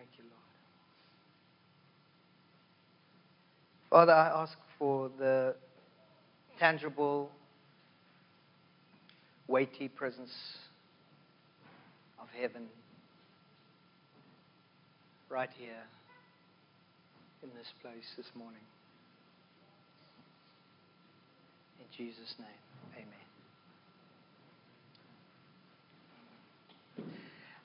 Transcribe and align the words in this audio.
Thank 0.00 0.12
you, 0.16 0.24
Lord. 0.24 0.40
Father, 3.90 4.12
I 4.14 4.42
ask 4.42 4.56
for 4.78 5.10
the 5.18 5.54
tangible, 6.58 7.30
weighty 9.46 9.88
presence 9.88 10.32
of 12.18 12.28
heaven 12.40 12.62
right 15.28 15.50
here 15.58 15.84
in 17.42 17.50
this 17.50 17.68
place 17.82 18.10
this 18.16 18.30
morning. 18.34 18.62
In 21.78 21.84
Jesus' 21.94 22.36
name, 22.38 22.48
amen. 22.96 23.29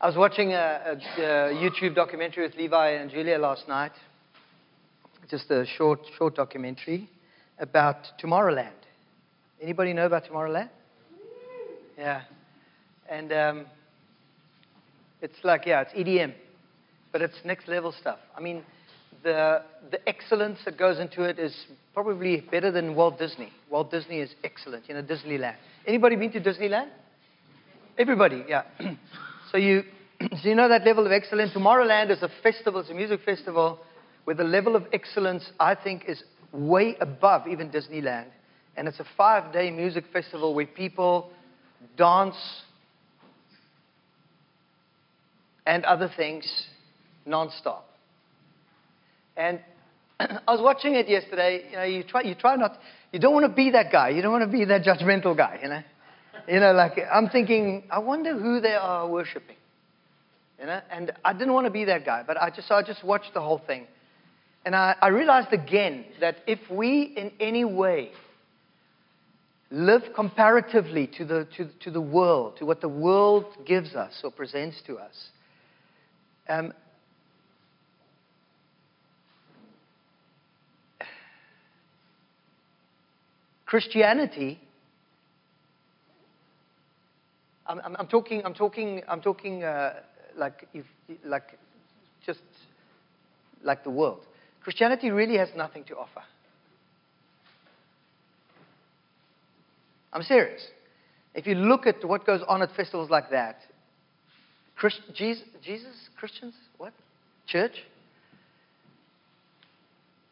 I 0.02 0.08
was 0.08 0.18
watching 0.18 0.52
a, 0.52 1.00
a, 1.18 1.22
a, 1.22 1.54
YouTube 1.54 1.96
documentary 1.96 2.44
with 2.44 2.56
Levi 2.56 2.90
and 2.92 3.10
Julia 3.10 3.38
last 3.38 3.70
night. 3.70 3.94
Just 5.30 5.50
a 5.50 5.66
short, 5.78 6.02
short 6.18 6.36
documentary 6.36 7.10
about 7.60 8.06
Tomorrowland. 8.22 8.74
Anybody 9.62 9.94
know 9.94 10.06
about 10.06 10.26
Tomorrowland? 10.26 10.70
Yeah. 11.98 12.24
And 13.10 13.32
um, 13.32 13.66
it's 15.22 15.38
like, 15.44 15.66
yeah, 15.66 15.84
it's 15.84 15.94
EDM, 15.94 16.34
but 17.14 17.22
it's 17.22 17.36
next 17.46 17.70
level 17.70 17.94
stuff. 17.94 18.20
I 18.36 18.42
mean, 18.42 18.64
the, 19.24 19.62
the 19.92 20.10
excellence 20.10 20.60
that 20.66 20.78
goes 20.78 21.00
into 21.00 21.24
it 21.24 21.40
is 21.40 21.56
probably 21.94 22.42
better 22.52 22.70
than 22.70 22.96
Walt 22.96 23.18
Disney. 23.18 23.54
Walt 23.70 23.92
Disney 23.92 24.20
is 24.20 24.36
excellent, 24.44 24.90
you 24.90 24.94
know, 24.94 25.04
Disneyland. 25.04 25.56
Anybody 25.88 26.18
been 26.18 26.34
to 26.34 26.42
Disneyland? 26.42 26.90
Everybody, 27.98 28.44
yeah. 28.50 28.64
so 29.56 29.60
you, 29.60 29.84
so 30.20 30.50
you 30.50 30.56
know 30.56 30.68
that 30.68 30.86
level 30.86 31.06
of 31.06 31.14
excellence. 31.14 31.52
Tomorrowland 31.54 32.12
is 32.12 32.22
a 32.22 32.30
festival, 32.44 32.82
it's 32.82 32.90
a 32.90 32.94
music 32.94 33.22
festival 33.24 33.80
where 34.26 34.36
the 34.36 34.44
level 34.44 34.76
of 34.76 34.86
excellence, 34.92 35.50
I 35.60 35.76
think, 35.76 36.04
is 36.08 36.22
way 36.52 36.98
above 37.00 37.48
even 37.48 37.70
Disneyland. 37.70 38.28
And 38.76 38.90
it's 38.90 39.00
a 39.00 39.06
five 39.16 39.54
day 39.54 39.72
music 39.72 40.04
festival 40.12 40.54
where 40.54 40.66
people 40.66 41.30
dance 41.98 42.36
and 45.66 45.86
other 45.86 46.12
things 46.18 46.46
nonstop. 47.26 47.84
And 49.38 49.62
I 50.20 50.52
was 50.52 50.60
watching 50.62 50.96
it 50.96 51.08
yesterday. 51.08 51.64
You 51.72 51.78
know, 51.78 51.84
you 51.84 52.04
try, 52.04 52.24
you 52.24 52.36
try 52.36 52.58
not, 52.58 52.78
you 53.14 53.20
don't 53.20 53.34
want 53.34 53.46
to 53.46 53.56
be 53.56 53.72
that 53.72 53.90
guy. 53.90 54.10
You 54.10 54.22
don't 54.22 54.34
want 54.34 54.52
to 54.52 54.58
be 54.58 54.66
that 54.66 54.84
judgmental 54.84 55.38
guy, 55.38 55.60
you 55.64 55.70
know. 55.70 55.82
You 56.48 56.60
know, 56.60 56.74
like 56.74 57.00
I'm 57.12 57.30
thinking, 57.30 57.84
I 57.90 58.00
wonder 58.00 58.38
who 58.38 58.60
they 58.62 58.74
are 58.74 59.08
worshiping. 59.08 59.56
You 60.60 60.68
know, 60.68 60.80
and 60.90 61.12
I 61.24 61.34
didn't 61.34 61.54
want 61.54 61.66
to 61.66 61.72
be 61.72 61.86
that 61.86 62.06
guy, 62.06 62.24
but 62.26 62.42
I 62.42 62.50
just, 62.50 62.68
so 62.68 62.76
I 62.76 62.84
just 62.84 63.04
watched 63.04 63.34
the 63.34 63.42
whole 63.42 63.62
thing. 63.66 63.88
And 64.66 64.76
I, 64.76 64.96
I 65.02 65.08
realized 65.10 65.52
again 65.54 66.06
that 66.22 66.38
if 66.48 66.60
we 66.72 67.04
in 67.04 67.32
any 67.40 67.66
way 67.66 68.12
live 69.70 70.04
comparatively 70.16 71.08
to 71.18 71.26
the, 71.26 71.48
to, 71.58 71.70
to 71.82 71.92
the 71.92 72.02
world, 72.02 72.58
to 72.58 72.66
what 72.66 72.80
the 72.80 72.90
world 72.90 73.46
gives 73.66 73.96
us 73.96 74.22
or 74.24 74.32
presents 74.32 74.82
to 74.88 74.98
us, 74.98 75.30
um, 76.48 76.74
Christianity, 83.66 84.62
I'm, 87.68 87.80
I'm, 87.80 87.96
I'm, 88.00 88.08
talking, 88.08 88.44
I'm 88.46 88.54
talking, 88.54 89.02
I'm 89.08 89.22
talking 89.22 89.64
uh, 89.64 89.94
like, 90.38 90.68
if, 90.74 90.86
like 91.24 91.58
just 92.26 92.42
like 93.64 93.84
the 93.84 93.90
world. 93.90 94.26
Christianity 94.64 95.12
really 95.12 95.38
has 95.38 95.50
nothing 95.56 95.84
to 95.86 95.98
offer. 95.98 96.22
I'm 100.14 100.24
serious. 100.24 100.66
If 101.34 101.46
you 101.46 101.56
look 101.56 101.86
at 101.86 102.04
what 102.06 102.26
goes 102.26 102.42
on 102.48 102.62
at 102.62 102.74
festivals 102.76 103.10
like 103.10 103.30
that, 103.32 103.60
Christ, 104.76 105.02
Jesus, 105.14 105.44
Jesus, 105.64 106.10
Christians, 106.18 106.54
what? 106.78 106.94
Church? 107.48 107.84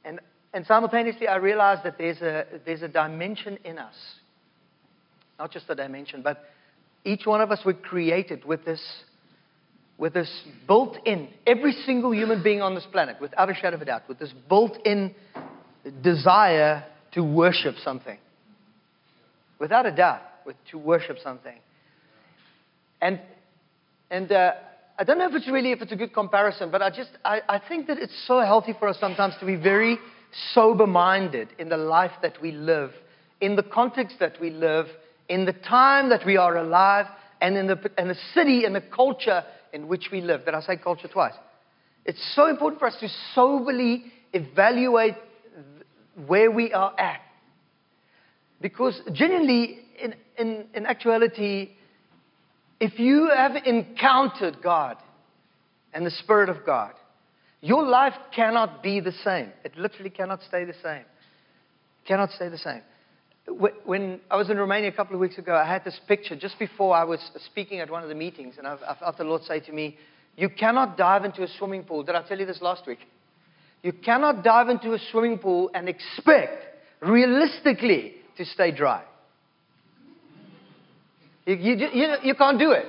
And, 0.06 0.20
and 0.54 0.66
simultaneously, 0.66 1.28
I 1.28 1.36
realize 1.36 1.80
that 1.84 1.98
there's 1.98 2.22
a, 2.22 2.46
there's 2.66 2.82
a 2.82 2.88
dimension 2.88 3.58
in 3.64 3.78
us. 3.78 3.96
Not 5.40 5.52
just 5.52 5.70
a 5.70 5.76
dimension, 5.76 6.22
but 6.22 6.44
each 7.06 7.26
one 7.26 7.42
of 7.42 7.52
us 7.52 7.60
were 7.66 7.74
created 7.74 8.46
with 8.46 8.66
this 8.66 8.82
with 9.98 10.14
this 10.14 10.30
built 10.68 10.98
in, 11.06 11.30
every 11.46 11.72
single 11.86 12.14
human 12.14 12.44
being 12.44 12.62
on 12.62 12.76
this 12.76 12.86
planet, 12.92 13.16
without 13.22 13.50
a 13.50 13.54
shadow 13.54 13.76
of 13.76 13.82
a 13.82 13.86
doubt, 13.86 14.02
with 14.10 14.20
this 14.20 14.34
built 14.50 14.76
in 14.86 15.14
desire 16.02 16.84
to 17.14 17.24
worship 17.24 17.76
something. 17.84 18.18
Without 19.60 19.86
a 19.86 19.96
doubt, 19.96 20.22
with, 20.46 20.56
to 20.72 20.78
worship 20.78 21.18
something. 21.24 21.58
And, 23.02 23.22
and 24.10 24.32
uh, 24.32 24.54
I 24.98 25.04
don't 25.04 25.20
know 25.20 25.28
if 25.28 25.36
it's 25.36 25.50
really 25.50 25.72
if 25.72 25.82
it's 25.82 25.92
a 25.92 25.96
good 25.96 26.14
comparison, 26.14 26.72
but 26.72 26.82
I 26.82 26.90
just 26.90 27.12
I, 27.24 27.42
I 27.48 27.60
think 27.60 27.88
that 27.88 27.98
it's 27.98 28.26
so 28.28 28.40
healthy 28.42 28.74
for 28.78 28.88
us 28.88 28.98
sometimes 29.00 29.36
to 29.40 29.46
be 29.46 29.56
very 29.56 29.98
sober 30.54 30.88
minded 30.88 31.50
in 31.60 31.70
the 31.70 31.78
life 31.78 32.12
that 32.22 32.42
we 32.42 32.52
live, 32.52 32.92
in 33.42 33.56
the 33.56 33.64
context 33.64 34.18
that 34.20 34.40
we 34.42 34.50
live, 34.50 34.88
in 35.30 35.46
the 35.46 35.54
time 35.54 36.10
that 36.10 36.26
we 36.26 36.38
are 36.38 36.58
alive, 36.58 37.06
and 37.42 37.58
in 37.58 37.68
the, 37.68 37.76
the 37.76 38.18
city 38.34 38.64
and 38.64 38.74
the 38.74 38.82
culture 38.82 39.44
in 39.74 39.88
which 39.88 40.10
we 40.12 40.22
live. 40.22 40.46
Did 40.46 40.54
I 40.54 40.62
say 40.62 40.78
culture 40.78 41.08
twice? 41.08 41.34
It's 42.06 42.34
so 42.36 42.48
important 42.48 42.80
for 42.80 42.88
us 42.88 42.96
to 43.02 43.10
soberly 43.34 44.06
evaluate 44.32 45.16
where 46.28 46.52
we 46.52 46.72
are 46.72 46.98
at. 47.00 47.22
Because 48.62 49.00
genuinely, 49.12 49.80
in, 50.02 50.16
in, 50.38 50.66
in 50.74 50.86
actuality, 50.86 51.72
if 52.80 52.98
you 53.00 53.30
have 53.36 53.56
encountered 53.66 54.58
God 54.64 54.98
and 55.94 56.06
the 56.06 56.12
Spirit 56.12 56.50
of 56.50 56.66
God, 56.66 56.94
your 57.62 57.84
life 57.84 58.14
cannot 58.36 58.84
be 58.84 59.00
the 59.00 59.14
same. 59.24 59.52
It 59.64 59.78
literally 59.78 60.10
cannot 60.10 60.42
stay 60.48 60.66
the 60.66 60.76
same. 60.84 61.04
Cannot 62.06 62.32
stay 62.32 62.50
the 62.50 62.58
same. 62.58 62.82
When 63.46 64.22
I 64.32 64.38
was 64.38 64.50
in 64.50 64.58
Romania 64.58 64.90
a 64.90 64.94
couple 64.94 65.16
of 65.16 65.20
weeks 65.20 65.38
ago, 65.38 65.54
I 65.54 65.68
had 65.68 65.84
this 65.84 66.00
picture 66.08 66.36
just 66.36 66.58
before 66.60 66.96
I 66.96 67.04
was 67.04 67.20
speaking 67.52 67.80
at 67.80 67.90
one 67.90 68.02
of 68.02 68.08
the 68.08 68.16
meetings, 68.16 68.56
and 68.58 68.66
I, 68.66 68.78
felt 69.00 69.18
the 69.18 69.26
Lord 69.26 69.44
say 69.44 69.60
to 69.60 69.72
me, 69.74 69.98
You 70.38 70.50
cannot 70.50 70.98
dive 70.98 71.26
into 71.26 71.44
a 71.44 71.48
swimming 71.60 71.84
pool. 71.84 72.04
Did 72.04 72.16
I 72.16 72.24
tell 72.24 72.40
you 72.40 72.46
this 72.46 72.62
last 72.62 72.88
week? 72.88 73.00
You 73.82 73.92
cannot 73.92 74.46
dive 74.46 74.70
into 74.70 74.94
a 74.94 75.00
swimming 75.12 75.40
pool 75.40 75.70
and 75.74 75.90
expect 75.90 76.64
realistically 77.02 78.14
to 78.38 78.46
stay 78.46 78.72
dry. 78.72 79.04
You, 81.46 81.56
you, 81.56 81.88
you, 81.94 82.16
you 82.24 82.36
can't 82.36 82.58
do 82.58 82.72
it. 82.72 82.86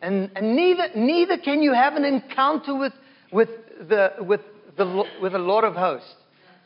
And, 0.00 0.30
and 0.36 0.54
neither, 0.54 0.88
neither 0.94 1.36
can 1.38 1.62
you 1.62 1.72
have 1.72 1.94
an 1.94 2.04
encounter 2.04 2.78
with, 2.78 2.92
with, 3.32 3.48
the, 3.88 4.12
with, 4.20 4.42
the, 4.76 5.04
with 5.20 5.32
the 5.32 5.38
Lord 5.38 5.64
of 5.64 5.74
hosts, 5.74 6.14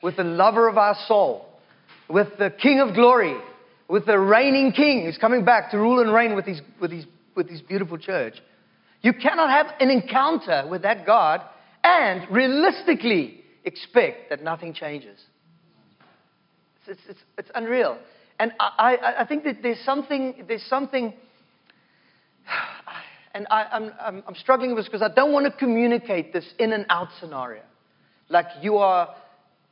with 0.03 0.17
the 0.17 0.25
lover 0.25 0.69
of 0.69 0.77
our 0.77 0.97
soul 1.07 1.48
with 2.09 2.29
the 2.39 2.51
King 2.51 2.81
of 2.81 2.95
glory, 2.95 3.37
with 3.89 4.07
the 4.07 4.19
reigning 4.19 4.73
King 4.73 5.05
who's 5.05 5.19
coming 5.19 5.45
back 5.45 5.71
to 5.71 5.79
rule 5.79 6.01
and 6.01 6.13
reign 6.13 6.35
with 6.35 6.47
his, 6.47 6.61
with 6.81 6.91
his, 6.91 7.05
with 7.35 7.49
his 7.49 7.61
beautiful 7.61 7.99
church. 7.99 8.35
You 9.03 9.13
cannot 9.13 9.51
have 9.51 9.67
an 9.81 9.91
encounter 9.91 10.67
with 10.69 10.83
that 10.83 11.07
God 11.07 11.43
and 11.85 12.27
realistically 12.31 13.43
expect 13.65 14.31
that 14.31 14.43
nothing 14.43 14.75
changes. 14.75 15.19
It's, 16.87 17.01
it's, 17.09 17.21
it's 17.37 17.51
unreal. 17.55 17.99
And 18.41 18.53
I, 18.59 18.97
I, 18.97 19.23
I, 19.23 19.27
think 19.27 19.45
that 19.45 19.63
there's 19.63 19.81
something, 19.81 20.45
there's 20.49 20.65
something, 20.65 21.13
and 23.35 23.47
I, 23.51 23.67
am 23.77 23.93
I'm, 24.01 24.23
I'm 24.29 24.35
struggling 24.35 24.71
with 24.71 24.79
this 24.79 24.87
because 24.87 25.03
I 25.03 25.15
don't 25.15 25.33
want 25.33 25.45
to 25.47 25.53
communicate 25.53 26.33
this 26.33 26.47
in 26.59 26.73
and 26.73 26.87
out 26.89 27.09
scenario. 27.21 27.63
Like 28.29 28.47
you 28.63 28.77
are 28.79 29.15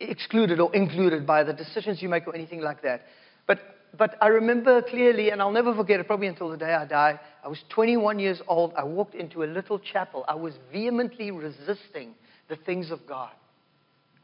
excluded 0.00 0.60
or 0.60 0.74
included 0.74 1.26
by 1.26 1.42
the 1.42 1.52
decisions 1.52 2.02
you 2.02 2.08
make 2.08 2.26
or 2.26 2.34
anything 2.34 2.60
like 2.60 2.82
that. 2.82 3.02
But, 3.46 3.60
but 3.96 4.16
I 4.20 4.28
remember 4.28 4.82
clearly, 4.82 5.30
and 5.30 5.40
I'll 5.40 5.52
never 5.52 5.74
forget 5.74 6.00
it, 6.00 6.06
probably 6.06 6.26
until 6.26 6.50
the 6.50 6.56
day 6.56 6.74
I 6.74 6.84
die. 6.84 7.20
I 7.44 7.48
was 7.48 7.62
21 7.70 8.18
years 8.18 8.40
old. 8.48 8.72
I 8.76 8.84
walked 8.84 9.14
into 9.14 9.42
a 9.42 9.46
little 9.46 9.78
chapel. 9.78 10.24
I 10.28 10.34
was 10.34 10.54
vehemently 10.72 11.30
resisting 11.30 12.14
the 12.48 12.56
things 12.56 12.90
of 12.90 13.06
God. 13.08 13.30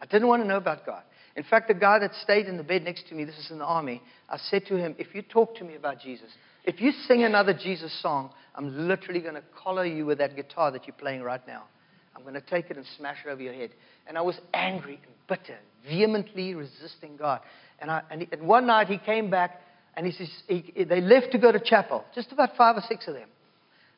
I 0.00 0.06
didn't 0.06 0.28
want 0.28 0.42
to 0.42 0.48
know 0.48 0.56
about 0.56 0.84
God. 0.84 1.02
In 1.36 1.44
fact, 1.44 1.68
the 1.68 1.74
guy 1.74 1.98
that 2.00 2.14
stayed 2.22 2.46
in 2.46 2.56
the 2.56 2.62
bed 2.62 2.82
next 2.82 3.08
to 3.08 3.14
me, 3.14 3.24
this 3.24 3.38
is 3.38 3.50
in 3.50 3.58
the 3.58 3.64
army, 3.64 4.02
I 4.28 4.36
said 4.36 4.66
to 4.66 4.76
him, 4.76 4.94
If 4.98 5.14
you 5.14 5.22
talk 5.22 5.54
to 5.56 5.64
me 5.64 5.76
about 5.76 6.00
Jesus, 6.00 6.28
if 6.64 6.80
you 6.80 6.92
sing 7.08 7.24
another 7.24 7.54
Jesus 7.54 7.92
song, 8.02 8.30
I'm 8.54 8.86
literally 8.86 9.20
going 9.20 9.34
to 9.34 9.42
collar 9.56 9.86
you 9.86 10.04
with 10.04 10.18
that 10.18 10.36
guitar 10.36 10.70
that 10.72 10.86
you're 10.86 10.96
playing 10.96 11.22
right 11.22 11.44
now. 11.46 11.64
I'm 12.14 12.22
going 12.22 12.34
to 12.34 12.40
take 12.40 12.70
it 12.70 12.76
and 12.76 12.86
smash 12.96 13.18
it 13.24 13.30
over 13.30 13.42
your 13.42 13.54
head. 13.54 13.70
And 14.06 14.18
I 14.18 14.22
was 14.22 14.38
angry 14.52 15.00
and 15.02 15.12
bitter, 15.28 15.58
vehemently 15.88 16.54
resisting 16.54 17.16
God. 17.16 17.40
And, 17.80 17.90
I, 17.90 18.02
and, 18.10 18.22
he, 18.22 18.28
and 18.32 18.42
one 18.42 18.66
night 18.66 18.88
he 18.88 18.98
came 18.98 19.30
back 19.30 19.60
and 19.96 20.06
he 20.06 20.12
says, 20.12 20.28
he, 20.48 20.84
they 20.84 21.00
left 21.00 21.32
to 21.32 21.38
go 21.38 21.52
to 21.52 21.60
chapel, 21.60 22.04
just 22.14 22.32
about 22.32 22.56
five 22.56 22.76
or 22.76 22.82
six 22.88 23.08
of 23.08 23.14
them. 23.14 23.28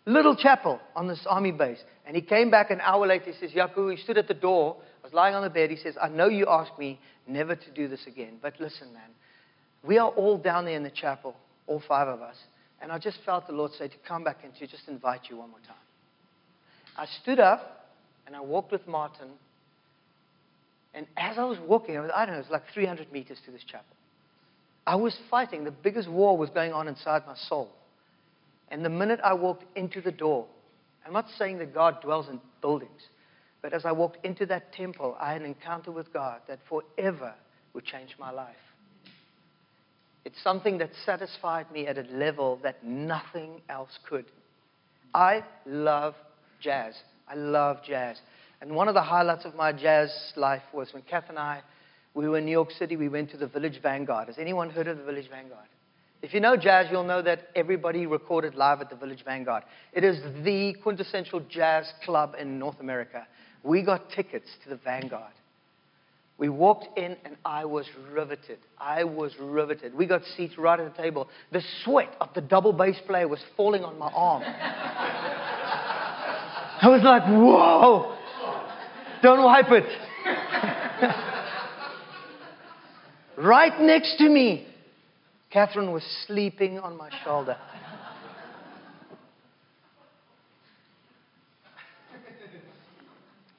Little 0.06 0.36
chapel 0.36 0.80
on 0.94 1.08
this 1.08 1.24
army 1.28 1.52
base. 1.52 1.78
And 2.06 2.14
he 2.14 2.22
came 2.22 2.50
back 2.50 2.70
an 2.70 2.80
hour 2.80 3.06
later. 3.06 3.32
He 3.32 3.32
says, 3.32 3.52
Jaco, 3.52 3.90
he 3.90 4.02
stood 4.02 4.18
at 4.18 4.28
the 4.28 4.34
door. 4.34 4.76
I 5.02 5.06
was 5.06 5.14
lying 5.14 5.34
on 5.34 5.42
the 5.42 5.50
bed. 5.50 5.70
He 5.70 5.76
says, 5.76 5.96
I 6.00 6.08
know 6.08 6.28
you 6.28 6.46
asked 6.48 6.78
me 6.78 7.00
never 7.26 7.56
to 7.56 7.70
do 7.74 7.88
this 7.88 8.06
again. 8.06 8.38
But 8.42 8.60
listen, 8.60 8.92
man, 8.92 9.10
we 9.82 9.98
are 9.98 10.10
all 10.10 10.36
down 10.36 10.66
there 10.66 10.76
in 10.76 10.82
the 10.82 10.90
chapel, 10.90 11.34
all 11.66 11.82
five 11.88 12.08
of 12.08 12.20
us. 12.20 12.36
And 12.82 12.92
I 12.92 12.98
just 12.98 13.18
felt 13.24 13.46
the 13.46 13.54
Lord 13.54 13.72
say 13.72 13.88
to 13.88 13.94
come 14.06 14.24
back 14.24 14.38
and 14.44 14.54
to 14.56 14.66
just 14.66 14.88
invite 14.88 15.22
you 15.30 15.38
one 15.38 15.50
more 15.50 15.60
time. 15.60 15.76
I 16.98 17.06
stood 17.22 17.40
up 17.40 17.83
and 18.26 18.34
I 18.34 18.40
walked 18.40 18.72
with 18.72 18.86
Martin. 18.86 19.28
And 20.94 21.06
as 21.16 21.38
I 21.38 21.44
was 21.44 21.58
walking, 21.58 21.96
I 21.96 22.26
don't 22.26 22.34
know, 22.34 22.40
it 22.40 22.44
was 22.44 22.50
like 22.50 22.64
300 22.72 23.12
meters 23.12 23.38
to 23.46 23.50
this 23.50 23.64
chapel. 23.64 23.96
I 24.86 24.96
was 24.96 25.16
fighting. 25.30 25.64
The 25.64 25.70
biggest 25.70 26.08
war 26.08 26.36
was 26.36 26.50
going 26.50 26.72
on 26.72 26.88
inside 26.88 27.22
my 27.26 27.34
soul. 27.34 27.70
And 28.68 28.84
the 28.84 28.90
minute 28.90 29.20
I 29.22 29.34
walked 29.34 29.64
into 29.76 30.00
the 30.00 30.12
door, 30.12 30.46
I'm 31.06 31.12
not 31.12 31.26
saying 31.38 31.58
that 31.58 31.74
God 31.74 32.00
dwells 32.02 32.28
in 32.28 32.40
buildings, 32.60 33.02
but 33.62 33.72
as 33.72 33.84
I 33.84 33.92
walked 33.92 34.24
into 34.24 34.46
that 34.46 34.72
temple, 34.72 35.16
I 35.20 35.32
had 35.32 35.42
an 35.42 35.46
encounter 35.46 35.90
with 35.90 36.12
God 36.12 36.40
that 36.48 36.60
forever 36.68 37.34
would 37.72 37.84
change 37.84 38.14
my 38.18 38.30
life. 38.30 38.56
It's 40.24 40.42
something 40.42 40.78
that 40.78 40.90
satisfied 41.04 41.70
me 41.70 41.86
at 41.86 41.98
a 41.98 42.02
level 42.02 42.58
that 42.62 42.82
nothing 42.84 43.60
else 43.68 43.98
could. 44.08 44.24
I 45.12 45.44
love 45.66 46.14
jazz. 46.60 46.94
I 47.28 47.34
love 47.34 47.78
jazz. 47.86 48.20
And 48.60 48.74
one 48.74 48.88
of 48.88 48.94
the 48.94 49.02
highlights 49.02 49.44
of 49.44 49.54
my 49.54 49.72
jazz 49.72 50.10
life 50.36 50.62
was 50.72 50.92
when 50.92 51.02
Kath 51.02 51.24
and 51.28 51.38
I, 51.38 51.62
we 52.14 52.28
were 52.28 52.38
in 52.38 52.44
New 52.44 52.52
York 52.52 52.70
City, 52.70 52.96
we 52.96 53.08
went 53.08 53.30
to 53.30 53.36
the 53.36 53.46
Village 53.46 53.80
Vanguard. 53.82 54.28
Has 54.28 54.38
anyone 54.38 54.70
heard 54.70 54.88
of 54.88 54.98
the 54.98 55.04
Village 55.04 55.28
Vanguard? 55.28 55.66
If 56.22 56.32
you 56.32 56.40
know 56.40 56.56
jazz, 56.56 56.86
you'll 56.90 57.04
know 57.04 57.20
that 57.20 57.48
everybody 57.54 58.06
recorded 58.06 58.54
live 58.54 58.80
at 58.80 58.88
the 58.88 58.96
Village 58.96 59.22
Vanguard. 59.24 59.64
It 59.92 60.04
is 60.04 60.18
the 60.42 60.74
quintessential 60.82 61.40
jazz 61.50 61.92
club 62.04 62.34
in 62.38 62.58
North 62.58 62.80
America. 62.80 63.26
We 63.62 63.82
got 63.82 64.08
tickets 64.10 64.48
to 64.62 64.70
the 64.70 64.76
Vanguard. 64.76 65.32
We 66.38 66.48
walked 66.48 66.98
in 66.98 67.16
and 67.24 67.36
I 67.44 67.64
was 67.64 67.86
riveted. 68.10 68.58
I 68.78 69.04
was 69.04 69.32
riveted. 69.38 69.94
We 69.94 70.06
got 70.06 70.22
seats 70.36 70.58
right 70.58 70.80
at 70.80 70.96
the 70.96 71.02
table. 71.02 71.28
The 71.52 71.62
sweat 71.84 72.16
of 72.20 72.30
the 72.34 72.40
double 72.40 72.72
bass 72.72 72.96
player 73.06 73.28
was 73.28 73.40
falling 73.56 73.84
on 73.84 73.98
my 73.98 74.08
arm. 74.08 74.42
I 76.84 76.88
was 76.88 77.02
like, 77.02 77.22
whoa, 77.22 78.14
don't 79.22 79.42
wipe 79.42 79.70
it. 79.70 79.86
right 83.38 83.80
next 83.80 84.18
to 84.18 84.28
me 84.28 84.66
Catherine 85.50 85.92
was 85.92 86.02
sleeping 86.26 86.78
on 86.78 86.98
my 86.98 87.08
shoulder. 87.24 87.56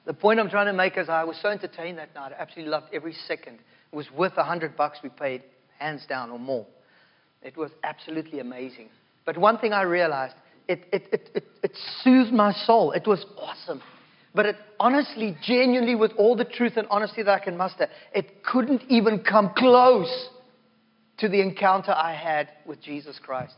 the 0.04 0.14
point 0.14 0.38
I'm 0.38 0.48
trying 0.48 0.66
to 0.66 0.72
make 0.72 0.96
is 0.96 1.08
I 1.08 1.24
was 1.24 1.36
so 1.42 1.48
entertained 1.48 1.98
that 1.98 2.14
night. 2.14 2.30
I 2.30 2.40
absolutely 2.40 2.70
loved 2.70 2.86
every 2.92 3.14
second. 3.26 3.58
It 3.92 3.96
was 3.96 4.08
worth 4.12 4.34
a 4.36 4.44
hundred 4.44 4.76
bucks 4.76 5.00
we 5.02 5.08
paid, 5.08 5.42
hands 5.80 6.06
down 6.08 6.30
or 6.30 6.38
more. 6.38 6.64
It 7.42 7.56
was 7.56 7.72
absolutely 7.82 8.38
amazing. 8.38 8.90
But 9.24 9.36
one 9.36 9.58
thing 9.58 9.72
I 9.72 9.82
realized, 9.82 10.36
it, 10.68 10.84
it, 10.92 11.08
it, 11.12 11.30
it, 11.34 11.44
it 11.62 11.72
soothed 12.02 12.32
my 12.32 12.52
soul. 12.52 12.92
It 12.92 13.06
was 13.06 13.24
awesome. 13.38 13.82
But 14.34 14.46
it 14.46 14.56
honestly, 14.78 15.36
genuinely, 15.42 15.94
with 15.94 16.12
all 16.18 16.36
the 16.36 16.44
truth 16.44 16.74
and 16.76 16.86
honesty 16.90 17.22
that 17.22 17.40
I 17.40 17.42
can 17.42 17.56
muster, 17.56 17.88
it 18.14 18.44
couldn't 18.44 18.82
even 18.88 19.20
come 19.20 19.52
close 19.56 20.28
to 21.18 21.28
the 21.28 21.40
encounter 21.40 21.92
I 21.92 22.14
had 22.14 22.50
with 22.66 22.82
Jesus 22.82 23.18
Christ 23.22 23.54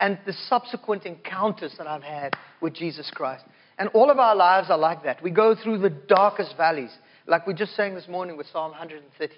and 0.00 0.18
the 0.26 0.32
subsequent 0.48 1.04
encounters 1.04 1.74
that 1.78 1.86
I've 1.86 2.02
had 2.02 2.34
with 2.60 2.74
Jesus 2.74 3.10
Christ. 3.14 3.44
And 3.78 3.88
all 3.90 4.10
of 4.10 4.18
our 4.18 4.34
lives 4.34 4.70
are 4.70 4.78
like 4.78 5.02
that. 5.04 5.22
We 5.22 5.30
go 5.30 5.54
through 5.54 5.78
the 5.78 5.90
darkest 5.90 6.54
valleys, 6.56 6.92
like 7.26 7.46
we 7.46 7.54
just 7.54 7.76
sang 7.76 7.94
this 7.94 8.08
morning 8.08 8.36
with 8.36 8.46
Psalm 8.52 8.70
130, 8.70 9.34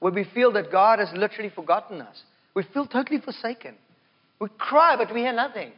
where 0.00 0.12
we 0.12 0.24
feel 0.34 0.52
that 0.52 0.72
God 0.72 0.98
has 0.98 1.08
literally 1.14 1.50
forgotten 1.50 2.00
us. 2.00 2.22
We 2.54 2.62
feel 2.72 2.86
totally 2.86 3.20
forsaken. 3.20 3.74
We 4.40 4.48
cry, 4.56 4.96
but 4.96 5.12
we 5.12 5.20
hear 5.20 5.34
nothing. 5.34 5.72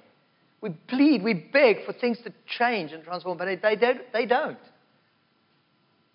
We 0.60 0.70
plead, 0.88 1.22
we 1.22 1.34
beg 1.34 1.84
for 1.86 1.92
things 1.92 2.18
to 2.24 2.32
change 2.58 2.92
and 2.92 3.02
transform, 3.02 3.38
but 3.38 3.46
they, 3.46 3.76
they, 3.76 3.94
they 4.12 4.26
don't. 4.26 4.58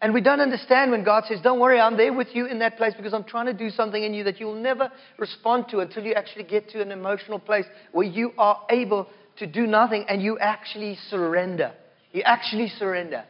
And 0.01 0.13
we 0.13 0.21
don't 0.21 0.41
understand 0.41 0.91
when 0.91 1.03
God 1.03 1.23
says, 1.27 1.39
Don't 1.41 1.59
worry, 1.59 1.79
I'm 1.79 1.97
there 1.97 2.13
with 2.13 2.27
you 2.33 2.45
in 2.45 2.59
that 2.59 2.77
place 2.77 2.93
because 2.95 3.13
I'm 3.13 3.23
trying 3.23 3.47
to 3.47 3.53
do 3.53 3.69
something 3.69 4.03
in 4.03 4.13
you 4.13 4.23
that 4.25 4.39
you'll 4.39 4.61
never 4.61 4.91
respond 5.17 5.65
to 5.71 5.79
until 5.79 6.03
you 6.03 6.13
actually 6.13 6.43
get 6.43 6.69
to 6.69 6.81
an 6.81 6.91
emotional 6.91 7.39
place 7.39 7.65
where 7.91 8.05
you 8.05 8.31
are 8.37 8.61
able 8.69 9.07
to 9.37 9.47
do 9.47 9.65
nothing 9.65 10.05
and 10.07 10.21
you 10.21 10.37
actually 10.37 10.97
surrender. 11.09 11.73
You 12.11 12.21
actually 12.21 12.67
surrender. 12.77 13.25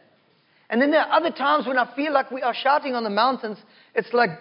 And 0.69 0.81
then 0.81 0.91
there 0.91 1.01
are 1.01 1.11
other 1.11 1.31
times 1.31 1.67
when 1.67 1.77
I 1.77 1.95
feel 1.95 2.11
like 2.11 2.31
we 2.31 2.41
are 2.41 2.53
shouting 2.53 2.93
on 2.93 3.03
the 3.03 3.09
mountains. 3.09 3.57
It's 3.93 4.11
like 4.13 4.31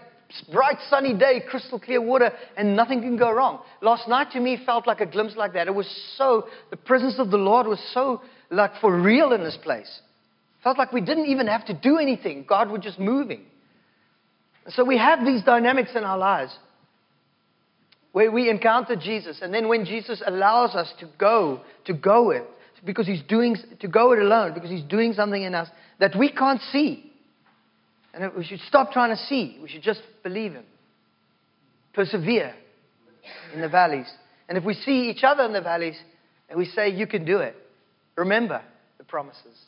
bright 0.42 0.78
sunny 0.88 1.14
day, 1.14 1.42
crystal 1.48 1.78
clear 1.78 2.00
water, 2.00 2.32
and 2.56 2.76
nothing 2.76 3.00
can 3.00 3.16
go 3.16 3.32
wrong. 3.32 3.60
Last 3.80 4.08
night 4.08 4.32
to 4.32 4.40
me 4.40 4.58
felt 4.64 4.86
like 4.86 5.00
a 5.00 5.06
glimpse 5.06 5.36
like 5.36 5.52
that. 5.54 5.66
It 5.66 5.74
was 5.74 5.88
so, 6.16 6.46
the 6.70 6.76
presence 6.76 7.18
of 7.18 7.30
the 7.30 7.36
Lord 7.36 7.66
was 7.66 7.80
so 7.92 8.22
like 8.50 8.72
for 8.80 9.00
real 9.00 9.32
in 9.32 9.42
this 9.42 9.58
place. 9.62 10.00
Felt 10.62 10.78
like 10.78 10.92
we 10.92 11.00
didn't 11.00 11.26
even 11.26 11.46
have 11.46 11.66
to 11.66 11.74
do 11.74 11.98
anything. 11.98 12.44
God 12.48 12.70
was 12.70 12.80
just 12.80 12.98
moving. 12.98 13.42
So 14.68 14.84
we 14.84 14.96
have 14.96 15.24
these 15.24 15.42
dynamics 15.42 15.90
in 15.94 16.04
our 16.04 16.16
lives 16.16 16.56
where 18.12 18.30
we 18.30 18.48
encounter 18.48 18.94
Jesus, 18.94 19.40
and 19.42 19.52
then 19.52 19.68
when 19.68 19.84
Jesus 19.84 20.22
allows 20.24 20.76
us 20.76 20.92
to 21.00 21.08
go, 21.18 21.60
to 21.84 21.92
go 21.92 22.30
it, 22.30 22.44
because 22.84 23.06
he's 23.06 23.22
doing, 23.22 23.56
to 23.80 23.88
go 23.88 24.12
it 24.12 24.20
alone, 24.20 24.54
because 24.54 24.70
he's 24.70 24.84
doing 24.84 25.12
something 25.14 25.42
in 25.42 25.54
us 25.54 25.68
that 25.98 26.16
we 26.16 26.30
can't 26.30 26.60
see. 26.72 27.03
And 28.14 28.32
we 28.34 28.44
should 28.44 28.60
stop 28.60 28.92
trying 28.92 29.10
to 29.10 29.22
see. 29.24 29.58
We 29.60 29.68
should 29.68 29.82
just 29.82 30.02
believe 30.22 30.52
him. 30.52 30.64
Persevere 31.92 32.54
in 33.52 33.60
the 33.60 33.68
valleys. 33.68 34.10
And 34.48 34.58
if 34.58 34.64
we 34.64 34.74
see 34.74 35.10
each 35.10 35.24
other 35.24 35.44
in 35.44 35.52
the 35.52 35.60
valleys 35.60 35.96
and 36.48 36.58
we 36.58 36.66
say, 36.66 36.90
You 36.90 37.06
can 37.06 37.24
do 37.24 37.38
it, 37.38 37.56
remember 38.16 38.62
the 38.98 39.04
promises. 39.04 39.58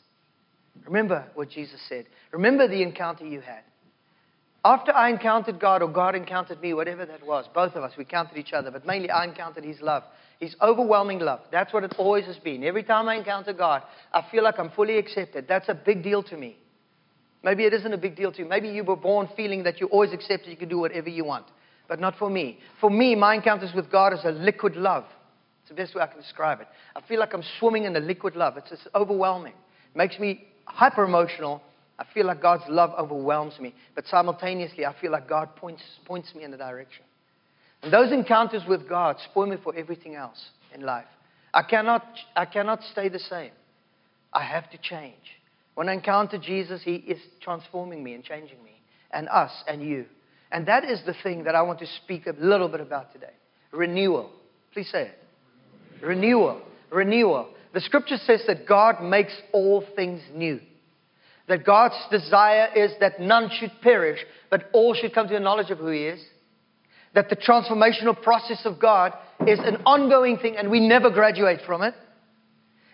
Remember 0.85 1.25
what 1.33 1.49
Jesus 1.49 1.79
said. 1.89 2.05
Remember 2.31 2.67
the 2.67 2.81
encounter 2.83 3.25
you 3.25 3.41
had. 3.41 3.61
After 4.63 4.91
I 4.91 5.09
encountered 5.09 5.59
God, 5.59 5.81
or 5.81 5.87
God 5.87 6.15
encountered 6.15 6.61
me, 6.61 6.73
whatever 6.73 7.05
that 7.05 7.25
was, 7.25 7.45
both 7.53 7.73
of 7.73 7.83
us, 7.83 7.93
we 7.97 8.03
encountered 8.03 8.37
each 8.37 8.53
other, 8.53 8.69
but 8.69 8.85
mainly 8.85 9.09
I 9.09 9.23
encountered 9.23 9.63
His 9.63 9.81
love. 9.81 10.03
His 10.39 10.55
overwhelming 10.61 11.19
love. 11.19 11.39
That's 11.51 11.73
what 11.73 11.83
it 11.83 11.95
always 11.97 12.25
has 12.25 12.37
been. 12.37 12.63
Every 12.63 12.83
time 12.83 13.09
I 13.09 13.15
encounter 13.15 13.53
God, 13.53 13.81
I 14.13 14.23
feel 14.29 14.43
like 14.43 14.59
I'm 14.59 14.69
fully 14.69 14.97
accepted. 14.97 15.47
That's 15.47 15.67
a 15.69 15.73
big 15.73 16.03
deal 16.03 16.21
to 16.23 16.37
me. 16.37 16.57
Maybe 17.43 17.65
it 17.65 17.73
isn't 17.73 17.93
a 17.93 17.97
big 17.97 18.15
deal 18.15 18.31
to 18.31 18.39
you. 18.39 18.45
Maybe 18.45 18.69
you 18.69 18.83
were 18.83 18.95
born 18.95 19.29
feeling 19.35 19.63
that 19.63 19.79
you're 19.79 19.89
always 19.89 20.13
accepted, 20.13 20.49
you 20.49 20.57
can 20.57 20.69
do 20.69 20.79
whatever 20.79 21.09
you 21.09 21.23
want. 21.23 21.45
But 21.87 21.99
not 21.99 22.17
for 22.17 22.29
me. 22.29 22.59
For 22.81 22.89
me, 22.89 23.15
my 23.15 23.35
encounters 23.35 23.71
with 23.73 23.91
God 23.91 24.13
is 24.13 24.19
a 24.25 24.31
liquid 24.31 24.75
love. 24.75 25.05
It's 25.61 25.69
the 25.69 25.75
best 25.75 25.95
way 25.95 26.01
I 26.01 26.07
can 26.07 26.19
describe 26.19 26.61
it. 26.61 26.67
I 26.95 27.01
feel 27.01 27.19
like 27.19 27.33
I'm 27.33 27.43
swimming 27.59 27.85
in 27.85 27.95
a 27.95 27.99
liquid 27.99 28.35
love. 28.35 28.57
It's 28.57 28.69
just 28.69 28.87
overwhelming. 28.95 29.53
It 29.53 29.97
makes 29.97 30.19
me 30.19 30.45
hyper 30.65 31.03
emotional. 31.03 31.61
I 31.99 32.05
feel 32.13 32.25
like 32.25 32.41
God's 32.41 32.63
love 32.67 32.91
overwhelms 32.97 33.59
me. 33.59 33.73
But 33.95 34.05
simultaneously, 34.07 34.85
I 34.85 34.93
feel 34.99 35.11
like 35.11 35.27
God 35.27 35.55
points, 35.55 35.81
points 36.05 36.33
me 36.35 36.43
in 36.43 36.53
a 36.53 36.57
direction. 36.57 37.03
And 37.83 37.93
those 37.93 38.11
encounters 38.11 38.63
with 38.67 38.87
God 38.87 39.17
spoil 39.29 39.47
me 39.47 39.57
for 39.63 39.75
everything 39.75 40.15
else 40.15 40.49
in 40.73 40.81
life. 40.81 41.05
I 41.53 41.63
cannot, 41.63 42.05
I 42.35 42.45
cannot 42.45 42.81
stay 42.91 43.09
the 43.09 43.19
same. 43.19 43.51
I 44.33 44.43
have 44.43 44.69
to 44.71 44.77
change. 44.77 45.15
When 45.77 45.89
I 45.89 45.93
encounter 45.93 46.39
Jesus, 46.39 46.81
He 46.83 46.95
is 46.95 47.19
transforming 47.39 48.03
me 48.03 48.15
and 48.15 48.23
changing 48.23 48.63
me, 48.63 48.81
and 49.11 49.29
us 49.29 49.51
and 49.67 49.83
you. 49.83 50.07
And 50.51 50.67
that 50.67 50.83
is 50.83 51.03
the 51.05 51.13
thing 51.21 51.43
that 51.43 51.53
I 51.53 51.61
want 51.61 51.77
to 51.81 51.85
speak 52.03 52.25
a 52.25 52.33
little 52.43 52.67
bit 52.67 52.79
about 52.79 53.13
today 53.13 53.33
renewal. 53.71 54.31
Please 54.73 54.89
say 54.91 55.03
it. 55.03 56.03
Renewal. 56.03 56.63
Renewal. 56.89 57.49
The 57.75 57.81
scripture 57.81 58.17
says 58.17 58.41
that 58.47 58.67
God 58.67 59.03
makes 59.03 59.39
all 59.53 59.85
things 59.95 60.23
new. 60.33 60.59
That 61.47 61.63
God's 61.63 61.93
desire 62.09 62.69
is 62.75 62.93
that 62.99 63.19
none 63.19 63.51
should 63.59 63.71
perish, 63.83 64.19
but 64.49 64.71
all 64.73 64.95
should 64.95 65.13
come 65.13 65.27
to 65.27 65.33
the 65.35 65.39
knowledge 65.39 65.69
of 65.69 65.77
who 65.77 65.89
He 65.89 66.07
is. 66.07 66.19
That 67.13 67.29
the 67.29 67.35
transformational 67.35 68.19
process 68.19 68.65
of 68.65 68.79
God 68.79 69.13
is 69.45 69.59
an 69.59 69.83
ongoing 69.85 70.39
thing 70.39 70.57
and 70.57 70.71
we 70.71 70.79
never 70.79 71.11
graduate 71.11 71.59
from 71.67 71.83
it. 71.83 71.93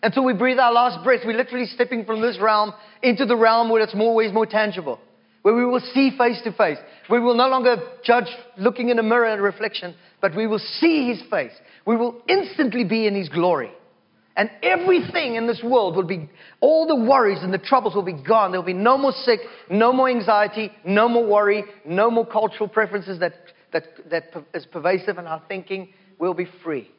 Until 0.04 0.26
we 0.26 0.34
breathe 0.34 0.60
our 0.60 0.74
last 0.74 1.02
breath, 1.02 1.22
we're 1.26 1.38
literally 1.38 1.66
stepping 1.66 2.04
from 2.04 2.22
this 2.22 2.38
realm 2.38 2.74
into 3.02 3.26
the 3.26 3.38
realm 3.38 3.70
where 3.70 3.82
it's 3.82 3.96
more 3.96 4.14
ways 4.14 4.34
more 4.34 4.46
tangible. 4.46 5.00
Where 5.44 5.56
we 5.56 5.66
will 5.66 5.80
see 5.80 6.12
face 6.18 6.42
to 6.44 6.52
face. 6.52 6.78
We 7.10 7.22
will 7.22 7.36
no 7.36 7.48
longer 7.48 7.78
judge 8.04 8.28
looking 8.58 8.90
in 8.90 9.00
a 9.00 9.04
mirror 9.04 9.28
and 9.28 9.42
reflection, 9.42 9.96
but 10.22 10.36
we 10.36 10.46
will 10.46 10.60
see 10.60 11.08
His 11.08 11.22
face. 11.30 11.54
We 11.86 11.96
will 11.96 12.22
instantly 12.28 12.84
be 12.84 13.08
in 13.08 13.16
His 13.16 13.30
glory. 13.30 13.72
And 14.36 14.50
everything 14.62 15.36
in 15.36 15.48
this 15.48 15.62
world 15.64 15.96
will 15.96 16.04
be, 16.04 16.30
all 16.60 16.86
the 16.86 16.96
worries 16.96 17.40
and 17.42 17.54
the 17.54 17.58
troubles 17.58 17.96
will 17.96 18.04
be 18.04 18.22
gone. 18.22 18.52
There'll 18.52 18.66
be 18.66 18.74
no 18.74 18.98
more 18.98 19.14
sick, 19.14 19.40
no 19.70 19.94
more 19.94 20.10
anxiety, 20.10 20.70
no 20.86 21.08
more 21.08 21.26
worry, 21.26 21.64
no 21.86 22.12
more 22.12 22.26
cultural 22.26 22.68
preferences 22.68 23.20
that, 23.20 23.34
that, 23.72 23.84
that 24.10 24.24
is 24.54 24.66
pervasive 24.66 25.18
in 25.18 25.28
our 25.28 25.42
thinking. 25.48 25.94
We'll 26.20 26.34
be 26.34 26.48
free. 26.62 26.90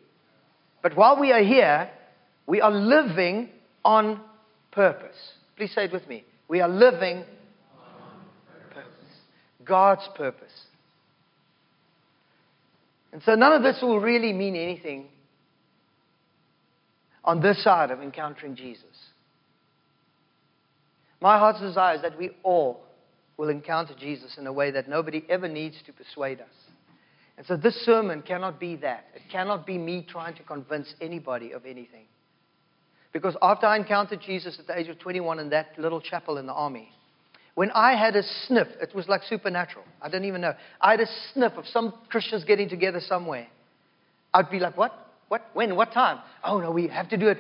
But 0.83 0.97
while 0.97 1.21
we 1.21 1.33
are 1.33 1.43
here, 1.43 1.91
We 2.47 2.61
are 2.61 2.71
living 2.71 3.49
on 3.85 4.21
purpose. 4.71 5.17
Please 5.57 5.73
say 5.75 5.85
it 5.85 5.93
with 5.93 6.07
me. 6.09 6.25
We 6.49 6.61
are 6.61 6.69
living 6.69 7.19
on 7.19 7.25
purpose. 8.71 8.93
God's 9.65 10.09
purpose. 10.15 10.53
And 13.13 13.23
so 13.23 13.35
none 13.35 13.53
of 13.53 13.63
this 13.63 13.81
will 13.81 14.01
really 14.01 14.33
mean 14.33 14.57
anything 14.57 15.07
on 17.25 17.41
this 17.41 17.63
side 17.63 17.91
of 17.91 18.03
encountering 18.03 18.57
Jesus. 18.57 18.85
My 21.21 21.39
heart's 21.39 21.61
desire 21.61 21.95
is 21.97 22.03
that 22.03 22.19
we 22.19 22.31
all 22.43 22.85
will 23.37 23.49
encounter 23.49 23.95
Jesus 23.99 24.37
in 24.37 24.47
a 24.47 24.53
way 24.53 24.71
that 24.73 24.89
nobody 24.89 25.25
ever 25.29 25.49
needs 25.49 25.77
to 25.87 25.93
persuade 25.93 26.41
us. 26.41 26.47
And 27.37 27.47
so 27.47 27.57
this 27.57 27.75
sermon 27.85 28.23
cannot 28.23 28.61
be 28.61 28.77
that. 28.77 29.07
It 29.15 29.23
cannot 29.31 29.67
be 29.67 29.79
me 29.79 30.07
trying 30.09 30.35
to 30.37 30.43
convince 30.43 30.93
anybody 31.01 31.53
of 31.53 31.65
anything. 31.65 32.05
Because 33.15 33.37
after 33.41 33.67
I 33.67 33.77
encountered 33.77 34.21
Jesus 34.21 34.59
at 34.59 34.67
the 34.67 34.77
age 34.77 34.89
of 34.89 34.99
21 34.99 35.39
in 35.39 35.49
that 35.51 35.69
little 35.79 36.01
chapel 36.01 36.37
in 36.37 36.47
the 36.47 36.53
army, 36.53 36.91
when 37.55 37.71
I 37.71 37.95
had 37.95 38.17
a 38.17 38.25
sniff, 38.47 38.67
it 38.83 38.93
was 38.93 39.09
like 39.09 39.23
supernatural. 39.23 39.85
I 40.03 40.09
didn't 40.09 40.25
even 40.27 40.41
know. 40.41 40.55
I 40.81 40.91
had 40.91 41.01
a 41.01 41.07
sniff 41.33 41.53
of 41.53 41.65
some 41.69 41.95
Christians 42.11 42.43
getting 42.43 42.69
together 42.69 42.99
somewhere. 43.01 43.47
I'd 44.35 44.51
be 44.51 44.59
like, 44.59 44.77
what? 44.77 44.93
What? 45.29 45.49
When? 45.55 45.77
What 45.77 45.93
time? 45.93 46.19
Oh, 46.43 46.59
no, 46.59 46.73
we 46.73 46.89
have 46.89 47.09
to 47.11 47.17
do 47.17 47.29
it 47.29 47.39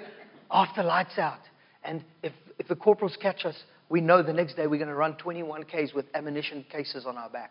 after 0.48 0.84
lights 0.84 1.18
out. 1.18 1.40
And 1.82 2.04
if, 2.22 2.32
if 2.60 2.68
the 2.68 2.76
corporals 2.76 3.18
catch 3.20 3.44
us, 3.44 3.56
we 3.88 4.00
know 4.00 4.22
the 4.22 4.32
next 4.32 4.54
day 4.54 4.68
we're 4.68 4.78
going 4.78 4.88
to 4.88 4.94
run 4.94 5.16
21 5.16 5.64
Ks 5.64 5.92
with 5.92 6.06
ammunition 6.14 6.64
cases 6.70 7.04
on 7.04 7.18
our 7.18 7.28
back. 7.28 7.50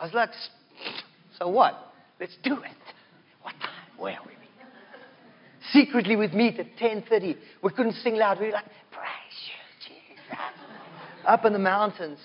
I 0.00 0.04
was 0.04 0.14
like, 0.14 0.30
so 1.38 1.46
what? 1.46 1.78
Let's 2.18 2.36
do 2.42 2.54
it. 2.54 2.72
What 3.42 3.54
time? 3.60 3.70
Where 3.98 4.14
are 4.14 4.26
we? 4.26 4.34
Secretly 5.74 6.14
with 6.14 6.32
meet 6.32 6.58
at 6.60 6.76
10.30. 6.76 7.36
We 7.62 7.70
couldn't 7.72 7.94
sing 7.94 8.14
loud. 8.14 8.38
We 8.38 8.46
were 8.46 8.52
like, 8.52 8.64
praise 8.92 9.36
you, 9.48 9.88
Jesus. 9.88 10.38
Up 11.26 11.44
in 11.44 11.52
the 11.52 11.58
mountains. 11.58 12.18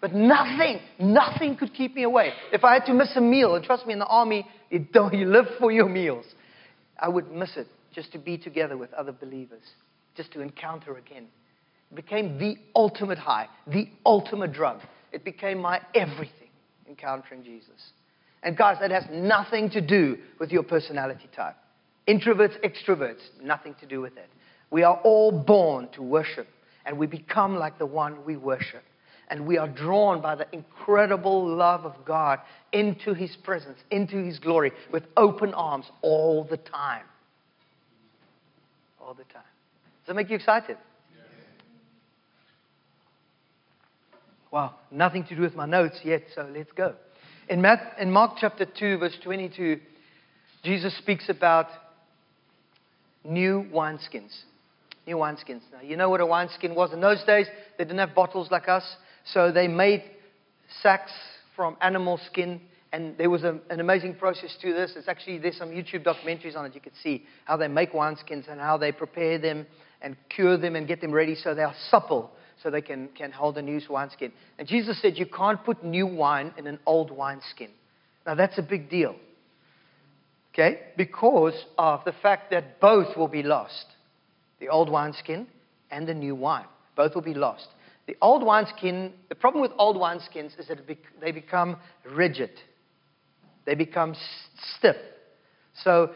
But 0.00 0.14
nothing, 0.14 0.78
nothing 1.00 1.56
could 1.56 1.74
keep 1.74 1.96
me 1.96 2.04
away. 2.04 2.30
If 2.52 2.62
I 2.62 2.74
had 2.74 2.86
to 2.86 2.94
miss 2.94 3.10
a 3.16 3.20
meal, 3.20 3.56
and 3.56 3.64
trust 3.64 3.86
me, 3.86 3.92
in 3.92 3.98
the 3.98 4.06
army, 4.06 4.46
you, 4.70 4.86
don't, 4.92 5.12
you 5.12 5.26
live 5.26 5.46
for 5.58 5.72
your 5.72 5.88
meals. 5.88 6.24
I 6.98 7.08
would 7.08 7.32
miss 7.32 7.56
it 7.56 7.66
just 7.92 8.12
to 8.12 8.18
be 8.18 8.38
together 8.38 8.76
with 8.76 8.92
other 8.92 9.12
believers, 9.12 9.62
just 10.16 10.32
to 10.34 10.40
encounter 10.40 10.96
again. 10.96 11.26
It 11.90 11.96
became 11.96 12.38
the 12.38 12.56
ultimate 12.76 13.18
high, 13.18 13.48
the 13.66 13.88
ultimate 14.04 14.52
drug. 14.52 14.80
It 15.12 15.24
became 15.24 15.58
my 15.58 15.80
everything, 15.94 16.50
encountering 16.88 17.42
Jesus. 17.42 17.90
And 18.44 18.56
guys, 18.56 18.76
that 18.80 18.92
has 18.92 19.04
nothing 19.10 19.70
to 19.70 19.80
do 19.80 20.18
with 20.38 20.52
your 20.52 20.62
personality 20.62 21.28
type. 21.34 21.56
Introverts, 22.08 22.56
extroverts, 22.64 23.20
nothing 23.42 23.74
to 23.80 23.86
do 23.86 24.00
with 24.00 24.16
it. 24.16 24.28
We 24.70 24.82
are 24.82 25.00
all 25.02 25.32
born 25.32 25.88
to 25.94 26.02
worship, 26.02 26.46
and 26.84 26.98
we 26.98 27.06
become 27.06 27.56
like 27.56 27.78
the 27.78 27.86
one 27.86 28.24
we 28.24 28.36
worship. 28.36 28.82
And 29.28 29.44
we 29.44 29.58
are 29.58 29.66
drawn 29.66 30.22
by 30.22 30.36
the 30.36 30.46
incredible 30.52 31.48
love 31.48 31.84
of 31.84 31.94
God 32.04 32.38
into 32.72 33.12
His 33.12 33.34
presence, 33.42 33.78
into 33.90 34.22
His 34.22 34.38
glory, 34.38 34.70
with 34.92 35.02
open 35.16 35.52
arms 35.52 35.86
all 36.00 36.44
the 36.44 36.58
time. 36.58 37.02
All 39.00 39.14
the 39.14 39.24
time. 39.24 39.42
Does 40.04 40.08
that 40.08 40.14
make 40.14 40.30
you 40.30 40.36
excited? 40.36 40.76
Wow, 44.52 44.76
nothing 44.92 45.24
to 45.24 45.34
do 45.34 45.42
with 45.42 45.56
my 45.56 45.66
notes 45.66 45.98
yet, 46.04 46.22
so 46.34 46.48
let's 46.54 46.70
go. 46.72 46.94
In, 47.48 47.60
Mark 47.60 48.38
chapter 48.40 48.64
2, 48.64 48.98
verse 48.98 49.16
22, 49.22 49.80
Jesus 50.62 50.96
speaks 50.98 51.28
about 51.28 51.66
new 53.28 53.66
wineskins. 53.72 54.32
New 55.06 55.16
wineskins. 55.16 55.60
Now, 55.72 55.80
you 55.82 55.96
know 55.96 56.10
what 56.10 56.20
a 56.20 56.26
wineskin 56.26 56.74
was? 56.74 56.92
In 56.92 57.00
those 57.00 57.22
days, 57.24 57.46
they 57.78 57.84
didn't 57.84 57.98
have 57.98 58.14
bottles 58.14 58.50
like 58.50 58.68
us, 58.68 58.84
so 59.32 59.52
they 59.52 59.68
made 59.68 60.02
sacks 60.82 61.12
from 61.54 61.76
animal 61.80 62.18
skin, 62.30 62.60
and 62.92 63.16
there 63.18 63.30
was 63.30 63.44
a, 63.44 63.58
an 63.70 63.80
amazing 63.80 64.14
process 64.14 64.56
to 64.62 64.72
this. 64.72 64.92
It's 64.96 65.08
actually, 65.08 65.38
there's 65.38 65.56
some 65.56 65.70
YouTube 65.70 66.04
documentaries 66.04 66.56
on 66.56 66.66
it. 66.66 66.74
You 66.74 66.80
can 66.80 66.92
see 67.02 67.24
how 67.44 67.56
they 67.56 67.68
make 67.68 67.92
wineskins 67.92 68.50
and 68.50 68.60
how 68.60 68.76
they 68.76 68.92
prepare 68.92 69.38
them 69.38 69.66
and 70.02 70.16
cure 70.28 70.56
them 70.56 70.76
and 70.76 70.86
get 70.86 71.00
them 71.00 71.12
ready 71.12 71.34
so 71.34 71.54
they 71.54 71.62
are 71.62 71.74
supple 71.90 72.30
so 72.62 72.70
they 72.70 72.80
can, 72.80 73.08
can 73.16 73.32
hold 73.32 73.58
a 73.58 73.62
new 73.62 73.80
wineskin. 73.88 74.32
And 74.58 74.66
Jesus 74.66 75.00
said, 75.00 75.16
You 75.16 75.26
can't 75.26 75.62
put 75.64 75.84
new 75.84 76.06
wine 76.06 76.52
in 76.56 76.66
an 76.66 76.78
old 76.86 77.10
wineskin. 77.10 77.70
Now, 78.26 78.34
that's 78.34 78.58
a 78.58 78.62
big 78.62 78.90
deal. 78.90 79.14
Okay? 80.56 80.78
Because 80.96 81.66
of 81.76 82.00
the 82.06 82.14
fact 82.22 82.50
that 82.50 82.80
both 82.80 83.14
will 83.14 83.28
be 83.28 83.42
lost 83.42 83.86
the 84.58 84.68
old 84.68 84.90
wineskin 84.90 85.46
and 85.90 86.08
the 86.08 86.14
new 86.14 86.34
wine. 86.34 86.64
Both 86.96 87.14
will 87.14 87.22
be 87.22 87.34
lost. 87.34 87.68
The 88.06 88.16
old 88.22 88.42
wineskin, 88.42 89.12
the 89.28 89.34
problem 89.34 89.60
with 89.60 89.72
old 89.76 89.96
wineskins 89.96 90.58
is 90.58 90.68
that 90.68 90.78
they 91.20 91.30
become 91.30 91.76
rigid, 92.10 92.52
they 93.66 93.74
become 93.74 94.14
stiff. 94.78 94.96
So 95.84 96.12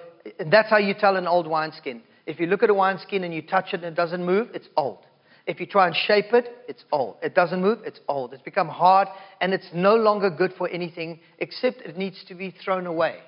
that's 0.51 0.71
how 0.71 0.79
you 0.79 0.95
tell 0.95 1.17
an 1.17 1.27
old 1.27 1.47
wineskin. 1.47 2.01
If 2.25 2.41
you 2.41 2.47
look 2.47 2.63
at 2.63 2.71
a 2.71 2.75
wineskin 2.75 3.25
and 3.25 3.35
you 3.35 3.43
touch 3.43 3.75
it 3.75 3.83
and 3.83 3.87
it 3.87 3.95
doesn't 3.95 4.25
move, 4.25 4.49
it's 4.55 4.69
old. 4.75 5.01
If 5.47 5.61
you 5.61 5.67
try 5.67 5.87
and 5.87 5.97
shape 5.97 6.33
it, 6.33 6.47
it's 6.67 6.85
old. 6.93 7.17
It 7.23 7.35
doesn't 7.35 7.61
move, 7.61 7.81
it's 7.85 8.01
old. 8.09 8.33
It's 8.33 8.43
become 8.43 8.69
hard 8.69 9.09
and 9.43 9.53
it's 9.53 9.69
no 9.75 9.97
longer 9.97 10.31
good 10.31 10.55
for 10.57 10.67
anything 10.69 11.21
except 11.41 11.83
it 11.83 11.99
needs 11.99 12.25
to 12.29 12.35
be 12.35 12.55
thrown 12.65 12.87
away 12.87 13.19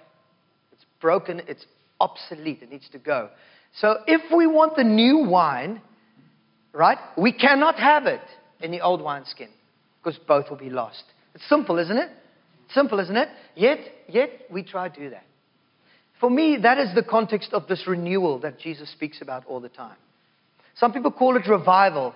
broken, 1.03 1.43
it's 1.47 1.67
obsolete, 2.01 2.61
it 2.63 2.71
needs 2.71 2.89
to 2.93 2.99
go. 2.99 3.29
So 3.79 3.99
if 4.07 4.23
we 4.35 4.47
want 4.47 4.77
the 4.77 4.85
new 4.85 5.29
wine, 5.29 5.83
right, 6.73 6.99
we 7.19 7.33
cannot 7.33 7.79
have 7.79 8.07
it 8.07 8.23
in 8.61 8.71
the 8.71 8.81
old 8.81 9.03
wineskin 9.03 9.49
because 10.03 10.19
both 10.27 10.49
will 10.49 10.57
be 10.57 10.71
lost. 10.71 11.05
It's 11.35 11.47
simple, 11.49 11.79
isn't 11.79 11.97
it? 11.97 12.09
Simple, 12.73 13.01
isn't 13.01 13.17
it? 13.17 13.29
Yet, 13.55 13.79
yet 14.09 14.31
we 14.51 14.63
try 14.63 14.89
to 14.89 15.01
do 15.01 15.11
that. 15.11 15.25
For 16.21 16.31
me, 16.31 16.59
that 16.63 16.79
is 16.79 16.95
the 16.95 17.03
context 17.03 17.53
of 17.53 17.67
this 17.67 17.85
renewal 17.87 18.39
that 18.41 18.61
Jesus 18.61 18.91
speaks 18.93 19.21
about 19.21 19.45
all 19.47 19.61
the 19.61 19.69
time. 19.69 19.97
Some 20.77 20.93
people 20.93 21.11
call 21.11 21.37
it 21.37 21.49
revival. 21.49 22.15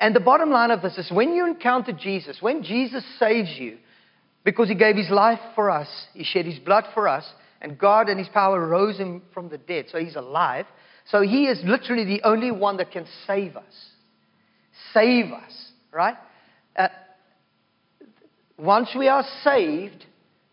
And 0.00 0.14
the 0.14 0.20
bottom 0.20 0.50
line 0.50 0.70
of 0.70 0.82
this 0.82 0.98
is 0.98 1.10
when 1.10 1.34
you 1.34 1.46
encounter 1.46 1.92
Jesus, 1.92 2.38
when 2.40 2.62
Jesus 2.62 3.04
saves 3.18 3.50
you, 3.58 3.78
because 4.44 4.68
he 4.68 4.74
gave 4.74 4.96
his 4.96 5.10
life 5.10 5.40
for 5.54 5.70
us, 5.70 5.88
he 6.14 6.24
shed 6.24 6.46
his 6.46 6.58
blood 6.58 6.84
for 6.94 7.08
us, 7.08 7.24
and 7.60 7.78
God 7.78 8.08
and 8.08 8.18
his 8.18 8.28
power 8.28 8.66
rose 8.66 8.98
him 8.98 9.22
from 9.32 9.48
the 9.48 9.58
dead. 9.58 9.86
So 9.90 9.98
he's 9.98 10.16
alive. 10.16 10.66
So 11.10 11.22
he 11.22 11.46
is 11.46 11.60
literally 11.64 12.04
the 12.04 12.22
only 12.22 12.50
one 12.50 12.78
that 12.78 12.90
can 12.90 13.06
save 13.26 13.56
us. 13.56 13.64
Save 14.92 15.32
us, 15.32 15.70
right? 15.92 16.16
Uh, 16.76 16.88
once 18.58 18.88
we 18.96 19.08
are 19.08 19.24
saved, 19.42 20.04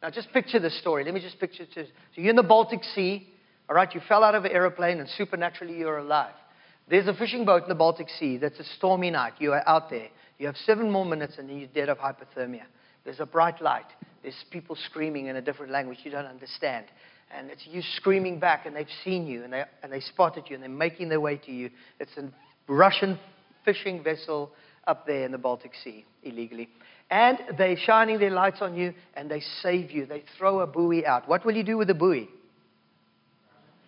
now 0.01 0.09
just 0.09 0.31
picture 0.31 0.59
this 0.59 0.77
story. 0.79 1.03
Let 1.03 1.13
me 1.13 1.21
just 1.21 1.39
picture 1.39 1.65
this. 1.75 1.87
So 1.87 2.21
you're 2.21 2.29
in 2.29 2.35
the 2.35 2.43
Baltic 2.43 2.83
Sea, 2.95 3.27
all 3.69 3.75
right? 3.75 3.93
You 3.93 4.01
fell 4.07 4.23
out 4.23 4.35
of 4.35 4.45
an 4.45 4.51
airplane 4.51 4.99
and 4.99 5.09
supernaturally 5.17 5.77
you're 5.77 5.97
alive. 5.97 6.33
There's 6.89 7.07
a 7.07 7.13
fishing 7.13 7.45
boat 7.45 7.63
in 7.63 7.69
the 7.69 7.75
Baltic 7.75 8.07
Sea 8.19 8.37
that's 8.37 8.59
a 8.59 8.65
stormy 8.77 9.09
night. 9.09 9.33
You 9.39 9.53
are 9.53 9.67
out 9.67 9.89
there. 9.89 10.09
You 10.37 10.47
have 10.47 10.57
seven 10.65 10.91
more 10.91 11.05
minutes 11.05 11.35
and 11.37 11.49
then 11.49 11.57
you're 11.57 11.69
dead 11.69 11.89
of 11.89 11.97
hypothermia. 11.97 12.63
There's 13.05 13.19
a 13.19 13.25
bright 13.25 13.61
light. 13.61 13.85
There's 14.21 14.35
people 14.51 14.77
screaming 14.89 15.27
in 15.27 15.35
a 15.35 15.41
different 15.41 15.71
language 15.71 15.99
you 16.03 16.11
don't 16.11 16.25
understand. 16.25 16.85
And 17.35 17.49
it's 17.49 17.65
you 17.69 17.81
screaming 17.97 18.39
back, 18.39 18.65
and 18.65 18.75
they've 18.75 18.87
seen 19.03 19.27
you, 19.27 19.43
and 19.43 19.51
they, 19.51 19.63
and 19.81 19.91
they 19.91 19.99
spotted 19.99 20.45
you, 20.47 20.55
and 20.55 20.63
they're 20.63 20.69
making 20.69 21.09
their 21.09 21.19
way 21.19 21.37
to 21.37 21.51
you. 21.51 21.69
It's 21.99 22.15
a 22.17 22.29
Russian 22.67 23.19
fishing 23.65 24.03
vessel 24.03 24.51
up 24.85 25.05
there 25.05 25.25
in 25.25 25.31
the 25.31 25.37
Baltic 25.37 25.71
Sea 25.83 26.05
illegally. 26.23 26.69
And 27.09 27.39
they're 27.57 27.77
shining 27.77 28.19
their 28.19 28.31
lights 28.31 28.59
on 28.61 28.75
you, 28.75 28.93
and 29.15 29.29
they 29.29 29.41
save 29.61 29.91
you. 29.91 30.05
They 30.05 30.23
throw 30.37 30.59
a 30.59 30.67
buoy 30.67 31.05
out. 31.05 31.27
What 31.27 31.45
will 31.45 31.55
you 31.55 31.63
do 31.63 31.77
with 31.77 31.87
the 31.87 31.93
buoy? 31.93 32.29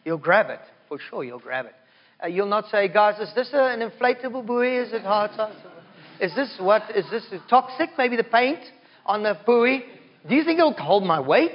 You'll 0.03 0.17
grab 0.17 0.49
it. 0.49 0.59
For 0.87 0.99
sure, 1.09 1.23
you'll 1.23 1.39
grab 1.39 1.65
it. 1.65 1.75
Uh, 2.23 2.27
you'll 2.27 2.47
not 2.47 2.69
say, 2.69 2.87
guys, 2.87 3.19
is 3.19 3.33
this 3.35 3.49
an 3.53 3.79
inflatable 3.79 4.45
buoy? 4.45 4.77
Is 4.77 4.93
it 4.93 5.01
hard? 5.01 5.31
Is 6.19 6.33
this 6.35 6.55
what? 6.59 6.83
Is 6.95 7.05
this 7.11 7.25
toxic? 7.49 7.89
Maybe 7.97 8.15
the 8.15 8.23
paint 8.23 8.59
on 9.05 9.23
the 9.23 9.37
buoy? 9.45 9.83
Do 10.27 10.35
you 10.35 10.43
think 10.43 10.59
it'll 10.59 10.73
hold 10.73 11.03
my 11.03 11.19
weight? 11.19 11.51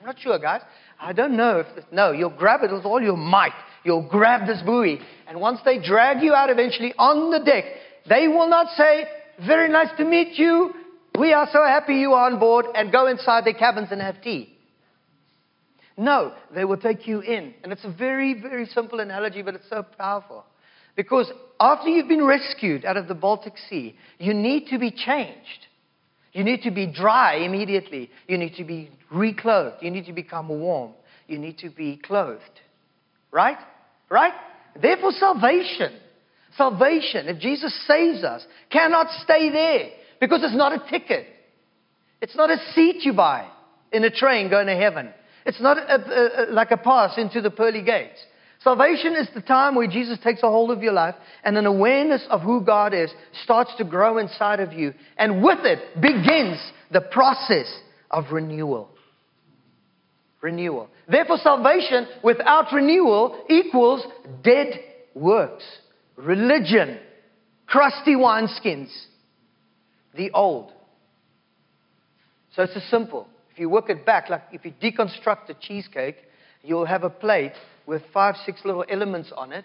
I'm 0.00 0.06
not 0.06 0.18
sure, 0.18 0.38
guys. 0.38 0.60
I 1.00 1.12
don't 1.12 1.36
know 1.36 1.60
if 1.60 1.74
this, 1.74 1.84
no, 1.90 2.12
you'll 2.12 2.30
grab 2.30 2.62
it 2.62 2.72
with 2.72 2.84
all 2.84 3.02
your 3.02 3.16
might. 3.16 3.52
You'll 3.84 4.08
grab 4.08 4.46
this 4.46 4.62
buoy. 4.62 5.00
And 5.26 5.40
once 5.40 5.60
they 5.64 5.78
drag 5.82 6.22
you 6.22 6.32
out 6.32 6.50
eventually 6.50 6.94
on 6.98 7.30
the 7.30 7.44
deck, 7.44 7.64
they 8.08 8.28
will 8.28 8.48
not 8.48 8.68
say, 8.76 9.04
very 9.46 9.68
nice 9.68 9.88
to 9.98 10.04
meet 10.04 10.38
you. 10.38 10.72
We 11.18 11.32
are 11.32 11.48
so 11.52 11.62
happy 11.64 11.96
you 11.96 12.12
are 12.12 12.30
on 12.30 12.38
board 12.38 12.66
and 12.74 12.92
go 12.92 13.06
inside 13.06 13.44
their 13.44 13.54
cabins 13.54 13.88
and 13.90 14.00
have 14.00 14.22
tea. 14.22 14.50
No, 15.96 16.32
they 16.54 16.64
will 16.64 16.76
take 16.76 17.06
you 17.06 17.20
in. 17.20 17.54
And 17.62 17.72
it's 17.72 17.84
a 17.84 17.92
very, 17.92 18.40
very 18.40 18.66
simple 18.66 19.00
analogy, 19.00 19.42
but 19.42 19.54
it's 19.54 19.68
so 19.68 19.84
powerful. 19.96 20.44
Because 20.96 21.30
after 21.60 21.88
you've 21.88 22.08
been 22.08 22.24
rescued 22.24 22.84
out 22.84 22.96
of 22.96 23.08
the 23.08 23.14
Baltic 23.14 23.54
Sea, 23.68 23.96
you 24.18 24.34
need 24.34 24.66
to 24.68 24.78
be 24.78 24.90
changed. 24.90 25.66
You 26.34 26.44
need 26.44 26.62
to 26.62 26.70
be 26.70 26.86
dry 26.86 27.36
immediately. 27.36 28.10
You 28.26 28.36
need 28.36 28.56
to 28.56 28.64
be 28.64 28.90
reclothed. 29.10 29.76
You 29.80 29.90
need 29.90 30.06
to 30.06 30.12
become 30.12 30.48
warm. 30.48 30.92
You 31.28 31.38
need 31.38 31.58
to 31.58 31.70
be 31.70 31.96
clothed. 31.96 32.42
Right? 33.30 33.56
Right? 34.10 34.34
Therefore, 34.80 35.12
salvation, 35.12 35.92
salvation, 36.56 37.28
if 37.28 37.38
Jesus 37.38 37.72
saves 37.86 38.24
us, 38.24 38.44
cannot 38.70 39.06
stay 39.22 39.50
there 39.50 39.90
because 40.20 40.40
it's 40.42 40.56
not 40.56 40.72
a 40.72 40.90
ticket. 40.90 41.26
It's 42.20 42.36
not 42.36 42.50
a 42.50 42.58
seat 42.74 43.02
you 43.04 43.12
buy 43.12 43.48
in 43.92 44.02
a 44.04 44.10
train 44.10 44.50
going 44.50 44.66
to 44.66 44.76
heaven. 44.76 45.10
It's 45.46 45.60
not 45.60 45.78
a, 45.78 45.94
a, 45.94 46.50
a, 46.50 46.52
like 46.52 46.72
a 46.72 46.76
pass 46.76 47.16
into 47.16 47.40
the 47.40 47.50
pearly 47.50 47.82
gates. 47.82 48.18
Salvation 48.64 49.14
is 49.14 49.28
the 49.34 49.42
time 49.42 49.74
where 49.74 49.86
Jesus 49.86 50.18
takes 50.24 50.42
a 50.42 50.48
hold 50.48 50.70
of 50.70 50.82
your 50.82 50.94
life 50.94 51.14
and 51.44 51.58
an 51.58 51.66
awareness 51.66 52.26
of 52.30 52.40
who 52.40 52.62
God 52.62 52.94
is 52.94 53.12
starts 53.44 53.70
to 53.76 53.84
grow 53.84 54.16
inside 54.16 54.58
of 54.58 54.72
you. 54.72 54.94
And 55.18 55.42
with 55.42 55.58
it 55.64 56.00
begins 56.00 56.58
the 56.90 57.02
process 57.02 57.66
of 58.10 58.32
renewal. 58.32 58.88
Renewal. 60.40 60.88
Therefore, 61.06 61.36
salvation 61.42 62.06
without 62.22 62.72
renewal 62.72 63.44
equals 63.50 64.02
dead 64.42 64.80
works, 65.14 65.64
religion, 66.16 66.98
crusty 67.66 68.14
wineskins, 68.14 68.88
the 70.16 70.30
old. 70.30 70.72
So 72.56 72.62
it's 72.62 72.76
a 72.76 72.88
simple. 72.88 73.28
If 73.52 73.58
you 73.58 73.68
work 73.68 73.90
it 73.90 74.06
back, 74.06 74.30
like 74.30 74.44
if 74.52 74.64
you 74.64 74.72
deconstruct 74.82 75.50
a 75.50 75.54
cheesecake, 75.60 76.16
you'll 76.62 76.86
have 76.86 77.04
a 77.04 77.10
plate 77.10 77.52
with 77.86 78.02
five, 78.12 78.34
six 78.44 78.60
little 78.64 78.84
elements 78.88 79.32
on 79.36 79.52
it 79.52 79.64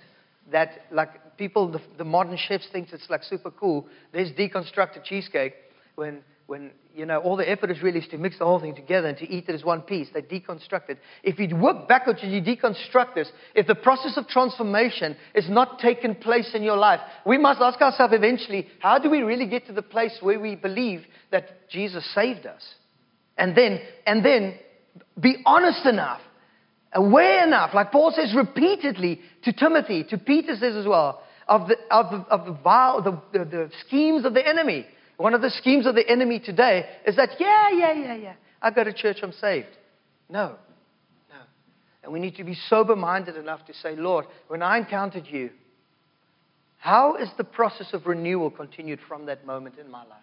that, 0.52 0.86
like 0.92 1.38
people, 1.38 1.72
the, 1.72 1.82
the 1.98 2.04
modern 2.04 2.38
chefs 2.38 2.68
think 2.72 2.92
it's 2.92 3.10
like 3.10 3.24
super 3.24 3.52
cool. 3.52 3.88
There's 4.12 4.32
deconstructed 4.32 5.04
cheesecake 5.04 5.54
when, 5.96 6.24
when, 6.48 6.72
you 6.96 7.06
know, 7.06 7.20
all 7.20 7.36
the 7.36 7.50
effort 7.50 7.70
is 7.70 7.84
really 7.84 8.00
is 8.00 8.08
to 8.08 8.18
mix 8.18 8.40
the 8.40 8.46
whole 8.46 8.60
thing 8.60 8.76
together 8.76 9.08
and 9.08 9.18
to 9.20 9.30
eat 9.30 9.46
it 9.48 9.54
as 9.54 9.64
one 9.64 9.82
piece. 9.82 10.08
They 10.14 10.22
deconstruct 10.22 10.90
it. 10.90 10.98
If 11.24 11.40
you 11.40 11.56
work 11.56 11.88
backwards 11.88 12.20
and 12.24 12.32
you 12.32 12.42
deconstruct 12.42 13.14
this, 13.16 13.32
if 13.56 13.68
the 13.68 13.76
process 13.76 14.18
of 14.18 14.28
transformation 14.28 15.16
is 15.36 15.50
not 15.50 15.80
taken 15.80 16.16
place 16.16 16.52
in 16.54 16.64
your 16.64 16.78
life, 16.78 17.00
we 17.26 17.38
must 17.38 17.62
ask 17.62 17.80
ourselves 17.82 18.14
eventually, 18.16 18.68
how 18.80 18.98
do 18.98 19.10
we 19.10 19.22
really 19.22 19.48
get 19.48 19.68
to 19.68 19.74
the 19.74 19.82
place 19.82 20.18
where 20.22 20.40
we 20.40 20.56
believe 20.56 21.04
that 21.32 21.70
Jesus 21.70 22.10
saved 22.16 22.46
us? 22.46 22.64
And 23.38 23.56
then, 23.56 23.80
and 24.06 24.26
then 24.26 24.56
be 25.20 25.38
honest 25.46 25.86
enough, 25.86 26.22
aware 26.94 27.46
enough, 27.46 27.74
like 27.74 27.92
Paul 27.92 28.12
says 28.16 28.34
repeatedly 28.36 29.22
to 29.44 29.54
Timothy, 29.54 30.04
to 30.06 30.18
Peter 30.18 30.56
says 30.56 30.76
as 30.76 30.86
well, 30.86 31.22
of 31.48 31.68
the, 31.68 31.76
of 31.92 32.12
the, 32.12 32.18
of 32.30 32.46
the, 32.46 32.52
vile, 32.52 33.02
the, 33.02 33.22
the, 33.34 33.46
the 33.46 33.72
schemes 33.86 34.26
of 34.26 34.34
the 34.34 34.48
enemy. 34.48 34.86
One 35.18 35.34
of 35.34 35.42
the 35.42 35.50
schemes 35.50 35.86
of 35.86 35.96
the 35.96 36.08
enemy 36.08 36.40
today 36.40 36.86
is 37.06 37.16
that, 37.18 37.30
yeah, 37.40 37.70
yeah, 37.72 37.94
yeah, 37.94 38.16
yeah, 38.16 38.34
I 38.62 38.72
go 38.72 38.84
to 38.84 38.94
church, 38.94 39.18
I'm 39.22 39.34
saved. 39.34 39.68
No, 40.30 40.56
no. 41.30 41.42
And 42.04 42.14
we 42.14 42.20
need 42.20 42.36
to 42.36 42.44
be 42.44 42.56
sober 42.70 42.96
minded 42.96 43.36
enough 43.36 43.66
to 43.66 43.74
say, 43.74 43.96
Lord, 43.96 44.26
when 44.48 44.62
I 44.62 44.78
encountered 44.78 45.26
you, 45.28 45.50
how 46.78 47.16
is 47.16 47.30
the 47.38 47.44
process 47.44 47.88
of 47.94 48.08
renewal 48.08 48.50
continued 48.50 49.00
from 49.08 49.26
that 49.26 49.46
moment 49.46 49.76
in 49.78 49.92
my 49.92 50.06
life? 50.06 50.18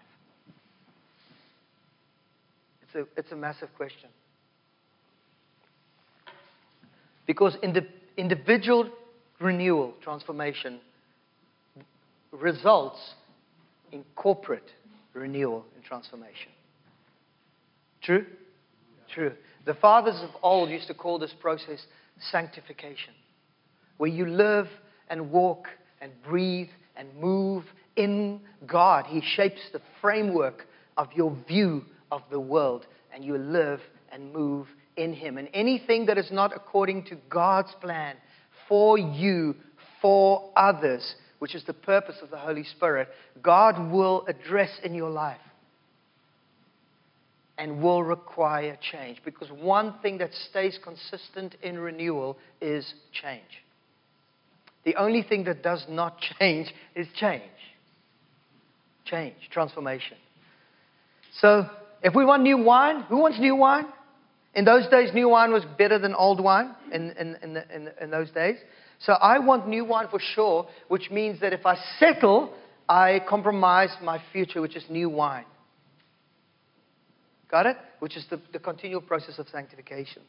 It's 2.82 2.94
a, 2.94 3.20
it's 3.20 3.32
a 3.32 3.36
massive 3.36 3.68
question. 3.76 4.08
Because 7.26 7.56
in 7.62 7.72
the 7.72 7.86
individual 8.16 8.88
renewal, 9.40 9.94
transformation, 10.02 10.80
results 12.32 12.98
in 13.92 14.04
corporate 14.14 14.70
renewal 15.14 15.64
and 15.74 15.84
transformation. 15.84 16.50
True? 18.02 18.26
True. 19.12 19.32
The 19.64 19.74
fathers 19.74 20.20
of 20.22 20.30
old 20.42 20.70
used 20.70 20.86
to 20.88 20.94
call 20.94 21.18
this 21.18 21.34
process 21.40 21.80
sanctification, 22.30 23.14
where 23.96 24.10
you 24.10 24.26
live 24.26 24.68
and 25.08 25.30
walk 25.30 25.66
and 26.00 26.12
breathe 26.26 26.68
and 26.96 27.08
move 27.16 27.64
in 27.96 28.40
God. 28.66 29.06
He 29.06 29.20
shapes 29.20 29.60
the 29.72 29.80
framework 30.00 30.66
of 30.96 31.08
your 31.14 31.36
view 31.48 31.82
of 32.10 32.22
the 32.30 32.40
world, 32.40 32.86
and 33.12 33.24
you 33.24 33.36
live 33.36 33.80
and 34.12 34.32
move 34.32 34.68
in 34.96 35.12
Him. 35.12 35.38
And 35.38 35.48
anything 35.54 36.06
that 36.06 36.18
is 36.18 36.30
not 36.30 36.54
according 36.54 37.04
to 37.04 37.16
God's 37.28 37.72
plan 37.80 38.16
for 38.68 38.98
you, 38.98 39.54
for 40.00 40.50
others, 40.56 41.14
which 41.38 41.54
is 41.54 41.64
the 41.64 41.72
purpose 41.72 42.16
of 42.22 42.30
the 42.30 42.36
Holy 42.36 42.64
Spirit, 42.64 43.08
God 43.42 43.90
will 43.90 44.26
address 44.26 44.70
in 44.82 44.94
your 44.94 45.10
life 45.10 45.38
and 47.58 47.82
will 47.82 48.02
require 48.02 48.76
change. 48.92 49.18
Because 49.24 49.48
one 49.50 49.94
thing 50.02 50.18
that 50.18 50.30
stays 50.50 50.78
consistent 50.82 51.56
in 51.62 51.78
renewal 51.78 52.36
is 52.60 52.92
change. 53.12 53.42
The 54.84 54.94
only 54.96 55.22
thing 55.22 55.44
that 55.44 55.62
does 55.62 55.84
not 55.88 56.18
change 56.38 56.72
is 56.94 57.06
change. 57.18 57.42
Change, 59.04 59.36
transformation. 59.50 60.16
So, 61.40 61.68
if 62.02 62.14
we 62.14 62.24
want 62.24 62.42
new 62.42 62.58
wine, 62.58 63.02
who 63.02 63.18
wants 63.18 63.38
new 63.38 63.56
wine? 63.56 63.86
In 64.56 64.64
those 64.64 64.88
days, 64.88 65.10
new 65.12 65.28
wine 65.28 65.52
was 65.52 65.64
better 65.76 65.98
than 65.98 66.14
old 66.14 66.42
wine 66.42 66.74
in, 66.90 67.10
in, 67.10 67.36
in, 67.42 67.56
in, 67.72 67.90
in 68.00 68.10
those 68.10 68.30
days. 68.30 68.56
So 68.98 69.12
I 69.12 69.38
want 69.38 69.68
new 69.68 69.84
wine 69.84 70.08
for 70.10 70.18
sure, 70.18 70.66
which 70.88 71.10
means 71.10 71.40
that 71.42 71.52
if 71.52 71.66
I 71.66 71.76
settle, 72.00 72.54
I 72.88 73.20
compromise 73.28 73.90
my 74.02 74.20
future, 74.32 74.62
which 74.62 74.74
is 74.74 74.84
new 74.88 75.10
wine. 75.10 75.44
Got 77.50 77.66
it? 77.66 77.76
Which 78.00 78.16
is 78.16 78.24
the, 78.30 78.40
the 78.54 78.58
continual 78.58 79.02
process 79.02 79.38
of 79.38 79.46
sanctification. 79.48 80.22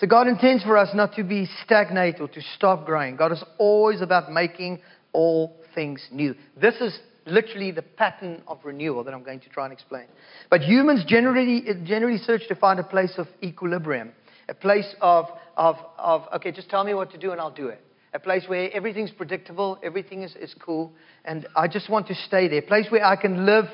So 0.00 0.08
God 0.08 0.26
intends 0.26 0.64
for 0.64 0.76
us 0.76 0.88
not 0.92 1.14
to 1.14 1.22
be 1.22 1.46
stagnate 1.64 2.20
or 2.20 2.26
to 2.26 2.42
stop 2.56 2.84
growing. 2.84 3.14
God 3.14 3.30
is 3.30 3.44
always 3.58 4.00
about 4.00 4.32
making 4.32 4.80
all 5.12 5.56
things 5.76 6.04
new. 6.10 6.34
This 6.60 6.74
is 6.80 6.98
literally 7.30 7.70
the 7.70 7.82
pattern 7.82 8.42
of 8.46 8.58
renewal 8.64 9.04
that 9.04 9.14
I'm 9.14 9.22
going 9.22 9.40
to 9.40 9.48
try 9.48 9.64
and 9.64 9.72
explain. 9.72 10.06
But 10.50 10.62
humans 10.62 11.04
generally, 11.06 11.64
generally 11.84 12.18
search 12.18 12.42
to 12.48 12.54
find 12.54 12.78
a 12.80 12.84
place 12.84 13.14
of 13.16 13.26
equilibrium, 13.42 14.12
a 14.48 14.54
place 14.54 14.94
of, 15.00 15.26
of, 15.56 15.76
of, 15.98 16.22
okay, 16.34 16.52
just 16.52 16.68
tell 16.68 16.84
me 16.84 16.94
what 16.94 17.10
to 17.12 17.18
do 17.18 17.32
and 17.32 17.40
I'll 17.40 17.50
do 17.50 17.68
it. 17.68 17.80
A 18.12 18.18
place 18.18 18.44
where 18.48 18.68
everything's 18.72 19.12
predictable, 19.12 19.78
everything 19.84 20.22
is, 20.22 20.34
is 20.34 20.52
cool, 20.58 20.92
and 21.24 21.46
I 21.54 21.68
just 21.68 21.88
want 21.88 22.08
to 22.08 22.14
stay 22.14 22.48
there. 22.48 22.58
A 22.58 22.62
place 22.62 22.86
where 22.90 23.04
I 23.04 23.14
can 23.14 23.46
live 23.46 23.66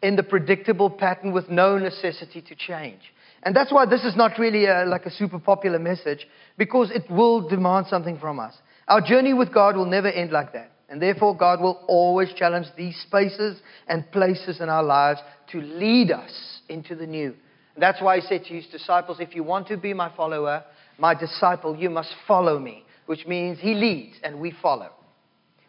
in 0.00 0.14
the 0.14 0.22
predictable 0.22 0.88
pattern 0.88 1.32
with 1.32 1.48
no 1.50 1.76
necessity 1.76 2.40
to 2.42 2.54
change. 2.54 3.00
And 3.42 3.56
that's 3.56 3.72
why 3.72 3.86
this 3.86 4.04
is 4.04 4.16
not 4.16 4.38
really 4.38 4.66
a, 4.66 4.84
like 4.84 5.06
a 5.06 5.10
super 5.10 5.38
popular 5.38 5.78
message, 5.78 6.26
because 6.56 6.90
it 6.90 7.10
will 7.10 7.48
demand 7.48 7.86
something 7.88 8.18
from 8.18 8.38
us. 8.38 8.54
Our 8.86 9.00
journey 9.00 9.34
with 9.34 9.52
God 9.52 9.76
will 9.76 9.86
never 9.86 10.08
end 10.08 10.30
like 10.30 10.52
that. 10.52 10.70
And 10.90 11.00
therefore, 11.00 11.36
God 11.36 11.60
will 11.60 11.80
always 11.86 12.32
challenge 12.34 12.66
these 12.76 13.00
spaces 13.06 13.60
and 13.86 14.10
places 14.10 14.60
in 14.60 14.68
our 14.68 14.82
lives 14.82 15.20
to 15.52 15.60
lead 15.60 16.10
us 16.10 16.60
into 16.68 16.96
the 16.96 17.06
new. 17.06 17.34
And 17.74 17.82
that's 17.82 18.02
why 18.02 18.16
he 18.18 18.26
said 18.26 18.44
to 18.44 18.54
his 18.54 18.66
disciples, 18.66 19.18
If 19.20 19.36
you 19.36 19.44
want 19.44 19.68
to 19.68 19.76
be 19.76 19.94
my 19.94 20.14
follower, 20.16 20.64
my 20.98 21.14
disciple, 21.14 21.76
you 21.76 21.90
must 21.90 22.12
follow 22.26 22.58
me, 22.58 22.84
which 23.06 23.24
means 23.24 23.60
he 23.60 23.74
leads 23.74 24.16
and 24.24 24.40
we 24.40 24.52
follow. 24.60 24.90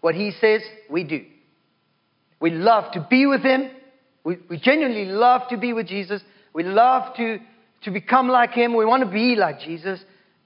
What 0.02 0.16
he 0.16 0.32
says, 0.42 0.62
we 0.90 1.04
do. 1.04 1.24
We 2.40 2.50
love 2.50 2.92
to 2.94 3.06
be 3.08 3.28
with 3.28 3.42
him. 3.42 3.70
We, 4.24 4.38
we 4.50 4.58
genuinely 4.60 5.06
love 5.06 5.42
to 5.50 5.58
be 5.58 5.74
with 5.74 5.88
Jesus. 5.88 6.24
We 6.54 6.64
love 6.64 7.16
to, 7.18 7.38
to 7.84 7.92
become 7.92 8.28
like 8.28 8.52
him. 8.52 8.76
We 8.76 8.86
want 8.86 9.04
to 9.04 9.10
be 9.10 9.36
like 9.36 9.60
Jesus, 9.60 10.00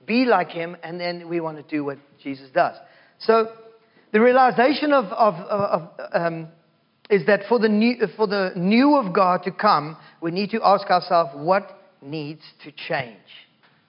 be 0.05 0.25
like 0.25 0.49
him, 0.49 0.75
and 0.83 0.99
then 0.99 1.29
we 1.29 1.39
want 1.39 1.57
to 1.57 1.63
do 1.63 1.85
what 1.85 1.97
Jesus 2.21 2.49
does. 2.53 2.75
So, 3.19 3.47
the 4.15 4.21
realization 4.21 4.93
of, 4.93 5.07
of, 5.07 5.33
of 5.35 5.89
um, 6.13 6.47
is 7.09 7.25
that 7.25 7.41
for 7.49 7.59
the, 7.59 7.67
new, 7.67 7.95
for 8.15 8.27
the 8.27 8.53
new 8.55 8.95
of 8.95 9.13
God 9.13 9.43
to 9.43 9.51
come, 9.51 9.97
we 10.21 10.31
need 10.31 10.51
to 10.51 10.61
ask 10.63 10.89
ourselves 10.89 11.31
what 11.33 11.77
needs 12.01 12.39
to 12.63 12.71
change. 12.71 13.17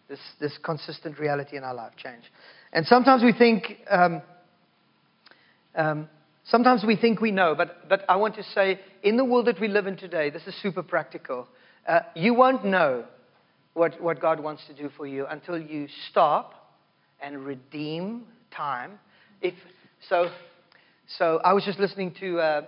This, 0.08 0.18
this 0.40 0.58
consistent 0.64 1.20
reality 1.20 1.56
in 1.56 1.62
our 1.62 1.74
life 1.74 1.92
change. 1.96 2.24
And 2.72 2.84
sometimes 2.86 3.22
we 3.22 3.34
think, 3.34 3.76
um, 3.88 4.20
um, 5.76 6.08
sometimes 6.42 6.82
we 6.84 6.96
think 6.96 7.20
we 7.20 7.30
know, 7.30 7.54
but, 7.56 7.88
but 7.88 8.04
I 8.08 8.16
want 8.16 8.34
to 8.34 8.42
say, 8.42 8.80
in 9.04 9.16
the 9.16 9.24
world 9.24 9.46
that 9.46 9.60
we 9.60 9.68
live 9.68 9.86
in 9.86 9.96
today, 9.96 10.30
this 10.30 10.42
is 10.48 10.60
super 10.60 10.82
practical. 10.82 11.46
Uh, 11.86 12.00
you 12.16 12.34
won't 12.34 12.64
know 12.64 13.04
what, 13.74 14.02
what 14.02 14.20
God 14.20 14.40
wants 14.40 14.64
to 14.66 14.74
do 14.74 14.90
for 14.96 15.06
you 15.06 15.24
until 15.26 15.56
you 15.56 15.86
stop 16.10 16.74
and 17.22 17.44
redeem 17.44 18.24
time. 18.50 18.98
If, 19.40 19.54
so, 20.08 20.30
so 21.18 21.40
I 21.44 21.52
was 21.52 21.64
just 21.64 21.78
listening 21.78 22.14
to 22.20 22.38
uh, 22.38 22.62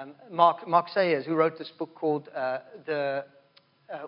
um, 0.00 0.12
Mark, 0.30 0.66
Mark 0.68 0.88
Sayers, 0.88 1.26
who 1.26 1.34
wrote 1.34 1.58
this 1.58 1.70
book 1.78 1.94
called 1.94 2.28
uh, 2.34 2.58
the, 2.86 3.24
uh, 3.92 4.06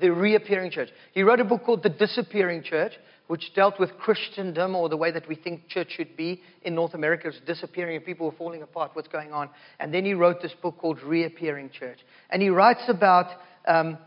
the 0.00 0.10
Reappearing 0.10 0.70
Church. 0.70 0.88
He 1.12 1.22
wrote 1.22 1.40
a 1.40 1.44
book 1.44 1.64
called 1.64 1.82
The 1.82 1.90
Disappearing 1.90 2.62
Church, 2.62 2.92
which 3.26 3.52
dealt 3.54 3.78
with 3.78 3.90
Christendom 3.98 4.74
or 4.74 4.88
the 4.88 4.96
way 4.96 5.10
that 5.10 5.28
we 5.28 5.34
think 5.34 5.68
church 5.68 5.92
should 5.96 6.16
be 6.16 6.40
in 6.62 6.74
North 6.74 6.94
America. 6.94 7.28
It's 7.28 7.40
disappearing 7.40 7.96
and 7.96 8.04
people 8.04 8.26
were 8.26 8.36
falling 8.36 8.62
apart. 8.62 8.92
What's 8.94 9.08
going 9.08 9.32
on? 9.32 9.50
And 9.80 9.92
then 9.92 10.04
he 10.04 10.14
wrote 10.14 10.40
this 10.40 10.54
book 10.62 10.78
called 10.78 11.02
Reappearing 11.02 11.70
Church. 11.70 11.98
And 12.30 12.40
he 12.40 12.48
writes 12.48 12.84
about 12.88 13.26
um, 13.66 13.98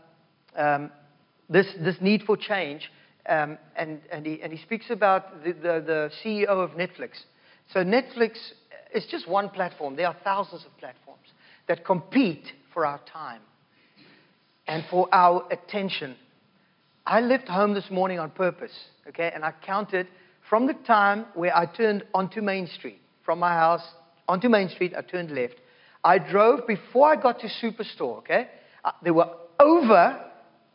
um, 0.56 0.90
this, 1.48 1.66
this 1.78 1.96
need 2.00 2.22
for 2.22 2.36
change. 2.36 2.90
Um, 3.28 3.58
and, 3.76 4.00
and, 4.10 4.24
he, 4.26 4.40
and 4.42 4.52
he 4.52 4.58
speaks 4.62 4.86
about 4.88 5.44
the, 5.44 5.52
the, 5.52 5.84
the 5.86 6.10
CEO 6.24 6.48
of 6.48 6.70
Netflix 6.70 7.20
So 7.72 7.80
Netflix 7.84 8.32
is 8.94 9.06
just 9.10 9.28
one 9.28 9.48
platform. 9.50 9.96
There 9.96 10.06
are 10.06 10.16
thousands 10.24 10.64
of 10.64 10.76
platforms 10.78 11.26
that 11.68 11.84
compete 11.84 12.44
for 12.74 12.84
our 12.84 13.00
time 13.12 13.40
and 14.66 14.84
for 14.90 15.08
our 15.12 15.46
attention. 15.50 16.16
I 17.06 17.20
left 17.20 17.48
home 17.48 17.74
this 17.74 17.90
morning 17.90 18.18
on 18.18 18.30
purpose, 18.30 18.72
okay, 19.08 19.30
and 19.34 19.44
I 19.44 19.52
counted 19.64 20.08
from 20.48 20.66
the 20.66 20.74
time 20.86 21.26
where 21.34 21.56
I 21.56 21.66
turned 21.66 22.04
onto 22.12 22.40
Main 22.40 22.66
Street, 22.66 23.00
from 23.24 23.38
my 23.38 23.52
house 23.52 23.82
onto 24.28 24.48
Main 24.48 24.68
Street, 24.68 24.94
I 24.96 25.02
turned 25.02 25.30
left. 25.30 25.54
I 26.02 26.18
drove 26.18 26.66
before 26.66 27.12
I 27.12 27.20
got 27.20 27.40
to 27.40 27.48
Superstore, 27.62 28.18
okay? 28.18 28.48
Uh, 28.84 28.92
there 29.02 29.14
were 29.14 29.28
over 29.60 30.24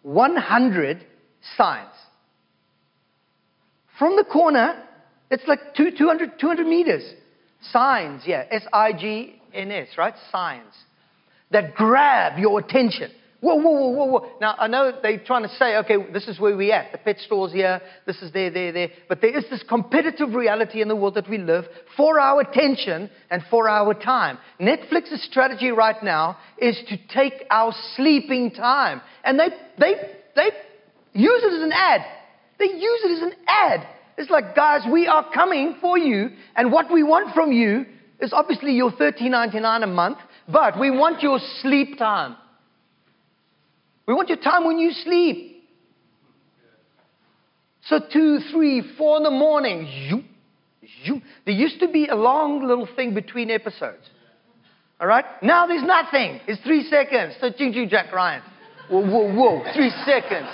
100 0.03 1.05
signs. 1.57 1.89
From 3.97 4.15
the 4.15 4.23
corner, 4.23 4.84
it's 5.29 5.43
like 5.47 5.59
two, 5.75 5.91
200, 5.97 6.39
200 6.39 6.65
meters. 6.65 7.03
Signs, 7.71 8.23
yeah, 8.25 8.43
S 8.51 8.63
I 8.71 8.93
G 8.93 9.41
N 9.53 9.71
S, 9.71 9.87
right? 9.97 10.13
Signs 10.31 10.73
that 11.51 11.75
grab 11.75 12.37
your 12.37 12.59
attention. 12.59 13.11
Whoa, 13.41 13.55
whoa, 13.55 13.71
whoa, 13.71 13.89
whoa, 13.89 14.05
whoa. 14.05 14.29
Now, 14.41 14.55
I 14.57 14.67
know 14.67 14.91
they're 15.03 15.23
trying 15.23 15.43
to 15.43 15.49
say, 15.49 15.77
okay, 15.77 15.95
this 16.11 16.27
is 16.27 16.39
where 16.39 16.57
we're 16.57 16.73
at. 16.73 16.91
The 16.91 16.97
pet 16.97 17.17
store's 17.19 17.51
here, 17.51 17.79
this 18.07 18.19
is 18.21 18.31
there, 18.33 18.49
there, 18.49 18.71
there. 18.71 18.89
But 19.07 19.21
there 19.21 19.37
is 19.37 19.45
this 19.51 19.63
competitive 19.69 20.33
reality 20.33 20.81
in 20.81 20.87
the 20.87 20.95
world 20.95 21.15
that 21.15 21.29
we 21.29 21.37
live 21.37 21.65
for 21.95 22.19
our 22.19 22.41
attention 22.41 23.09
and 23.29 23.43
for 23.51 23.69
our 23.69 23.93
time. 23.93 24.39
Netflix's 24.59 25.23
strategy 25.29 25.69
right 25.69 26.01
now 26.01 26.37
is 26.57 26.77
to 26.89 26.97
take 27.13 27.45
our 27.51 27.73
sleeping 27.95 28.51
time. 28.51 29.01
And 29.23 29.39
they, 29.39 29.49
they, 29.77 29.93
they 30.35 30.49
use 31.13 31.43
it 31.43 31.53
as 31.53 31.61
an 31.61 31.73
ad. 31.73 32.01
They 32.57 32.65
use 32.65 33.01
it 33.03 33.11
as 33.11 33.21
an 33.21 33.33
ad. 33.47 33.87
It's 34.17 34.29
like, 34.29 34.55
guys, 34.55 34.81
we 34.91 35.07
are 35.07 35.29
coming 35.33 35.75
for 35.81 35.97
you, 35.97 36.29
and 36.55 36.71
what 36.71 36.91
we 36.91 37.03
want 37.03 37.33
from 37.33 37.51
you 37.51 37.85
is 38.21 38.31
obviously 38.31 38.71
your 38.71 38.91
$13.99 38.91 39.83
a 39.83 39.87
month, 39.87 40.17
but 40.47 40.79
we 40.79 40.89
want 40.89 41.21
your 41.21 41.39
sleep 41.61 41.97
time. 41.97 42.37
We 44.07 44.13
want 44.13 44.29
your 44.29 44.37
time 44.37 44.65
when 44.65 44.77
you 44.77 44.91
sleep. 44.91 45.63
So 47.87 47.99
two, 48.11 48.39
three, 48.51 48.83
four 48.97 49.17
in 49.17 49.23
the 49.23 49.31
morning, 49.31 49.87
you, 49.87 50.23
you. 51.03 51.21
There 51.45 51.53
used 51.53 51.79
to 51.81 51.87
be 51.87 52.07
a 52.07 52.15
long 52.15 52.65
little 52.65 52.87
thing 52.95 53.13
between 53.13 53.51
episodes. 53.51 54.09
All 54.99 55.07
right? 55.07 55.25
Now 55.43 55.67
there's 55.67 55.83
nothing. 55.83 56.39
It's 56.47 56.61
three 56.63 56.83
seconds. 56.89 57.35
So 57.41 57.51
ching 57.51 57.73
ching 57.73 57.89
Jack 57.89 58.11
Ryan. 58.13 58.41
Whoa, 58.89 59.01
whoa, 59.01 59.33
whoa. 59.33 59.73
Three 59.73 59.91
seconds. 60.05 60.47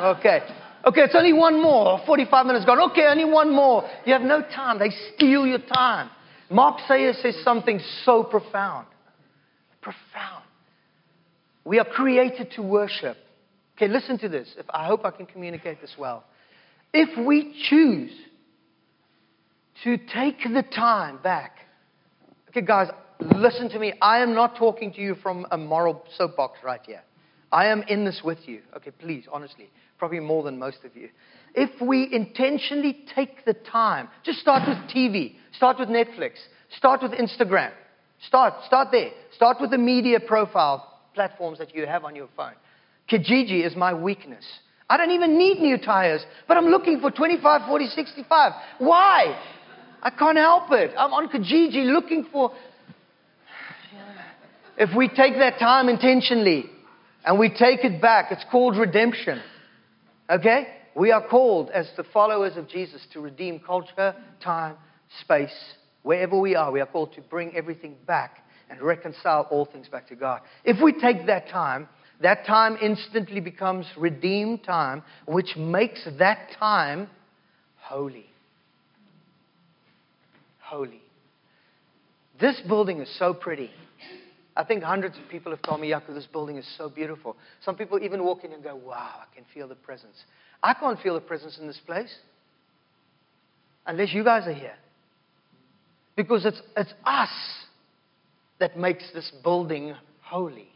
Okay. 0.00 0.40
Okay, 0.86 1.00
it's 1.00 1.14
only 1.14 1.32
one 1.32 1.62
more. 1.62 2.00
45 2.04 2.46
minutes 2.46 2.64
gone. 2.66 2.90
Okay, 2.90 3.06
only 3.08 3.24
one 3.24 3.54
more. 3.54 3.88
You 4.04 4.12
have 4.12 4.22
no 4.22 4.42
time. 4.42 4.78
They 4.78 4.90
steal 5.14 5.46
your 5.46 5.58
time. 5.58 6.10
Mark 6.50 6.78
Sayers 6.86 7.18
says 7.22 7.36
something 7.42 7.80
so 8.04 8.22
profound. 8.22 8.86
Profound. 9.80 10.44
We 11.64 11.78
are 11.78 11.86
created 11.86 12.52
to 12.56 12.62
worship. 12.62 13.16
Okay, 13.76 13.88
listen 13.88 14.18
to 14.18 14.28
this. 14.28 14.54
If, 14.58 14.66
I 14.70 14.86
hope 14.86 15.04
I 15.04 15.10
can 15.10 15.26
communicate 15.26 15.80
this 15.80 15.94
well. 15.98 16.24
If 16.92 17.18
we 17.26 17.54
choose 17.68 18.12
to 19.84 19.96
take 19.96 20.42
the 20.44 20.62
time 20.62 21.18
back, 21.22 21.56
okay, 22.50 22.60
guys, 22.60 22.88
listen 23.20 23.70
to 23.70 23.78
me. 23.78 23.94
I 24.02 24.20
am 24.20 24.34
not 24.34 24.56
talking 24.56 24.92
to 24.92 25.00
you 25.00 25.14
from 25.16 25.46
a 25.50 25.56
moral 25.56 26.04
soapbox 26.16 26.58
right 26.62 26.80
here. 26.84 27.02
I 27.50 27.66
am 27.66 27.82
in 27.88 28.04
this 28.04 28.20
with 28.22 28.38
you. 28.46 28.60
Okay, 28.76 28.90
please, 28.90 29.24
honestly, 29.32 29.70
probably 29.98 30.20
more 30.20 30.42
than 30.42 30.58
most 30.58 30.78
of 30.84 30.96
you. 30.96 31.08
If 31.54 31.80
we 31.80 32.08
intentionally 32.12 33.04
take 33.14 33.44
the 33.44 33.54
time, 33.54 34.08
just 34.24 34.40
start 34.40 34.68
with 34.68 34.78
TV, 34.90 35.36
start 35.52 35.78
with 35.78 35.88
Netflix, 35.88 36.32
start 36.76 37.02
with 37.02 37.12
Instagram, 37.12 37.70
start, 38.26 38.54
start 38.66 38.88
there, 38.90 39.10
start 39.34 39.58
with 39.60 39.70
the 39.70 39.78
media 39.78 40.18
profile 40.20 41.00
platforms 41.14 41.58
that 41.58 41.74
you 41.74 41.86
have 41.86 42.04
on 42.04 42.16
your 42.16 42.28
phone. 42.36 42.54
Kijiji 43.10 43.64
is 43.64 43.76
my 43.76 43.94
weakness. 43.94 44.44
I 44.88 44.96
don't 44.96 45.12
even 45.12 45.38
need 45.38 45.60
new 45.60 45.78
tires, 45.78 46.24
but 46.48 46.56
I'm 46.56 46.66
looking 46.66 47.00
for 47.00 47.10
25, 47.10 47.68
40, 47.68 47.86
65. 47.86 48.52
Why? 48.78 49.40
I 50.02 50.10
can't 50.10 50.36
help 50.36 50.70
it. 50.72 50.90
I'm 50.98 51.12
on 51.12 51.28
Kijiji 51.28 51.86
looking 51.86 52.26
for. 52.30 52.52
If 54.76 54.90
we 54.96 55.08
take 55.08 55.34
that 55.38 55.58
time 55.58 55.88
intentionally 55.88 56.64
and 57.24 57.38
we 57.38 57.48
take 57.48 57.84
it 57.84 58.02
back, 58.02 58.32
it's 58.32 58.44
called 58.50 58.76
redemption. 58.76 59.40
Okay? 60.30 60.66
We 60.94 61.10
are 61.10 61.26
called 61.26 61.70
as 61.70 61.90
the 61.96 62.04
followers 62.04 62.56
of 62.56 62.68
Jesus 62.68 63.04
to 63.12 63.20
redeem 63.20 63.60
culture, 63.60 64.14
time, 64.42 64.76
space, 65.20 65.54
wherever 66.02 66.38
we 66.38 66.54
are. 66.54 66.70
We 66.70 66.80
are 66.80 66.86
called 66.86 67.14
to 67.14 67.20
bring 67.20 67.56
everything 67.56 67.96
back 68.06 68.44
and 68.70 68.80
reconcile 68.80 69.46
all 69.50 69.64
things 69.66 69.88
back 69.88 70.08
to 70.08 70.14
God. 70.14 70.40
If 70.64 70.82
we 70.82 70.92
take 70.92 71.26
that 71.26 71.48
time, 71.48 71.88
that 72.20 72.46
time 72.46 72.78
instantly 72.80 73.40
becomes 73.40 73.86
redeemed 73.96 74.64
time, 74.64 75.02
which 75.26 75.56
makes 75.56 76.06
that 76.18 76.50
time 76.58 77.08
holy. 77.76 78.26
Holy. 80.60 81.02
This 82.40 82.60
building 82.66 83.00
is 83.00 83.18
so 83.18 83.34
pretty. 83.34 83.70
I 84.56 84.62
think 84.62 84.82
hundreds 84.82 85.16
of 85.18 85.28
people 85.28 85.50
have 85.50 85.62
told 85.62 85.80
me, 85.80 85.90
Jaco, 85.90 86.14
this 86.14 86.26
building 86.26 86.56
is 86.56 86.74
so 86.78 86.88
beautiful. 86.88 87.36
Some 87.64 87.76
people 87.76 87.98
even 88.00 88.22
walk 88.22 88.44
in 88.44 88.52
and 88.52 88.62
go, 88.62 88.76
wow, 88.76 89.10
I 89.20 89.34
can 89.34 89.44
feel 89.52 89.66
the 89.66 89.74
presence. 89.74 90.14
I 90.62 90.74
can't 90.74 91.00
feel 91.00 91.14
the 91.14 91.20
presence 91.20 91.58
in 91.58 91.66
this 91.66 91.80
place 91.84 92.14
unless 93.86 94.12
you 94.12 94.22
guys 94.22 94.46
are 94.46 94.54
here. 94.54 94.76
Because 96.16 96.46
it's, 96.46 96.60
it's 96.76 96.94
us 97.04 97.30
that 98.60 98.78
makes 98.78 99.04
this 99.12 99.32
building 99.42 99.94
holy. 100.22 100.68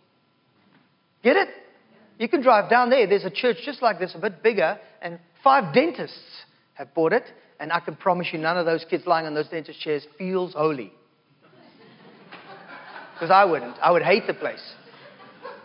Get 1.23 1.37
it? 1.37 1.49
You 2.19 2.29
can 2.29 2.43
drive 2.43 2.69
down 2.69 2.91
there. 2.91 3.07
There's 3.07 3.25
a 3.25 3.31
church 3.31 3.59
just 3.65 3.81
like 3.81 4.01
this, 4.01 4.13
a 4.17 4.19
bit 4.19 4.43
bigger, 4.43 4.79
and 5.01 5.21
five 5.45 5.73
dentists 5.73 6.19
have 6.75 6.93
bought 6.95 7.13
it. 7.13 7.25
And 7.61 7.73
I 7.73 7.79
can 7.79 7.95
promise 7.95 8.29
you, 8.33 8.41
none 8.41 8.57
of 8.57 8.67
those 8.67 8.85
kids 8.91 9.05
lying 9.07 9.27
on 9.27 9.35
those 9.35 9.49
dentist 9.49 9.81
chairs 9.81 10.05
feels 10.17 10.55
holy. 10.55 10.93
Because 13.19 13.33
I 13.33 13.45
wouldn't. 13.45 13.77
I 13.83 13.91
would 13.91 14.03
hate 14.03 14.29
the 14.29 14.35
place. 14.35 14.63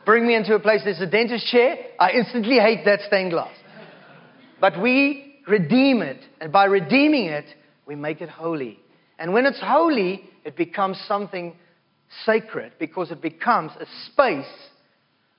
Bring 0.06 0.26
me 0.26 0.36
into 0.36 0.56
a 0.56 0.60
place 0.60 0.82
there's 0.84 1.00
a 1.00 1.06
dentist 1.06 1.46
chair, 1.48 1.78
I 2.00 2.12
instantly 2.12 2.58
hate 2.58 2.84
that 2.86 3.02
stained 3.08 3.32
glass. 3.32 3.56
But 4.60 4.82
we 4.82 5.36
redeem 5.48 6.02
it, 6.02 6.18
and 6.42 6.52
by 6.52 6.66
redeeming 6.66 7.26
it, 7.26 7.46
we 7.86 7.96
make 7.96 8.22
it 8.22 8.30
holy. 8.30 8.80
And 9.20 9.34
when 9.34 9.46
it's 9.46 9.60
holy, 9.62 10.24
it 10.44 10.58
becomes 10.58 11.00
something 11.08 11.56
sacred 12.26 12.74
because 12.80 13.12
it 13.12 13.22
becomes 13.22 13.72
a 13.80 13.86
space 14.08 14.52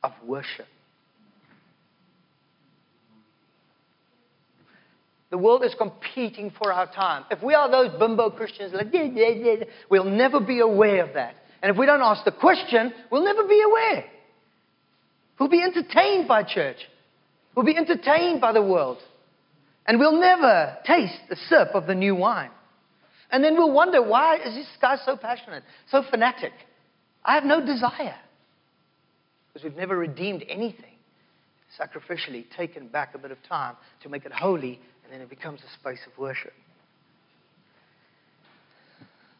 of 0.02 0.12
worship. 0.24 0.66
The 5.30 5.38
world 5.38 5.64
is 5.64 5.74
competing 5.76 6.52
for 6.56 6.72
our 6.72 6.86
time. 6.86 7.24
If 7.28 7.42
we 7.42 7.54
are 7.54 7.68
those 7.68 7.98
bimbo 7.98 8.30
Christians, 8.30 8.72
like, 8.72 8.92
we'll 9.90 10.04
never 10.04 10.38
be 10.38 10.60
aware 10.60 11.04
of 11.04 11.14
that. 11.14 11.34
And 11.64 11.70
if 11.70 11.78
we 11.78 11.86
don't 11.86 12.02
ask 12.02 12.26
the 12.26 12.30
question, 12.30 12.92
we'll 13.10 13.24
never 13.24 13.48
be 13.48 13.62
aware. 13.62 14.04
We'll 15.40 15.48
be 15.48 15.62
entertained 15.62 16.28
by 16.28 16.42
church. 16.42 16.76
We'll 17.56 17.64
be 17.64 17.74
entertained 17.74 18.42
by 18.42 18.52
the 18.52 18.60
world. 18.60 18.98
And 19.86 19.98
we'll 19.98 20.20
never 20.20 20.76
taste 20.86 21.18
the 21.30 21.36
sip 21.48 21.68
of 21.72 21.86
the 21.86 21.94
new 21.94 22.14
wine. 22.16 22.50
And 23.30 23.42
then 23.42 23.54
we'll 23.54 23.72
wonder 23.72 24.02
why 24.02 24.36
is 24.36 24.54
this 24.54 24.66
guy 24.78 24.98
so 25.06 25.16
passionate, 25.16 25.62
so 25.90 26.02
fanatic? 26.10 26.52
I 27.24 27.34
have 27.34 27.44
no 27.44 27.64
desire. 27.64 28.18
Because 29.48 29.64
we've 29.64 29.74
never 29.74 29.96
redeemed 29.96 30.44
anything, 30.46 30.98
sacrificially 31.80 32.44
taken 32.54 32.88
back 32.88 33.14
a 33.14 33.18
bit 33.18 33.30
of 33.30 33.38
time 33.48 33.76
to 34.02 34.10
make 34.10 34.26
it 34.26 34.32
holy, 34.32 34.78
and 35.02 35.10
then 35.10 35.22
it 35.22 35.30
becomes 35.30 35.60
a 35.62 35.80
space 35.80 36.00
of 36.06 36.18
worship. 36.18 36.52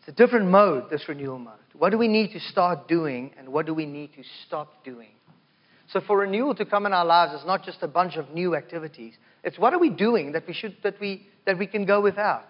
It's 0.07 0.21
a 0.21 0.23
different 0.23 0.51
mode, 0.51 0.91
this 0.91 1.09
renewal 1.09 1.39
mode. 1.39 1.55
What 1.73 1.89
do 1.91 1.97
we 1.97 2.09
need 2.09 2.33
to 2.33 2.41
start 2.41 2.89
doing, 2.89 3.33
and 3.39 3.49
what 3.49 3.65
do 3.65 3.73
we 3.73 3.87
need 3.87 4.13
to 4.17 4.23
stop 4.47 4.85
doing? 4.85 5.09
So, 5.89 6.03
for 6.07 6.19
renewal 6.19 6.55
to 6.57 6.67
come 6.67 6.85
in 6.85 6.93
our 6.93 7.07
lives, 7.07 7.33
it's 7.35 7.47
not 7.47 7.65
just 7.65 7.79
a 7.81 7.89
bunch 7.89 8.17
of 8.17 8.29
new 8.31 8.55
activities. 8.55 9.15
It's 9.43 9.59
what 9.59 9.73
are 9.73 9.79
we 9.79 9.89
doing 9.89 10.33
that 10.33 10.47
we, 10.47 10.53
should, 10.53 10.77
that 10.83 11.01
we, 11.01 11.27
that 11.47 11.59
we 11.59 11.67
can 11.67 11.87
go 11.87 12.03
without? 12.03 12.45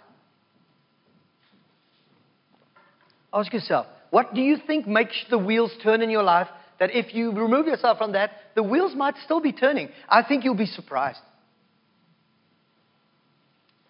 Ask 3.33 3.53
yourself, 3.53 3.87
what 4.11 4.35
do 4.35 4.41
you 4.41 4.57
think 4.67 4.89
makes 4.89 5.15
the 5.31 5.39
wheels 5.39 5.71
turn 5.81 6.03
in 6.03 6.11
your 6.11 6.25
life 6.25 6.49
that 6.81 6.91
if 6.93 7.15
you 7.15 7.31
remove 7.31 7.67
yourself 7.67 7.99
from 7.99 8.13
that, 8.13 8.33
the 8.57 8.65
wheels 8.65 8.97
might 8.97 9.15
still 9.25 9.41
be 9.41 9.53
turning? 9.53 9.91
I 10.09 10.25
think 10.25 10.43
you'll 10.43 10.57
be 10.57 10.67
surprised. 10.67 11.21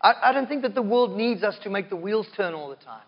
I, 0.03 0.13
I 0.25 0.33
don't 0.33 0.49
think 0.49 0.63
that 0.63 0.75
the 0.75 0.83
world 0.83 1.17
needs 1.17 1.43
us 1.43 1.57
to 1.63 1.71
make 1.71 1.89
the 1.89 1.97
wheels 1.97 2.27
turn 2.37 2.53
all 2.53 2.69
the 2.69 2.77
time. 2.77 3.05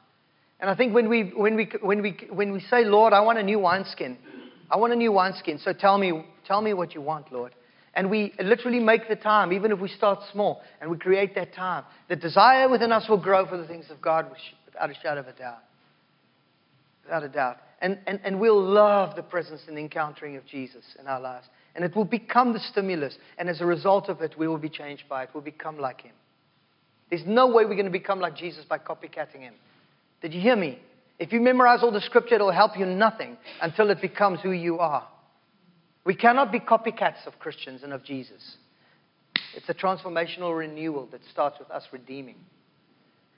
And 0.60 0.70
I 0.70 0.74
think 0.74 0.94
when 0.94 1.08
we, 1.08 1.32
when 1.36 1.54
we, 1.54 1.70
when 1.82 2.02
we, 2.02 2.16
when 2.30 2.52
we 2.52 2.60
say, 2.60 2.84
Lord, 2.84 3.12
I 3.12 3.20
want 3.20 3.38
a 3.38 3.42
new 3.42 3.58
wineskin, 3.58 4.16
I 4.70 4.76
want 4.76 4.92
a 4.92 4.96
new 4.96 5.12
wineskin, 5.12 5.58
so 5.58 5.72
tell 5.72 5.98
me, 5.98 6.24
tell 6.46 6.62
me 6.62 6.72
what 6.72 6.94
you 6.94 7.02
want, 7.02 7.30
Lord. 7.32 7.52
and 7.96 8.10
we 8.10 8.34
literally 8.38 8.78
make 8.78 9.08
the 9.08 9.16
time, 9.16 9.54
even 9.54 9.72
if 9.72 9.80
we 9.80 9.88
start 9.88 10.20
small, 10.30 10.60
and 10.80 10.90
we 10.90 10.98
create 10.98 11.34
that 11.34 11.54
time, 11.54 11.82
the 12.08 12.14
desire 12.14 12.68
within 12.68 12.92
us 12.92 13.08
will 13.08 13.20
grow 13.20 13.46
for 13.46 13.56
the 13.56 13.66
things 13.66 13.86
of 13.90 14.02
God 14.02 14.30
without 14.66 14.90
a 14.90 14.94
shadow 15.02 15.20
of 15.20 15.28
a 15.28 15.32
doubt. 15.32 15.62
Without 17.04 17.22
a 17.24 17.28
doubt. 17.28 17.56
And, 17.80 17.98
and, 18.06 18.20
and 18.22 18.38
we'll 18.38 18.62
love 18.62 19.16
the 19.16 19.22
presence 19.22 19.62
and 19.66 19.78
encountering 19.78 20.36
of 20.36 20.44
Jesus 20.46 20.84
in 21.00 21.06
our 21.06 21.20
lives. 21.20 21.46
And 21.74 21.84
it 21.84 21.96
will 21.96 22.04
become 22.04 22.52
the 22.52 22.60
stimulus. 22.60 23.16
And 23.38 23.48
as 23.48 23.62
a 23.62 23.66
result 23.66 24.10
of 24.10 24.20
it, 24.20 24.34
we 24.38 24.46
will 24.46 24.58
be 24.58 24.68
changed 24.68 25.04
by 25.08 25.24
it. 25.24 25.30
We'll 25.32 25.42
become 25.42 25.78
like 25.78 26.02
Him. 26.02 26.14
There's 27.08 27.24
no 27.26 27.46
way 27.46 27.64
we're 27.64 27.74
going 27.74 27.84
to 27.86 27.90
become 27.90 28.20
like 28.20 28.36
Jesus 28.36 28.64
by 28.68 28.78
copycatting 28.78 29.40
Him. 29.40 29.54
Did 30.20 30.34
you 30.34 30.40
hear 30.40 30.56
me? 30.56 30.78
If 31.18 31.32
you 31.32 31.40
memorize 31.40 31.80
all 31.82 31.92
the 31.92 32.00
scripture, 32.00 32.34
it'll 32.34 32.52
help 32.52 32.78
you 32.78 32.86
nothing 32.86 33.36
until 33.60 33.90
it 33.90 34.00
becomes 34.00 34.40
who 34.40 34.50
you 34.50 34.78
are. 34.78 35.06
We 36.04 36.14
cannot 36.14 36.52
be 36.52 36.60
copycats 36.60 37.26
of 37.26 37.38
Christians 37.38 37.82
and 37.82 37.92
of 37.92 38.04
Jesus. 38.04 38.56
It's 39.56 39.68
a 39.68 39.74
transformational 39.74 40.56
renewal 40.56 41.08
that 41.12 41.20
starts 41.32 41.58
with 41.58 41.70
us 41.70 41.84
redeeming. 41.90 42.36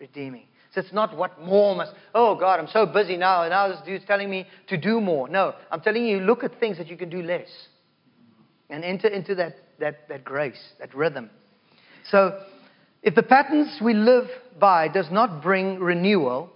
Redeeming. 0.01 0.45
So 0.75 0.81
it's 0.81 0.93
not 0.93 1.17
what 1.17 1.41
more 1.41 1.75
must, 1.75 1.93
oh 2.15 2.35
God, 2.35 2.61
I'm 2.61 2.69
so 2.69 2.85
busy 2.85 3.17
now, 3.17 3.43
and 3.43 3.51
now 3.51 3.69
this 3.69 3.81
dude's 3.87 4.05
telling 4.05 4.29
me 4.29 4.47
to 4.69 4.77
do 4.77 5.01
more. 5.01 5.29
No, 5.29 5.55
I'm 5.71 5.81
telling 5.81 6.05
you, 6.05 6.19
look 6.21 6.45
at 6.45 6.61
things 6.61 6.77
that 6.79 6.89
you 6.89 6.97
can 6.97 7.09
do 7.09 7.23
less 7.23 7.49
and 8.69 8.85
enter 8.85 9.09
into 9.09 9.35
that, 9.37 9.57
that, 9.79 10.09
that 10.09 10.25
grace, 10.25 10.61
that 10.79 10.95
rhythm. 10.95 11.31
So 12.11 12.39
if 13.03 13.15
the 13.15 13.23
patterns 13.23 13.79
we 13.83 13.95
live 13.95 14.27
by 14.61 14.89
does 14.89 15.11
not 15.11 15.43
bring 15.43 15.79
renewal, 15.79 16.51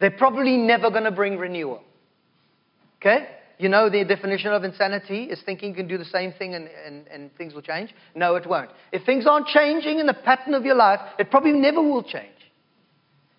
they're 0.00 0.10
probably 0.10 0.56
never 0.56 0.90
going 0.90 1.04
to 1.04 1.10
bring 1.10 1.38
renewal. 1.38 1.82
Okay? 2.96 3.28
You 3.58 3.68
know 3.68 3.90
the 3.90 4.04
definition 4.04 4.52
of 4.52 4.64
insanity 4.64 5.24
is 5.24 5.40
thinking 5.44 5.70
you 5.70 5.74
can 5.74 5.86
do 5.86 5.98
the 5.98 6.04
same 6.06 6.32
thing 6.32 6.54
and, 6.54 6.68
and, 6.86 7.06
and 7.08 7.34
things 7.36 7.52
will 7.52 7.62
change? 7.62 7.94
No, 8.14 8.36
it 8.36 8.46
won't. 8.46 8.70
If 8.90 9.04
things 9.04 9.26
aren't 9.26 9.46
changing 9.48 9.98
in 9.98 10.06
the 10.06 10.14
pattern 10.14 10.54
of 10.54 10.64
your 10.64 10.76
life, 10.76 11.00
it 11.18 11.30
probably 11.30 11.52
never 11.52 11.82
will 11.82 12.02
change. 12.02 12.32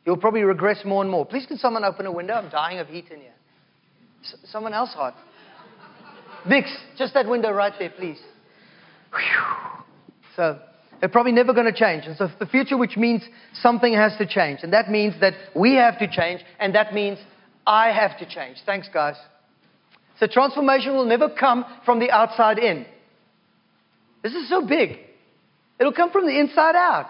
You'll 0.05 0.17
probably 0.17 0.43
regress 0.43 0.83
more 0.85 1.01
and 1.01 1.11
more. 1.11 1.25
Please, 1.25 1.45
can 1.45 1.57
someone 1.57 1.83
open 1.83 2.05
a 2.05 2.11
window? 2.11 2.33
I'm 2.33 2.49
dying 2.49 2.79
of 2.79 2.87
heat 2.87 3.05
in 3.11 3.19
here. 3.19 3.33
S- 4.23 4.35
someone 4.51 4.73
else 4.73 4.93
hot. 4.93 5.15
Vix, 6.47 6.71
just 6.97 7.13
that 7.15 7.27
window 7.27 7.51
right 7.51 7.73
there, 7.77 7.91
please. 7.91 8.19
Whew. 9.11 9.83
So, 10.35 10.59
they're 11.01 11.09
probably 11.09 11.33
never 11.33 11.51
going 11.51 11.65
to 11.65 11.77
change. 11.77 12.05
And 12.05 12.15
so, 12.15 12.29
the 12.39 12.45
future, 12.45 12.77
which 12.77 12.95
means 12.95 13.23
something 13.55 13.93
has 13.93 14.15
to 14.19 14.25
change. 14.25 14.59
And 14.61 14.71
that 14.71 14.89
means 14.89 15.15
that 15.19 15.33
we 15.53 15.75
have 15.75 15.99
to 15.99 16.07
change, 16.07 16.41
and 16.59 16.75
that 16.75 16.93
means 16.93 17.17
I 17.67 17.89
have 17.89 18.17
to 18.19 18.25
change. 18.29 18.57
Thanks, 18.65 18.87
guys. 18.93 19.15
So 20.19 20.27
transformation 20.27 20.93
will 20.93 21.05
never 21.05 21.29
come 21.29 21.65
from 21.83 21.99
the 21.99 22.11
outside 22.11 22.59
in. 22.59 22.85
This 24.21 24.33
is 24.33 24.47
so 24.47 24.65
big. 24.65 24.99
It'll 25.79 25.91
come 25.91 26.11
from 26.11 26.27
the 26.27 26.39
inside 26.39 26.75
out. 26.75 27.07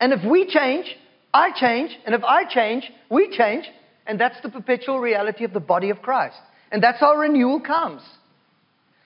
And 0.00 0.14
if 0.14 0.24
we 0.28 0.46
change, 0.46 0.86
I 1.34 1.50
change. 1.54 1.90
And 2.06 2.14
if 2.14 2.24
I 2.24 2.44
change, 2.48 2.90
we 3.10 3.36
change. 3.36 3.66
And 4.06 4.18
that's 4.18 4.40
the 4.42 4.48
perpetual 4.48 5.00
reality 5.00 5.44
of 5.44 5.52
the 5.52 5.60
body 5.60 5.90
of 5.90 6.00
Christ. 6.00 6.38
And 6.70 6.82
that's 6.82 6.98
how 6.98 7.14
renewal 7.14 7.60
comes. 7.60 8.00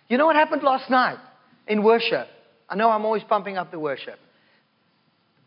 You 0.09 0.17
know 0.17 0.27
what 0.27 0.37
happened 0.37 0.63
last 0.63 0.89
night 0.89 1.19
in 1.67 1.83
worship? 1.83 2.29
I 2.69 2.75
know 2.75 2.91
I'm 2.91 3.05
always 3.05 3.23
pumping 3.25 3.57
up 3.57 3.71
the 3.71 3.79
worship. 3.79 4.19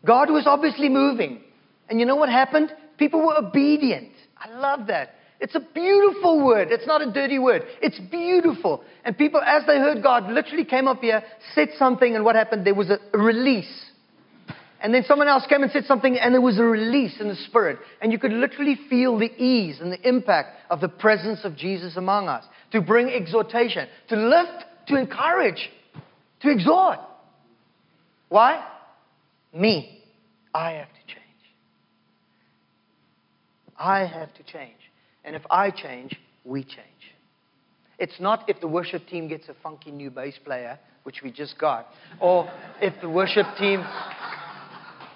God 0.04 0.30
was 0.30 0.44
obviously 0.46 0.88
moving. 0.88 1.40
And 1.88 2.00
you 2.00 2.06
know 2.06 2.16
what 2.16 2.28
happened? 2.28 2.72
People 2.98 3.20
were 3.20 3.36
obedient. 3.36 4.12
I 4.38 4.48
love 4.50 4.86
that. 4.86 5.14
It's 5.40 5.54
a 5.54 5.60
beautiful 5.60 6.44
word. 6.44 6.68
It's 6.70 6.86
not 6.86 7.00
a 7.00 7.10
dirty 7.10 7.38
word. 7.38 7.62
It's 7.80 7.98
beautiful. 8.10 8.84
And 9.04 9.16
people, 9.16 9.40
as 9.40 9.62
they 9.66 9.78
heard 9.78 10.02
God, 10.02 10.30
literally 10.30 10.64
came 10.64 10.86
up 10.86 11.00
here, 11.00 11.22
said 11.54 11.70
something, 11.78 12.14
and 12.14 12.24
what 12.24 12.36
happened? 12.36 12.66
There 12.66 12.74
was 12.74 12.90
a 12.90 12.98
release. 13.16 13.86
And 14.82 14.94
then 14.94 15.04
someone 15.06 15.28
else 15.28 15.44
came 15.46 15.62
and 15.62 15.72
said 15.72 15.84
something, 15.84 16.18
and 16.18 16.34
there 16.34 16.40
was 16.40 16.58
a 16.58 16.64
release 16.64 17.20
in 17.20 17.28
the 17.28 17.36
spirit. 17.36 17.78
And 18.00 18.12
you 18.12 18.18
could 18.18 18.32
literally 18.32 18.78
feel 18.88 19.18
the 19.18 19.30
ease 19.42 19.80
and 19.80 19.92
the 19.92 20.08
impact 20.08 20.56
of 20.70 20.80
the 20.80 20.88
presence 20.88 21.40
of 21.44 21.56
Jesus 21.56 21.96
among 21.96 22.28
us 22.28 22.44
to 22.72 22.80
bring 22.80 23.08
exhortation, 23.08 23.88
to 24.08 24.16
lift, 24.16 24.64
to 24.88 24.96
encourage, 24.96 25.70
to 26.42 26.50
exhort. 26.50 26.98
Why? 28.30 28.64
Me. 29.52 30.02
I 30.54 30.70
have 30.72 30.88
to 30.88 31.14
change. 31.14 31.20
I 33.78 34.06
have 34.06 34.32
to 34.34 34.42
change. 34.44 34.78
And 35.24 35.36
if 35.36 35.42
I 35.50 35.70
change, 35.70 36.18
we 36.44 36.62
change. 36.62 36.78
It's 37.98 38.18
not 38.18 38.48
if 38.48 38.60
the 38.60 38.68
worship 38.68 39.06
team 39.08 39.28
gets 39.28 39.48
a 39.48 39.54
funky 39.62 39.90
new 39.90 40.10
bass 40.10 40.34
player, 40.42 40.78
which 41.02 41.20
we 41.22 41.30
just 41.30 41.58
got, 41.58 41.88
or 42.20 42.50
if 42.80 42.94
the 43.02 43.08
worship 43.08 43.46
team, 43.58 43.84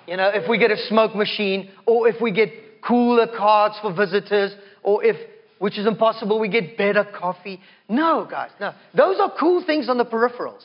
you 0.06 0.16
know, 0.16 0.30
if 0.34 0.48
we 0.48 0.58
get 0.58 0.70
a 0.70 0.76
smoke 0.88 1.14
machine, 1.14 1.70
or 1.86 2.08
if 2.08 2.20
we 2.20 2.30
get 2.30 2.50
cooler 2.86 3.26
cards 3.26 3.76
for 3.80 3.94
visitors, 3.94 4.52
or 4.82 5.02
if, 5.04 5.16
which 5.58 5.78
is 5.78 5.86
impossible, 5.86 6.38
we 6.38 6.48
get 6.48 6.76
better 6.76 7.06
coffee. 7.18 7.60
No, 7.88 8.26
guys, 8.30 8.50
no. 8.60 8.72
Those 8.94 9.18
are 9.20 9.32
cool 9.38 9.64
things 9.64 9.88
on 9.88 9.96
the 9.96 10.04
peripherals. 10.04 10.64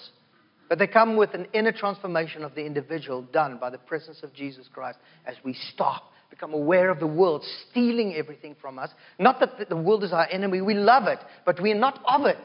But 0.69 0.79
they 0.79 0.87
come 0.87 1.17
with 1.17 1.33
an 1.33 1.47
inner 1.51 1.71
transformation 1.71 2.43
of 2.43 2.55
the 2.55 2.65
individual 2.65 3.23
done 3.23 3.57
by 3.59 3.71
the 3.71 3.77
presence 3.79 4.23
of 4.23 4.33
Jesus 4.33 4.67
Christ 4.71 4.99
as 5.25 5.35
we 5.43 5.53
stop 5.73 6.03
become 6.29 6.53
aware 6.53 6.89
of 6.89 6.99
the 6.99 7.07
world 7.07 7.43
stealing 7.69 8.15
everything 8.15 8.55
from 8.61 8.79
us. 8.79 8.89
Not 9.17 9.39
that 9.39 9.69
the 9.69 9.75
world 9.75 10.03
is 10.03 10.13
our 10.13 10.27
enemy, 10.31 10.61
we 10.61 10.73
love 10.73 11.07
it, 11.07 11.19
but 11.45 11.59
we're 11.59 11.75
not 11.75 11.99
of 12.07 12.25
it. 12.25 12.37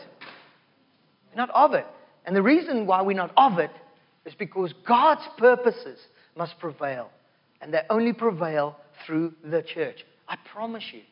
We're 1.31 1.37
not 1.37 1.51
of 1.51 1.75
it. 1.75 1.87
And 2.25 2.35
the 2.35 2.43
reason 2.43 2.87
why 2.87 3.03
we're 3.03 3.17
not 3.17 3.33
of 3.37 3.59
it 3.59 3.71
is 4.25 4.35
because 4.35 4.73
God's 4.87 5.23
purposes 5.37 5.99
must 6.37 6.59
prevail. 6.59 7.11
And 7.61 7.73
they 7.73 7.81
only 7.91 8.13
prevail 8.13 8.77
through 9.07 9.35
the 9.45 9.63
church. 9.63 10.05
I 10.29 10.37
promise 10.53 10.85
you. 10.93 11.03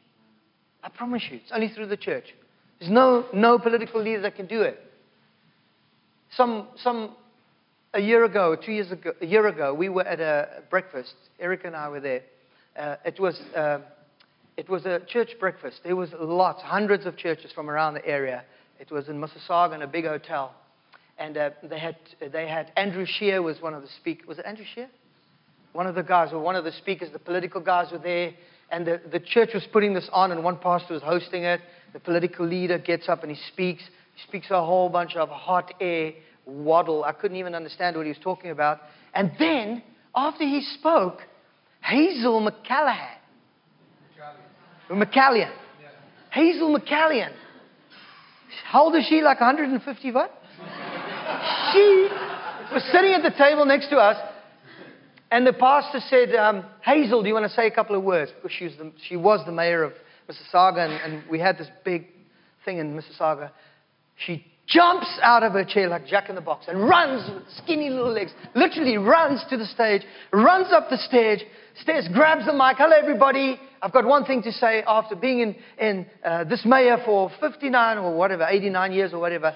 I 0.83 0.89
promise 0.89 1.23
you. 1.31 1.39
It's 1.43 1.53
only 1.53 1.69
through 1.69 1.89
the 1.89 1.97
church. 1.97 2.25
There's 2.81 2.91
no, 2.91 3.27
no 3.33 3.59
political 3.59 4.03
leader 4.03 4.23
that 4.23 4.37
can 4.37 4.47
do 4.47 4.63
it. 4.63 4.81
Some, 6.37 6.69
some, 6.77 7.15
a 7.93 8.01
year 8.01 8.25
ago, 8.25 8.57
two 8.57 8.73
years 8.73 8.91
ago, 8.91 9.13
a 9.21 9.27
year 9.27 9.47
ago, 9.49 9.75
we 9.75 9.91
were 9.91 10.03
at 10.03 10.19
a 10.19 10.63
breakfast. 10.71 11.13
Eric 11.39 11.65
and 11.65 11.77
I 11.77 11.91
were 11.91 12.01
there. 12.01 12.23
Uh, 12.75 12.97
it, 13.05 13.21
was, 13.21 13.39
uh, 13.55 13.81
it 14.57 14.67
was 14.67 14.87
a 14.87 15.01
church 15.07 15.33
breakfast. 15.39 15.81
There 15.85 15.95
was 15.95 16.09
lots, 16.19 16.63
hundreds 16.63 17.05
of 17.05 17.19
churches 17.19 17.53
from 17.53 17.69
around 17.69 17.95
the 17.95 18.07
area. 18.07 18.45
It 18.81 18.91
was 18.91 19.11
in 19.11 19.21
Mississauga 19.21 19.75
in 19.75 19.83
a 19.83 19.87
big 19.87 20.07
hotel. 20.07 20.55
And 21.19 21.37
uh, 21.37 21.51
they, 21.63 21.79
had, 21.79 21.97
they 22.33 22.49
had 22.49 22.73
Andrew 22.77 23.05
Scheer 23.07 23.43
was 23.43 23.61
one 23.61 23.75
of 23.75 23.83
the 23.83 23.89
speakers. 24.01 24.27
Was 24.27 24.39
it 24.39 24.47
Andrew 24.47 24.65
Scheer? 24.75 24.89
One 25.75 25.87
of 25.87 25.95
the 25.95 26.03
guys, 26.03 26.33
or 26.33 26.39
one 26.39 26.57
of 26.57 26.65
the 26.65 26.73
speakers, 26.73 27.11
the 27.13 27.19
political 27.19 27.61
guys 27.61 27.93
were 27.93 27.99
there. 27.99 28.33
And 28.71 28.87
the, 28.87 29.03
the 29.13 29.21
church 29.21 29.51
was 29.53 29.65
putting 29.71 29.93
this 29.93 30.09
on, 30.11 30.33
and 30.33 30.43
one 30.43 30.57
pastor 30.57 30.95
was 30.95 31.03
hosting 31.03 31.45
it. 31.45 31.61
The 31.93 32.01
political 32.01 32.47
leader 32.47 32.79
gets 32.79 33.07
up 33.07 33.23
and 33.23 33.31
he 33.31 33.39
speaks. 33.53 33.83
He 34.15 34.23
speaks 34.23 34.51
a 34.51 34.65
whole 34.65 34.89
bunch 34.89 35.17
of 35.17 35.29
hot 35.29 35.73
air 35.81 36.13
waddle. 36.47 37.05
I 37.05 37.13
couldn't 37.13 37.37
even 37.37 37.55
understand 37.55 37.97
what 37.97 38.07
he 38.07 38.11
was 38.11 38.21
talking 38.23 38.51
about. 38.51 38.81
And 39.15 39.33
then, 39.39 39.83
after 40.15 40.45
he 40.45 40.63
spoke, 40.79 41.19
Hazel 41.81 42.41
McCallahan. 42.41 43.17
McCallion. 44.91 45.51
Yeah. 45.81 45.89
Hazel 46.31 46.77
McCallion. 46.77 47.33
How 48.65 48.85
old 48.85 48.97
is 48.97 49.07
she? 49.09 49.23
Like 49.23 49.41
150 49.41 50.13
what? 50.13 50.33
she 51.73 52.09
was 52.73 52.83
sitting 52.93 53.13
at 53.13 53.23
the 53.23 53.35
table 53.37 53.65
next 53.65 53.89
to 53.89 53.97
us, 53.97 54.17
and 55.31 55.47
the 55.47 55.53
pastor 55.53 56.01
said, 56.09 56.35
um, 56.35 56.65
Hazel, 56.85 57.23
do 57.23 57.29
you 57.29 57.35
want 57.35 57.47
to 57.47 57.55
say 57.55 57.67
a 57.67 57.71
couple 57.71 57.97
of 57.97 58.03
words? 58.03 58.31
Because 58.35 58.55
she 58.57 58.65
was 58.65 58.75
the, 58.77 58.93
she 59.09 59.17
was 59.17 59.45
the 59.47 59.53
mayor 59.53 59.83
of 59.83 59.93
Mississauga, 60.29 60.85
and, 60.85 60.93
and 60.93 61.31
we 61.31 61.39
had 61.39 61.59
this 61.59 61.69
big 61.85 62.09
thing 62.65 62.79
in 62.79 62.95
Mississauga. 62.95 63.51
She 64.17 64.45
jumps 64.67 65.09
out 65.23 65.43
of 65.43 65.53
her 65.53 65.65
chair 65.65 65.89
like 65.89 66.07
Jack 66.07 66.29
in 66.29 66.35
the 66.35 66.41
Box 66.41 66.67
and 66.69 66.89
runs 66.89 67.29
with 67.33 67.43
skinny 67.63 67.91
little 67.91 68.13
legs, 68.13 68.33
literally 68.55 68.97
runs 68.97 69.45
to 69.51 69.57
the 69.57 69.67
stage, 69.67 70.03
runs 70.33 70.69
up 70.73 70.89
the 70.89 70.97
stage, 70.97 71.41
stairs, 71.81 72.09
grabs 72.13 72.47
the 72.47 72.53
mic. 72.53 72.77
Hello, 72.79 72.97
everybody. 72.97 73.59
I've 73.83 73.93
got 73.93 74.07
one 74.07 74.25
thing 74.25 74.43
to 74.43 74.53
say 74.53 74.83
after 74.87 75.17
being 75.17 75.41
in, 75.41 75.57
in 75.79 76.07
uh, 76.25 76.45
this 76.45 76.65
mayor 76.65 76.99
for 77.05 77.31
59 77.41 77.99
or 77.99 78.17
whatever, 78.17 78.47
89 78.49 78.93
years 78.93 79.13
or 79.13 79.19
whatever. 79.19 79.55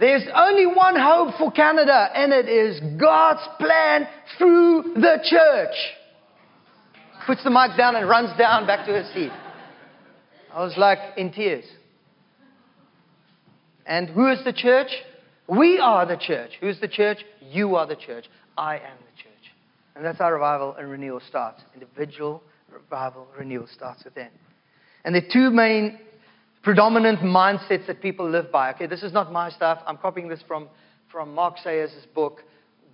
There's 0.00 0.26
only 0.34 0.66
one 0.66 0.98
hope 0.98 1.34
for 1.36 1.52
Canada, 1.52 2.08
and 2.14 2.32
it 2.32 2.48
is 2.48 2.80
God's 2.98 3.46
plan 3.58 4.08
through 4.38 4.94
the 4.94 5.18
church. 5.22 5.76
Puts 7.26 7.44
the 7.44 7.50
mic 7.50 7.76
down 7.76 7.96
and 7.96 8.08
runs 8.08 8.36
down 8.38 8.66
back 8.66 8.86
to 8.86 8.92
her 8.92 9.08
seat. 9.12 9.30
I 10.54 10.64
was 10.64 10.74
like 10.78 10.98
in 11.18 11.30
tears. 11.30 11.64
And 13.86 14.08
who 14.08 14.30
is 14.30 14.38
the 14.44 14.52
church? 14.52 14.88
We 15.48 15.78
are 15.78 16.06
the 16.06 16.16
church. 16.16 16.52
Who's 16.60 16.80
the 16.80 16.88
church? 16.88 17.18
You 17.40 17.76
are 17.76 17.86
the 17.86 17.96
church. 17.96 18.26
I 18.56 18.76
am 18.76 18.98
the 18.98 19.22
church. 19.22 19.30
And 19.96 20.04
that's 20.04 20.18
how 20.18 20.30
revival 20.30 20.76
and 20.78 20.90
renewal 20.90 21.20
starts. 21.28 21.62
Individual 21.74 22.42
revival, 22.72 23.26
renewal 23.36 23.66
starts 23.72 24.04
within. 24.04 24.28
And 25.04 25.14
the 25.14 25.22
two 25.32 25.50
main 25.50 25.98
predominant 26.62 27.20
mindsets 27.20 27.86
that 27.86 28.00
people 28.00 28.28
live 28.28 28.52
by. 28.52 28.72
Okay, 28.74 28.86
this 28.86 29.02
is 29.02 29.12
not 29.12 29.32
my 29.32 29.50
stuff. 29.50 29.80
I'm 29.86 29.96
copying 29.96 30.28
this 30.28 30.42
from, 30.46 30.68
from 31.10 31.34
Mark 31.34 31.56
Sayers' 31.62 32.06
book, 32.14 32.42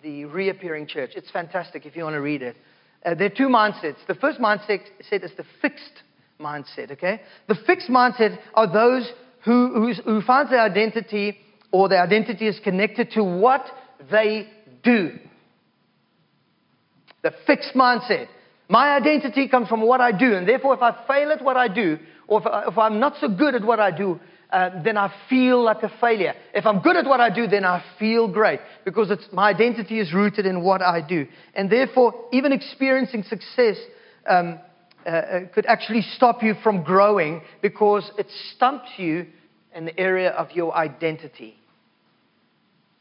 The 0.02 0.24
Reappearing 0.24 0.86
Church. 0.86 1.10
It's 1.16 1.30
fantastic 1.30 1.84
if 1.84 1.96
you 1.96 2.04
want 2.04 2.14
to 2.14 2.20
read 2.20 2.42
it. 2.42 2.56
Uh, 3.04 3.14
there 3.14 3.26
are 3.26 3.36
two 3.36 3.48
mindsets. 3.48 3.96
The 4.06 4.14
first 4.14 4.38
mindset 4.38 4.80
is 5.00 5.30
the 5.36 5.44
fixed 5.60 6.02
mindset, 6.40 6.92
okay? 6.92 7.20
The 7.48 7.56
fixed 7.66 7.88
mindset 7.88 8.38
are 8.54 8.72
those 8.72 9.10
who, 9.46 9.94
who 10.04 10.20
find 10.22 10.50
their 10.50 10.60
identity 10.60 11.38
or 11.70 11.88
their 11.88 12.02
identity 12.02 12.48
is 12.48 12.58
connected 12.62 13.12
to 13.12 13.22
what 13.22 13.64
they 14.10 14.48
do. 14.82 15.12
The 17.22 17.32
fixed 17.46 17.74
mindset. 17.74 18.26
My 18.68 18.96
identity 18.96 19.48
comes 19.48 19.68
from 19.68 19.82
what 19.82 20.00
I 20.00 20.10
do, 20.10 20.34
and 20.34 20.48
therefore, 20.48 20.74
if 20.74 20.82
I 20.82 21.06
fail 21.06 21.30
at 21.30 21.42
what 21.42 21.56
I 21.56 21.68
do, 21.68 21.98
or 22.26 22.40
if, 22.40 22.46
I, 22.46 22.64
if 22.66 22.76
I'm 22.76 22.98
not 22.98 23.14
so 23.20 23.28
good 23.28 23.54
at 23.54 23.62
what 23.62 23.78
I 23.78 23.96
do, 23.96 24.18
uh, 24.50 24.82
then 24.82 24.96
I 24.96 25.12
feel 25.28 25.62
like 25.62 25.82
a 25.84 25.92
failure. 26.00 26.34
If 26.52 26.66
I'm 26.66 26.80
good 26.80 26.96
at 26.96 27.04
what 27.04 27.20
I 27.20 27.30
do, 27.32 27.46
then 27.46 27.64
I 27.64 27.84
feel 27.98 28.26
great 28.26 28.60
because 28.84 29.12
my 29.32 29.50
identity 29.50 30.00
is 30.00 30.12
rooted 30.12 30.46
in 30.46 30.62
what 30.64 30.82
I 30.82 31.00
do. 31.06 31.26
And 31.54 31.70
therefore, 31.70 32.28
even 32.32 32.52
experiencing 32.52 33.22
success 33.24 33.76
um, 34.28 34.58
uh, 35.04 35.08
uh 35.08 35.40
could 35.54 35.66
actually 35.66 36.02
stop 36.02 36.42
you 36.42 36.54
from 36.62 36.82
growing 36.82 37.42
because 37.62 38.10
it 38.18 38.26
stumps 38.54 38.90
you 38.96 39.26
the 39.84 39.98
area 39.98 40.30
of 40.30 40.52
your 40.52 40.74
identity. 40.74 41.56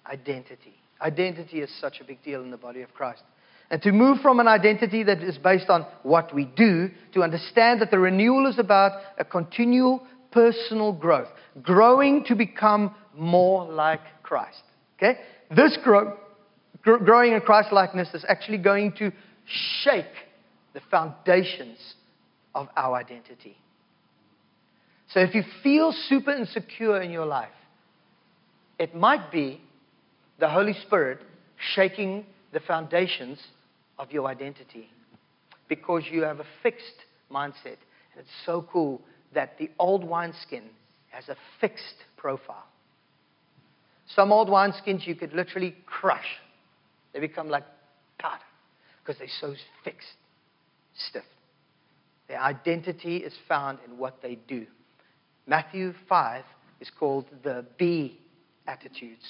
Identity. 0.06 0.76
Identity 1.02 1.62
is 1.62 1.72
such 1.80 2.00
a 2.02 2.04
big 2.04 2.24
deal 2.24 2.42
in 2.42 2.52
the 2.52 2.58
body 2.58 2.82
of 2.82 2.94
Christ. 2.94 3.24
And 3.70 3.82
to 3.82 3.92
move 3.92 4.20
from 4.22 4.40
an 4.40 4.48
identity 4.48 5.04
that 5.04 5.24
is 5.24 5.38
based 5.38 5.70
on 5.70 5.86
what 6.04 6.34
we 6.34 6.46
do 6.46 6.90
to 7.14 7.24
understand 7.24 7.82
that 7.82 7.90
the 7.92 7.98
renewal 7.98 8.48
is 8.48 8.60
about 8.60 8.92
a 9.18 9.26
continual 9.26 10.06
personal 10.32 10.94
growth, 10.94 11.30
growing 11.64 12.24
to 12.26 12.36
become 12.36 12.94
more 13.16 13.66
like 13.66 14.02
Christ. 14.22 14.62
Okay? 14.98 15.20
This 15.56 15.78
grow, 15.84 16.18
gr- 16.84 16.98
growing 16.98 17.34
in 17.34 17.42
Christ 17.42 17.72
likeness 17.72 18.14
is 18.14 18.26
actually 18.28 18.60
going 18.60 18.92
to 19.00 19.12
shake 19.82 20.06
the 20.74 20.82
foundations 20.92 21.78
of 22.54 22.68
our 22.76 22.96
identity. 22.96 23.58
So 25.14 25.20
if 25.20 25.36
you 25.36 25.44
feel 25.64 25.94
super 26.08 26.32
insecure 26.32 27.02
in 27.02 27.12
your 27.12 27.26
life, 27.26 27.50
it 28.80 28.96
might 28.96 29.32
be 29.32 29.62
the 30.40 30.50
Holy 30.50 30.74
Spirit 30.86 31.20
shaking 31.74 32.26
the 32.52 32.60
foundations 32.60 33.40
of 33.98 34.12
your 34.12 34.28
identity 34.28 34.90
because 35.68 36.04
you 36.12 36.24
have 36.24 36.40
a 36.40 36.46
fixed 36.62 37.06
mindset. 37.32 37.78
And 38.12 38.20
it's 38.20 38.30
so 38.46 38.68
cool 38.72 39.02
that 39.34 39.58
the 39.58 39.70
old 39.80 40.04
wineskin 40.04 40.64
has 41.12 41.30
a 41.30 41.36
fixed 41.62 42.04
profile. 42.18 42.66
Some 44.08 44.32
old 44.32 44.50
wineskins 44.50 45.08
you 45.08 45.16
could 45.16 45.34
literally 45.34 45.76
crush, 45.86 46.26
they 47.14 47.20
become 47.20 47.50
like 47.50 47.64
powder 48.20 48.44
because 49.02 49.18
they're 49.20 49.28
so 49.40 49.56
fixed, 49.84 50.08
stiff. 51.10 51.24
Their 52.28 52.42
identity 52.42 53.18
is 53.18 53.34
found 53.48 53.80
in 53.86 53.98
what 53.98 54.22
they 54.22 54.36
do. 54.48 54.66
Matthew 55.48 55.94
5 56.10 56.44
is 56.80 56.90
called 57.00 57.26
the 57.44 57.66
be 57.78 58.20
attitudes, 58.68 59.26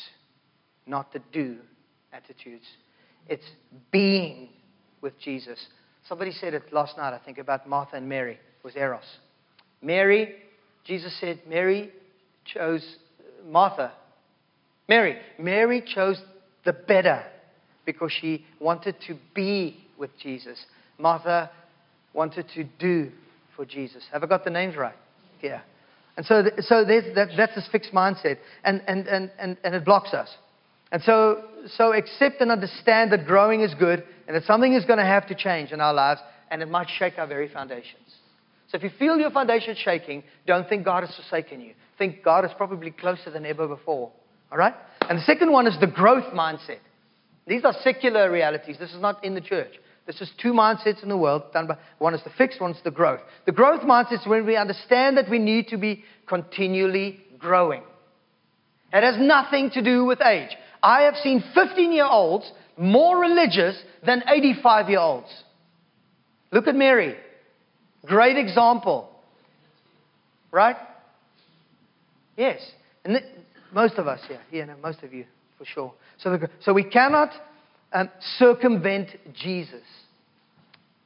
not 0.87 1.11
the 1.13 1.21
do 1.31 1.57
attitudes. 2.13 2.65
It's 3.27 3.45
being 3.91 4.49
with 5.01 5.19
Jesus. 5.19 5.59
Somebody 6.07 6.31
said 6.31 6.53
it 6.53 6.71
last 6.71 6.97
night, 6.97 7.13
I 7.13 7.19
think, 7.23 7.37
about 7.37 7.67
Martha 7.67 7.95
and 7.97 8.07
Mary, 8.07 8.39
was 8.63 8.75
Eros. 8.75 9.03
Mary, 9.81 10.35
Jesus 10.85 11.15
said, 11.19 11.41
Mary 11.47 11.91
chose 12.45 12.97
Martha. 13.45 13.91
Mary. 14.87 15.17
Mary 15.39 15.83
chose 15.85 16.21
the 16.63 16.73
better 16.73 17.23
because 17.85 18.11
she 18.21 18.45
wanted 18.59 18.95
to 19.07 19.15
be 19.33 19.77
with 19.97 20.11
Jesus. 20.21 20.59
Martha 20.97 21.49
wanted 22.13 22.47
to 22.55 22.63
do 22.79 23.11
for 23.55 23.65
Jesus. 23.65 24.03
Have 24.11 24.23
I 24.23 24.27
got 24.27 24.43
the 24.43 24.49
names 24.49 24.75
right? 24.75 24.95
Yeah. 25.41 25.61
And 26.17 26.25
so, 26.25 26.43
so 26.61 26.85
that, 26.85 27.33
that's 27.35 27.55
this 27.55 27.67
fixed 27.71 27.91
mindset, 27.91 28.37
and, 28.63 28.81
and, 28.87 29.07
and, 29.07 29.31
and, 29.37 29.57
and 29.63 29.75
it 29.75 29.83
blocks 29.83 30.13
us. 30.13 30.29
And 30.91 31.01
so, 31.03 31.43
so 31.67 31.93
accept 31.93 32.39
and 32.39 32.51
understand 32.51 33.11
that 33.11 33.25
growing 33.25 33.61
is 33.61 33.73
good, 33.73 34.03
and 34.27 34.35
that 34.35 34.43
something 34.43 34.73
is 34.73 34.85
going 34.85 34.99
to 34.99 35.05
have 35.05 35.27
to 35.27 35.35
change 35.35 35.71
in 35.71 35.81
our 35.81 35.93
lives, 35.93 36.21
and 36.49 36.61
it 36.61 36.69
might 36.69 36.87
shake 36.97 37.17
our 37.17 37.27
very 37.27 37.49
foundations. 37.49 38.15
So 38.69 38.77
if 38.77 38.83
you 38.83 38.89
feel 38.97 39.17
your 39.17 39.31
foundation 39.31 39.75
shaking, 39.77 40.23
don't 40.47 40.67
think 40.67 40.85
God 40.85 41.03
has 41.03 41.15
forsaken 41.15 41.61
you. 41.61 41.73
Think 41.97 42.23
God 42.23 42.45
is 42.45 42.51
probably 42.57 42.91
closer 42.91 43.29
than 43.29 43.45
ever 43.45 43.67
before. 43.67 44.11
All 44.51 44.57
right? 44.57 44.73
And 45.01 45.17
the 45.17 45.23
second 45.23 45.51
one 45.51 45.67
is 45.67 45.77
the 45.79 45.87
growth 45.87 46.33
mindset. 46.33 46.79
These 47.47 47.63
are 47.63 47.73
secular 47.83 48.31
realities. 48.31 48.77
This 48.79 48.93
is 48.93 49.01
not 49.01 49.23
in 49.23 49.35
the 49.35 49.41
church. 49.41 49.73
This 50.05 50.21
is 50.21 50.29
two 50.39 50.53
mindsets 50.53 51.01
in 51.01 51.09
the 51.09 51.17
world 51.17 51.43
done 51.51 51.67
by 51.67 51.77
one 51.97 52.13
is 52.13 52.23
the 52.23 52.29
fixed, 52.37 52.61
one 52.61 52.71
is 52.71 52.81
the 52.83 52.91
growth. 52.91 53.21
The 53.45 53.51
growth 53.51 53.81
mindset 53.81 54.21
is 54.21 54.27
when 54.27 54.45
we 54.45 54.55
understand 54.55 55.17
that 55.17 55.29
we 55.29 55.39
need 55.39 55.69
to 55.69 55.77
be 55.77 56.03
continually 56.27 57.19
growing. 57.39 57.81
It 58.93 59.03
has 59.03 59.15
nothing 59.19 59.71
to 59.71 59.83
do 59.83 60.05
with 60.05 60.21
age. 60.21 60.55
I 60.83 61.03
have 61.03 61.15
seen 61.15 61.43
15 61.55 61.91
year 61.91 62.05
olds 62.05 62.51
more 62.77 63.17
religious 63.19 63.81
than 64.05 64.23
85 64.27 64.89
year 64.89 64.99
olds. 64.99 65.43
Look 66.51 66.67
at 66.67 66.75
Mary. 66.75 67.15
Great 68.05 68.37
example. 68.37 69.09
Right? 70.51 70.75
Yes. 72.37 72.59
And 73.03 73.19
most 73.73 73.95
of 73.95 74.07
us 74.07 74.21
here, 74.27 74.39
yeah, 74.51 74.65
no, 74.65 74.75
most 74.81 75.03
of 75.03 75.13
you, 75.13 75.25
for 75.57 75.65
sure. 75.65 75.93
So, 76.19 76.37
the, 76.37 76.49
so 76.61 76.73
we 76.73 76.83
cannot 76.83 77.31
um, 77.93 78.09
circumvent 78.37 79.09
Jesus 79.33 79.83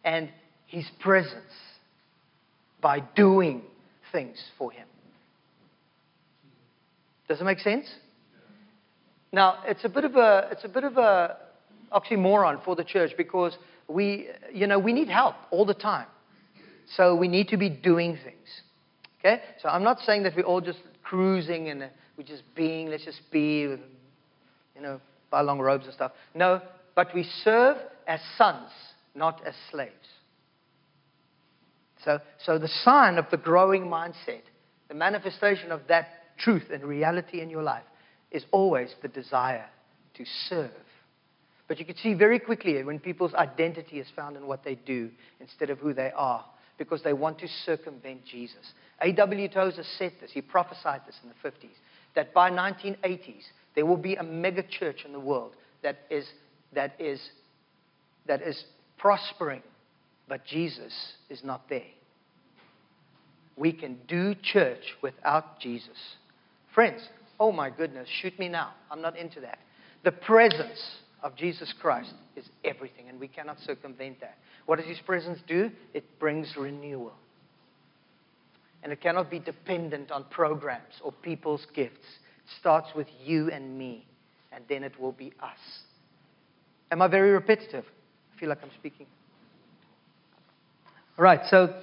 and 0.03 0.29
his 0.67 0.85
presence 0.99 1.53
by 2.81 2.99
doing 3.15 3.61
things 4.11 4.41
for 4.57 4.71
him. 4.71 4.87
Does 7.27 7.41
it 7.41 7.43
make 7.43 7.59
sense? 7.59 7.87
Now, 9.31 9.59
it's 9.65 9.85
a 9.85 9.89
bit 9.89 10.05
of 10.05 10.15
a, 10.15 10.47
it's 10.51 10.63
a 10.63 10.69
bit 10.69 10.83
of 10.83 10.97
a 10.97 11.37
oxymoron 11.93 12.63
for 12.63 12.75
the 12.75 12.83
church 12.83 13.11
because 13.17 13.55
we, 13.87 14.27
you 14.53 14.67
know, 14.67 14.79
we 14.79 14.93
need 14.93 15.09
help 15.09 15.35
all 15.51 15.65
the 15.65 15.73
time. 15.73 16.07
So 16.95 17.15
we 17.15 17.27
need 17.27 17.49
to 17.49 17.57
be 17.57 17.69
doing 17.69 18.17
things. 18.23 18.47
Okay? 19.19 19.41
So 19.61 19.69
I'm 19.69 19.83
not 19.83 19.99
saying 19.99 20.23
that 20.23 20.35
we're 20.35 20.43
all 20.43 20.61
just 20.61 20.79
cruising 21.03 21.69
and 21.69 21.89
we're 22.17 22.23
just 22.23 22.43
being, 22.55 22.89
let's 22.89 23.05
just 23.05 23.21
be, 23.31 23.61
you 23.61 23.79
know, 24.81 24.99
buy 25.29 25.41
long 25.41 25.59
robes 25.59 25.85
and 25.85 25.93
stuff. 25.93 26.11
No, 26.33 26.61
but 26.95 27.13
we 27.13 27.23
serve 27.43 27.77
as 28.07 28.19
sons, 28.37 28.69
not 29.15 29.41
as 29.45 29.53
slaves. 29.71 29.93
So, 32.03 32.19
so 32.45 32.57
the 32.57 32.69
sign 32.83 33.17
of 33.17 33.25
the 33.29 33.37
growing 33.37 33.83
mindset, 33.83 34.41
the 34.87 34.93
manifestation 34.93 35.71
of 35.71 35.81
that 35.89 36.07
truth 36.37 36.67
and 36.71 36.83
reality 36.83 37.41
in 37.41 37.49
your 37.49 37.63
life, 37.63 37.83
is 38.31 38.45
always 38.51 38.93
the 39.01 39.07
desire 39.07 39.65
to 40.15 40.25
serve. 40.47 40.71
But 41.67 41.79
you 41.79 41.85
can 41.85 41.97
see 41.97 42.13
very 42.13 42.39
quickly 42.39 42.81
when 42.83 42.99
people's 42.99 43.33
identity 43.33 43.99
is 43.99 44.07
found 44.15 44.37
in 44.37 44.47
what 44.47 44.63
they 44.63 44.75
do 44.75 45.09
instead 45.39 45.69
of 45.69 45.79
who 45.79 45.93
they 45.93 46.11
are, 46.15 46.45
because 46.77 47.03
they 47.03 47.13
want 47.13 47.39
to 47.39 47.47
circumvent 47.65 48.25
Jesus. 48.25 48.73
A.W. 49.01 49.47
Tozer 49.49 49.83
said 49.97 50.13
this, 50.19 50.31
he 50.31 50.41
prophesied 50.41 51.01
this 51.05 51.17
in 51.21 51.29
the 51.29 51.49
50s, 51.49 51.75
that 52.15 52.33
by 52.33 52.49
1980s, 52.49 53.43
there 53.75 53.85
will 53.85 53.97
be 53.97 54.15
a 54.15 54.23
mega 54.23 54.63
church 54.63 55.03
in 55.05 55.11
the 55.11 55.19
world 55.19 55.53
that 55.83 55.99
is 56.09 56.27
that 56.73 56.95
is, 56.99 57.19
that 58.27 58.41
is 58.41 58.63
prospering, 58.97 59.63
but 60.27 60.45
Jesus 60.45 60.93
is 61.29 61.43
not 61.43 61.67
there. 61.69 61.81
We 63.55 63.73
can 63.73 63.97
do 64.07 64.35
church 64.35 64.83
without 65.01 65.59
Jesus. 65.59 65.97
Friends, 66.73 67.01
oh 67.39 67.51
my 67.51 67.69
goodness, 67.69 68.07
shoot 68.21 68.37
me 68.39 68.47
now. 68.47 68.73
I'm 68.89 69.01
not 69.01 69.17
into 69.17 69.41
that. 69.41 69.59
The 70.03 70.11
presence 70.11 70.79
of 71.23 71.35
Jesus 71.35 71.73
Christ 71.81 72.13
is 72.35 72.45
everything, 72.63 73.09
and 73.09 73.19
we 73.19 73.27
cannot 73.27 73.59
circumvent 73.65 74.21
that. 74.21 74.37
What 74.65 74.77
does 74.77 74.87
His 74.87 74.99
presence 74.99 75.39
do? 75.47 75.71
It 75.93 76.19
brings 76.19 76.53
renewal. 76.57 77.13
And 78.81 78.93
it 78.93 79.01
cannot 79.01 79.29
be 79.29 79.39
dependent 79.39 80.09
on 80.09 80.23
programs 80.29 80.93
or 81.03 81.11
people's 81.11 81.65
gifts. 81.75 82.05
Starts 82.59 82.89
with 82.95 83.07
you 83.23 83.51
and 83.51 83.77
me, 83.77 84.05
and 84.51 84.63
then 84.67 84.83
it 84.83 84.99
will 84.99 85.11
be 85.11 85.33
us. 85.41 85.57
Am 86.91 87.01
I 87.01 87.07
very 87.07 87.31
repetitive? 87.31 87.85
I 88.35 88.39
feel 88.39 88.49
like 88.49 88.59
I'm 88.63 88.71
speaking. 88.79 89.05
All 91.17 91.23
right, 91.23 91.41
so, 91.49 91.75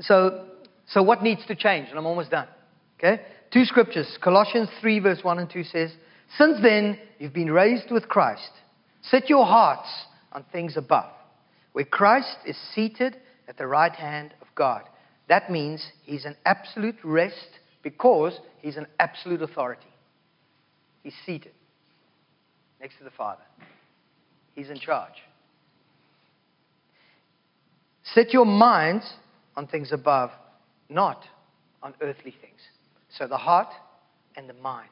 so, 0.00 0.46
so 0.86 1.02
what 1.02 1.22
needs 1.22 1.44
to 1.46 1.54
change? 1.54 1.88
And 1.90 1.98
I'm 1.98 2.06
almost 2.06 2.30
done. 2.30 2.48
Okay? 2.98 3.22
Two 3.52 3.64
scriptures. 3.64 4.18
Colossians 4.22 4.68
3, 4.80 5.00
verse 5.00 5.18
1 5.22 5.38
and 5.38 5.50
2 5.50 5.64
says, 5.64 5.92
Since 6.38 6.58
then, 6.62 6.98
you've 7.18 7.32
been 7.32 7.50
raised 7.50 7.90
with 7.90 8.08
Christ. 8.08 8.50
Set 9.02 9.28
your 9.28 9.44
hearts 9.44 9.88
on 10.32 10.44
things 10.50 10.76
above, 10.76 11.10
where 11.72 11.84
Christ 11.84 12.36
is 12.46 12.56
seated 12.74 13.16
at 13.48 13.58
the 13.58 13.66
right 13.66 13.94
hand 13.94 14.32
of 14.40 14.48
God. 14.54 14.82
That 15.28 15.50
means 15.50 15.84
he's 16.04 16.24
an 16.24 16.36
absolute 16.44 16.96
rest 17.02 17.58
because 17.82 18.38
he's 18.60 18.76
an 18.76 18.86
absolute 18.98 19.42
authority. 19.42 19.86
He's 21.04 21.14
seated. 21.24 21.52
next 22.80 22.98
to 22.98 23.04
the 23.04 23.10
Father. 23.10 23.44
He's 24.54 24.70
in 24.70 24.78
charge. 24.78 25.12
Set 28.14 28.32
your 28.32 28.46
minds 28.46 29.04
on 29.56 29.66
things 29.66 29.92
above, 29.92 30.30
not 30.88 31.24
on 31.82 31.94
earthly 32.00 32.34
things. 32.40 32.60
So 33.16 33.26
the 33.26 33.36
heart 33.36 33.68
and 34.36 34.48
the 34.48 34.54
mind 34.54 34.88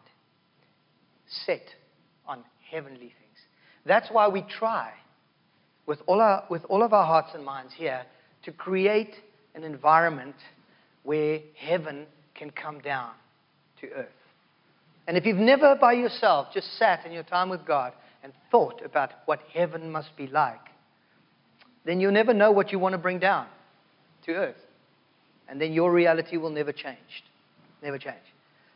set 1.46 1.64
on 2.26 2.44
heavenly 2.70 2.98
things. 2.98 3.38
That's 3.84 4.08
why 4.10 4.28
we 4.28 4.42
try 4.42 4.92
with 5.86 6.00
all, 6.06 6.20
our, 6.20 6.44
with 6.48 6.64
all 6.66 6.82
of 6.82 6.92
our 6.92 7.06
hearts 7.06 7.30
and 7.34 7.44
minds 7.44 7.72
here 7.76 8.02
to 8.44 8.52
create 8.52 9.14
an 9.54 9.64
environment 9.64 10.36
where 11.02 11.40
heaven 11.56 12.06
can 12.34 12.50
come 12.50 12.80
down 12.80 13.10
to 13.80 13.90
earth. 13.90 14.21
And 15.06 15.16
if 15.16 15.26
you've 15.26 15.36
never 15.36 15.74
by 15.74 15.92
yourself 15.92 16.48
just 16.54 16.78
sat 16.78 17.04
in 17.04 17.12
your 17.12 17.24
time 17.24 17.48
with 17.48 17.66
God 17.66 17.92
and 18.22 18.32
thought 18.50 18.82
about 18.84 19.10
what 19.26 19.40
heaven 19.52 19.90
must 19.90 20.16
be 20.16 20.26
like, 20.26 20.60
then 21.84 22.00
you'll 22.00 22.12
never 22.12 22.32
know 22.32 22.52
what 22.52 22.70
you 22.70 22.78
want 22.78 22.92
to 22.92 22.98
bring 22.98 23.18
down 23.18 23.46
to 24.26 24.32
earth. 24.32 24.56
And 25.48 25.60
then 25.60 25.72
your 25.72 25.92
reality 25.92 26.36
will 26.36 26.50
never 26.50 26.72
change. 26.72 26.98
Never 27.82 27.98
change. 27.98 28.22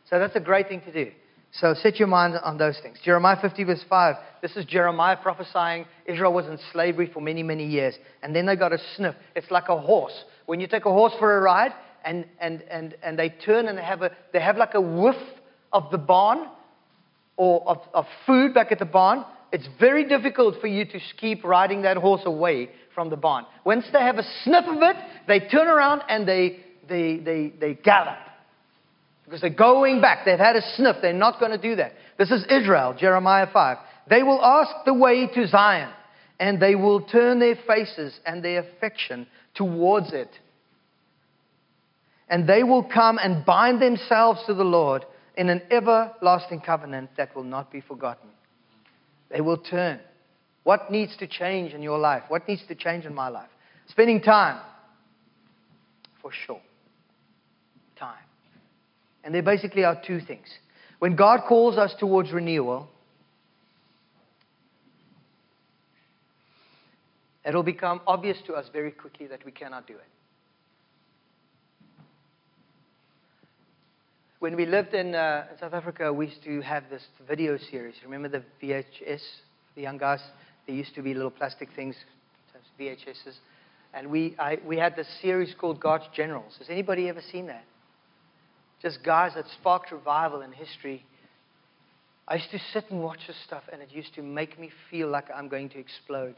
So 0.09 0.19
that's 0.19 0.35
a 0.35 0.41
great 0.41 0.67
thing 0.67 0.81
to 0.81 0.91
do. 0.91 1.11
So 1.53 1.73
set 1.81 1.97
your 1.97 2.09
mind 2.09 2.35
on 2.43 2.57
those 2.57 2.77
things. 2.83 2.97
Jeremiah 3.03 3.37
50, 3.41 3.63
verse 3.63 3.83
5. 3.89 4.15
This 4.41 4.55
is 4.57 4.65
Jeremiah 4.65 5.15
prophesying 5.15 5.85
Israel 6.05 6.33
was 6.33 6.45
in 6.45 6.59
slavery 6.71 7.09
for 7.11 7.21
many, 7.21 7.41
many 7.41 7.65
years. 7.65 7.95
And 8.21 8.35
then 8.35 8.45
they 8.45 8.55
got 8.55 8.73
a 8.73 8.77
sniff. 8.95 9.15
It's 9.35 9.49
like 9.49 9.69
a 9.69 9.77
horse. 9.77 10.13
When 10.45 10.59
you 10.59 10.67
take 10.67 10.85
a 10.85 10.91
horse 10.91 11.13
for 11.17 11.37
a 11.37 11.41
ride 11.41 11.71
and, 12.03 12.25
and, 12.39 12.61
and, 12.69 12.95
and 13.01 13.17
they 13.17 13.29
turn 13.29 13.67
and 13.67 13.77
they 13.77 13.83
have, 13.83 14.01
a, 14.01 14.11
they 14.33 14.41
have 14.41 14.57
like 14.57 14.73
a 14.73 14.81
whiff 14.81 15.15
of 15.71 15.91
the 15.91 15.97
barn 15.97 16.47
or 17.35 17.67
of, 17.67 17.77
of 17.93 18.05
food 18.25 18.53
back 18.53 18.71
at 18.71 18.79
the 18.79 18.85
barn, 18.85 19.23
it's 19.51 19.67
very 19.79 20.07
difficult 20.07 20.59
for 20.59 20.67
you 20.67 20.85
to 20.85 20.99
keep 21.17 21.43
riding 21.43 21.83
that 21.83 21.97
horse 21.97 22.21
away 22.25 22.69
from 22.93 23.09
the 23.09 23.15
barn. 23.15 23.45
Once 23.63 23.85
they 23.93 23.99
have 23.99 24.17
a 24.17 24.23
sniff 24.43 24.65
of 24.65 24.81
it, 24.81 24.95
they 25.27 25.39
turn 25.39 25.67
around 25.67 26.01
and 26.09 26.27
they, 26.27 26.59
they, 26.89 27.17
they, 27.17 27.53
they 27.59 27.73
gallop. 27.75 28.17
Because 29.23 29.41
they're 29.41 29.49
going 29.49 30.01
back. 30.01 30.25
They've 30.25 30.39
had 30.39 30.55
a 30.55 30.61
sniff. 30.75 30.97
They're 31.01 31.13
not 31.13 31.39
going 31.39 31.51
to 31.51 31.57
do 31.57 31.75
that. 31.75 31.93
This 32.17 32.31
is 32.31 32.45
Israel, 32.49 32.95
Jeremiah 32.97 33.47
5. 33.51 33.77
They 34.09 34.23
will 34.23 34.43
ask 34.43 34.71
the 34.85 34.93
way 34.93 35.27
to 35.27 35.47
Zion, 35.47 35.91
and 36.39 36.61
they 36.61 36.75
will 36.75 37.01
turn 37.01 37.39
their 37.39 37.57
faces 37.67 38.17
and 38.25 38.43
their 38.43 38.61
affection 38.61 39.27
towards 39.53 40.13
it. 40.13 40.29
And 42.29 42.47
they 42.47 42.63
will 42.63 42.83
come 42.83 43.19
and 43.21 43.45
bind 43.45 43.81
themselves 43.81 44.41
to 44.47 44.53
the 44.53 44.63
Lord 44.63 45.05
in 45.37 45.49
an 45.49 45.61
everlasting 45.69 46.59
covenant 46.59 47.11
that 47.15 47.33
will 47.35 47.43
not 47.43 47.71
be 47.71 47.79
forgotten. 47.79 48.29
They 49.29 49.39
will 49.39 49.57
turn. 49.57 49.99
What 50.63 50.91
needs 50.91 51.15
to 51.17 51.27
change 51.27 51.73
in 51.73 51.81
your 51.81 51.99
life? 51.99 52.23
What 52.27 52.47
needs 52.47 52.63
to 52.67 52.75
change 52.75 53.05
in 53.05 53.13
my 53.13 53.29
life? 53.29 53.49
Spending 53.87 54.19
time, 54.19 54.59
for 56.21 56.31
sure. 56.45 56.61
Time. 57.97 58.15
And 59.23 59.33
there 59.33 59.43
basically 59.43 59.83
are 59.85 60.01
two 60.05 60.19
things. 60.19 60.47
When 60.99 61.15
God 61.15 61.41
calls 61.47 61.77
us 61.77 61.93
towards 61.99 62.31
renewal, 62.33 62.89
it'll 67.45 67.63
become 67.63 68.01
obvious 68.07 68.37
to 68.47 68.53
us 68.53 68.65
very 68.73 68.91
quickly 68.91 69.27
that 69.27 69.45
we 69.45 69.51
cannot 69.51 69.87
do 69.87 69.93
it. 69.93 70.01
When 74.39 74.55
we 74.55 74.67
lived 74.67 74.93
in, 74.93 75.15
uh, 75.15 75.45
South 75.59 75.73
Africa, 75.73 76.13
we 76.13 76.27
used 76.27 76.43
to 76.43 76.61
have 76.61 76.83
this 76.91 77.01
video 77.27 77.57
series. 77.57 77.95
Remember 78.03 78.29
the 78.29 78.43
VHS? 78.61 79.21
The 79.75 79.81
young 79.81 79.97
guys, 79.97 80.19
there 80.67 80.75
used 80.75 80.93
to 80.93 81.01
be 81.01 81.15
little 81.15 81.31
plastic 81.31 81.69
things, 81.75 81.95
VHSs. 82.79 83.33
And 83.95 84.11
we, 84.11 84.35
I, 84.37 84.59
we 84.63 84.77
had 84.77 84.95
this 84.95 85.07
series 85.23 85.55
called 85.59 85.79
God's 85.79 86.03
Generals. 86.15 86.53
Has 86.59 86.69
anybody 86.69 87.09
ever 87.09 87.21
seen 87.31 87.47
that? 87.47 87.63
Just 88.79 89.03
guys 89.03 89.31
that 89.33 89.45
sparked 89.59 89.91
revival 89.91 90.41
in 90.41 90.51
history. 90.51 91.03
I 92.27 92.35
used 92.35 92.51
to 92.51 92.59
sit 92.73 92.91
and 92.91 93.01
watch 93.01 93.21
this 93.25 93.37
stuff, 93.43 93.63
and 93.73 93.81
it 93.81 93.89
used 93.91 94.13
to 94.15 94.21
make 94.21 94.59
me 94.59 94.69
feel 94.91 95.07
like 95.07 95.25
I'm 95.33 95.47
going 95.47 95.69
to 95.69 95.79
explode. 95.79 96.35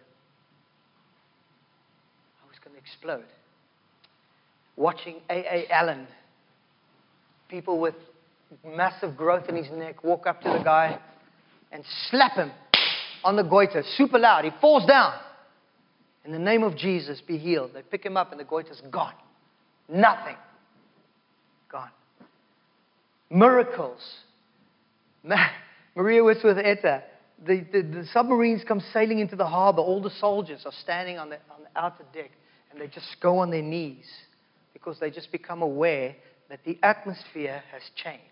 I 2.42 2.48
was 2.48 2.56
going 2.64 2.78
to 2.78 2.82
explode. 2.82 3.26
Watching 4.78 5.16
A.A. 5.30 5.68
Allen 5.70 6.08
people 7.50 7.80
with 7.80 7.96
massive 8.66 9.18
growth 9.18 9.50
in 9.50 9.56
his 9.56 9.70
neck 9.72 10.04
walk 10.04 10.28
up 10.28 10.42
to 10.42 10.50
the 10.50 10.64
guy 10.64 11.00
and 11.72 11.84
slap 12.10 12.36
him 12.36 12.52
on 13.24 13.36
the 13.36 13.44
goiter 13.44 13.84
super 13.98 14.20
loud. 14.20 14.46
He 14.46 14.52
falls 14.62 14.86
down. 14.86 15.14
In 16.26 16.32
the 16.32 16.40
name 16.40 16.64
of 16.64 16.78
Jesus, 16.78 17.22
be 17.22 17.38
healed. 17.38 17.72
They 17.74 17.82
pick 17.82 18.06
him 18.06 18.18
up 18.18 18.32
and 18.32 18.40
the 18.40 18.46
goiter's 18.46 18.82
gone. 18.92 19.14
Nothing. 19.88 20.36
Gone. 21.72 21.90
Miracles. 23.30 24.02
Maria 25.96 26.24
Woodworth-Etter. 26.24 27.04
The, 27.46 27.66
the, 27.72 27.82
the, 27.82 28.06
submarines 28.12 28.64
come 28.68 28.82
sailing 28.94 29.20
into 29.20 29.36
the 29.36 29.48
harbor. 29.48 29.82
All 29.82 30.02
the 30.02 30.12
soldiers 30.20 30.64
are 30.66 30.74
standing 30.84 31.18
on 31.18 31.30
the, 31.30 31.38
on 31.50 31.64
the 31.64 31.80
outer 31.80 32.04
deck 32.14 32.32
and 32.72 32.82
they 32.82 32.88
just 32.88 33.16
go 33.22 33.40
on 33.40 33.50
their 33.50 33.62
knees 33.62 34.06
because 34.74 35.00
they 35.00 35.10
just 35.10 35.32
become 35.32 35.62
aware 35.62 36.16
that 36.50 36.60
the 36.66 36.78
atmosphere 36.84 37.64
has 37.72 37.82
changed. 37.96 38.24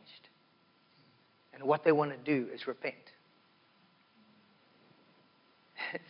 And 1.53 1.63
what 1.63 1.83
they 1.83 1.91
want 1.91 2.11
to 2.11 2.17
do 2.17 2.47
is 2.53 2.67
repent. 2.67 2.95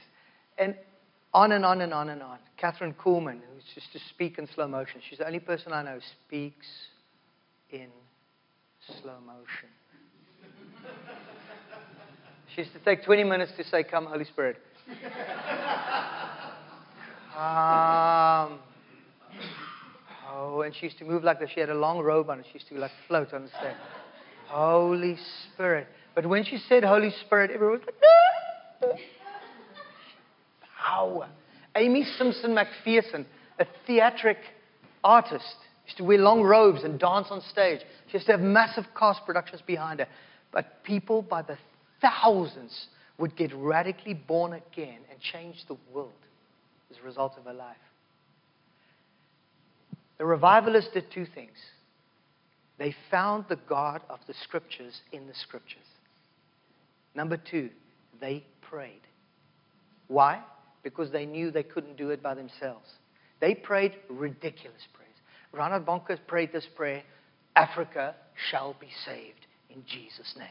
and 0.58 0.76
on 1.34 1.52
and 1.52 1.66
on 1.66 1.82
and 1.82 1.94
on 1.94 2.10
and 2.10 2.24
on. 2.24 2.40
Kathryn 2.62 2.96
Kuhlman, 2.96 3.40
who's 3.54 3.64
just 3.76 3.92
to 3.94 4.00
speak 4.10 4.40
in 4.40 4.48
slow 4.56 4.68
motion, 4.68 5.02
she's 5.08 5.20
the 5.20 5.28
only 5.28 5.40
person 5.40 5.72
I 5.72 5.84
know 5.84 6.00
speaks 6.26 6.66
in 7.70 7.88
slow 9.02 9.18
motion. 9.26 9.70
she 12.56 12.62
used 12.62 12.74
to 12.74 12.80
take 12.80 13.06
20 13.06 13.24
minutes 13.24 13.52
to 13.58 13.64
say, 13.66 13.84
Come, 13.84 14.06
Holy 14.06 14.26
Spirit. 14.26 14.58
um, 17.38 18.60
Oh, 20.40 20.62
and 20.62 20.76
she 20.76 20.86
used 20.86 21.00
to 21.00 21.06
move 21.06 21.24
like 21.24 21.40
that. 21.40 21.50
She 21.52 21.60
had 21.60 21.70
a 21.70 21.76
long 21.76 21.98
robe 21.98 22.30
on 22.30 22.38
and 22.38 22.46
she 22.46 22.54
used 22.54 22.68
to 22.68 22.76
like 22.76 22.92
float 23.08 23.34
on 23.34 23.44
the 23.44 23.50
stage. 23.50 23.76
Holy 24.48 25.18
Spirit. 25.54 25.88
But 26.14 26.28
when 26.28 26.44
she 26.44 26.58
said 26.70 26.84
Holy 26.84 27.12
Spirit, 27.26 27.50
everyone 27.50 27.80
was 27.80 27.88
like, 28.82 29.00
power. 30.80 31.28
Aimee 31.76 32.06
Semple 32.18 32.56
McPherson, 32.56 33.26
a 33.60 33.66
theatric 33.88 34.38
artist, 35.04 35.56
used 35.86 35.98
to 35.98 36.04
wear 36.04 36.20
long 36.20 36.44
robes 36.44 36.84
and 36.84 37.00
dance 37.00 37.28
on 37.32 37.42
stage. 37.42 37.80
She 38.08 38.14
used 38.14 38.28
to 38.28 38.34
have 38.34 38.42
massive 38.42 38.86
cast 38.98 39.26
productions 39.26 39.64
behind 39.66 40.02
her. 40.02 40.08
But 40.52 40.84
people 40.84 41.24
by 41.24 41.42
the 41.42 41.58
thousands 42.00 42.88
would 43.18 43.36
get 43.36 43.52
radically 43.56 44.14
born 44.14 44.54
again 44.54 45.00
and 45.10 45.20
change 45.20 45.66
the 45.68 45.78
world 45.92 46.12
as 46.92 46.98
a 47.00 47.04
result 47.04 47.34
of 47.40 47.46
her 47.46 47.54
life. 47.54 47.78
The 50.18 50.26
revivalists 50.26 50.92
did 50.94 51.06
two 51.14 51.26
things. 51.34 51.58
They 52.78 52.96
found 53.10 53.46
the 53.50 53.60
God 53.68 54.02
of 54.10 54.20
the 54.28 54.34
scriptures 54.44 55.02
in 55.12 55.28
the 55.28 55.34
scriptures. 55.34 55.80
Number 57.16 57.38
two, 57.38 57.70
they 58.20 58.44
prayed. 58.62 59.02
Why? 60.08 60.42
Because 60.84 61.12
they 61.12 61.26
knew 61.26 61.52
they 61.52 61.64
couldn't 61.64 61.98
do 61.98 62.12
it 62.12 62.22
by 62.22 62.36
themselves. 62.36 62.88
They 63.40 63.56
prayed 63.56 63.94
ridiculous 64.10 64.82
prayers. 64.94 65.08
Reinhard 65.52 65.86
Bonnke 65.86 66.18
prayed 66.28 66.52
this 66.52 66.68
prayer 66.76 67.04
Africa 67.56 68.16
shall 68.52 68.76
be 68.80 68.90
saved 69.06 69.48
in 69.70 69.84
Jesus' 69.88 70.36
name. 70.38 70.48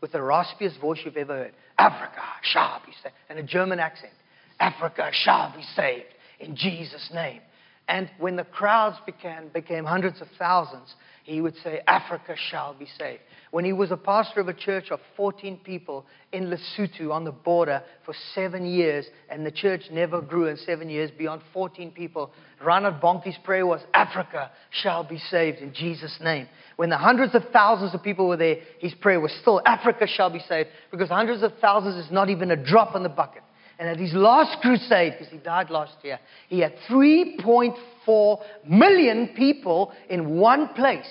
With 0.00 0.12
the 0.12 0.18
raspiest 0.18 0.80
voice 0.80 1.00
you've 1.04 1.16
ever 1.16 1.36
heard 1.36 1.52
Africa 1.78 2.22
shall 2.42 2.80
be 2.86 2.92
saved. 3.02 3.14
And 3.28 3.38
a 3.38 3.42
German 3.42 3.80
accent 3.80 4.12
Africa 4.60 5.10
shall 5.12 5.52
be 5.56 5.62
saved 5.74 6.14
in 6.38 6.54
Jesus' 6.56 7.10
name. 7.12 7.40
And 7.88 8.10
when 8.18 8.34
the 8.34 8.44
crowds 8.44 8.96
became, 9.06 9.48
became 9.54 9.84
hundreds 9.84 10.20
of 10.20 10.26
thousands, 10.38 10.92
he 11.22 11.40
would 11.40 11.54
say, 11.62 11.80
Africa 11.86 12.34
shall 12.50 12.74
be 12.74 12.86
saved. 12.98 13.20
When 13.52 13.64
he 13.64 13.72
was 13.72 13.92
a 13.92 13.96
pastor 13.96 14.40
of 14.40 14.48
a 14.48 14.54
church 14.54 14.90
of 14.90 14.98
14 15.16 15.58
people 15.64 16.04
in 16.32 16.50
Lesotho 16.50 17.12
on 17.12 17.24
the 17.24 17.32
border 17.32 17.82
for 18.04 18.14
seven 18.34 18.66
years, 18.66 19.06
and 19.28 19.46
the 19.46 19.52
church 19.52 19.82
never 19.92 20.20
grew 20.20 20.46
in 20.46 20.56
seven 20.56 20.88
years 20.88 21.12
beyond 21.16 21.42
14 21.52 21.92
people, 21.92 22.32
Reinhard 22.64 23.00
Bonnke's 23.00 23.38
prayer 23.44 23.66
was, 23.66 23.80
Africa 23.94 24.50
shall 24.70 25.04
be 25.04 25.18
saved 25.18 25.58
in 25.58 25.72
Jesus' 25.72 26.18
name. 26.20 26.48
When 26.76 26.90
the 26.90 26.98
hundreds 26.98 27.34
of 27.36 27.42
thousands 27.52 27.94
of 27.94 28.02
people 28.02 28.28
were 28.28 28.36
there, 28.36 28.56
his 28.80 28.94
prayer 28.94 29.20
was 29.20 29.32
still, 29.40 29.60
Africa 29.64 30.06
shall 30.08 30.30
be 30.30 30.40
saved, 30.48 30.70
because 30.90 31.08
hundreds 31.08 31.42
of 31.42 31.52
thousands 31.60 32.04
is 32.04 32.10
not 32.10 32.30
even 32.30 32.50
a 32.50 32.56
drop 32.56 32.96
in 32.96 33.04
the 33.04 33.08
bucket. 33.08 33.42
And 33.78 33.88
at 33.88 33.98
his 33.98 34.12
last 34.14 34.60
crusade, 34.62 35.16
because 35.18 35.32
he 35.32 35.38
died 35.38 35.70
last 35.70 35.96
year, 36.02 36.18
he 36.48 36.60
had 36.60 36.74
3.4 36.88 38.38
million 38.66 39.28
people 39.36 39.92
in 40.08 40.38
one 40.38 40.68
place. 40.68 41.04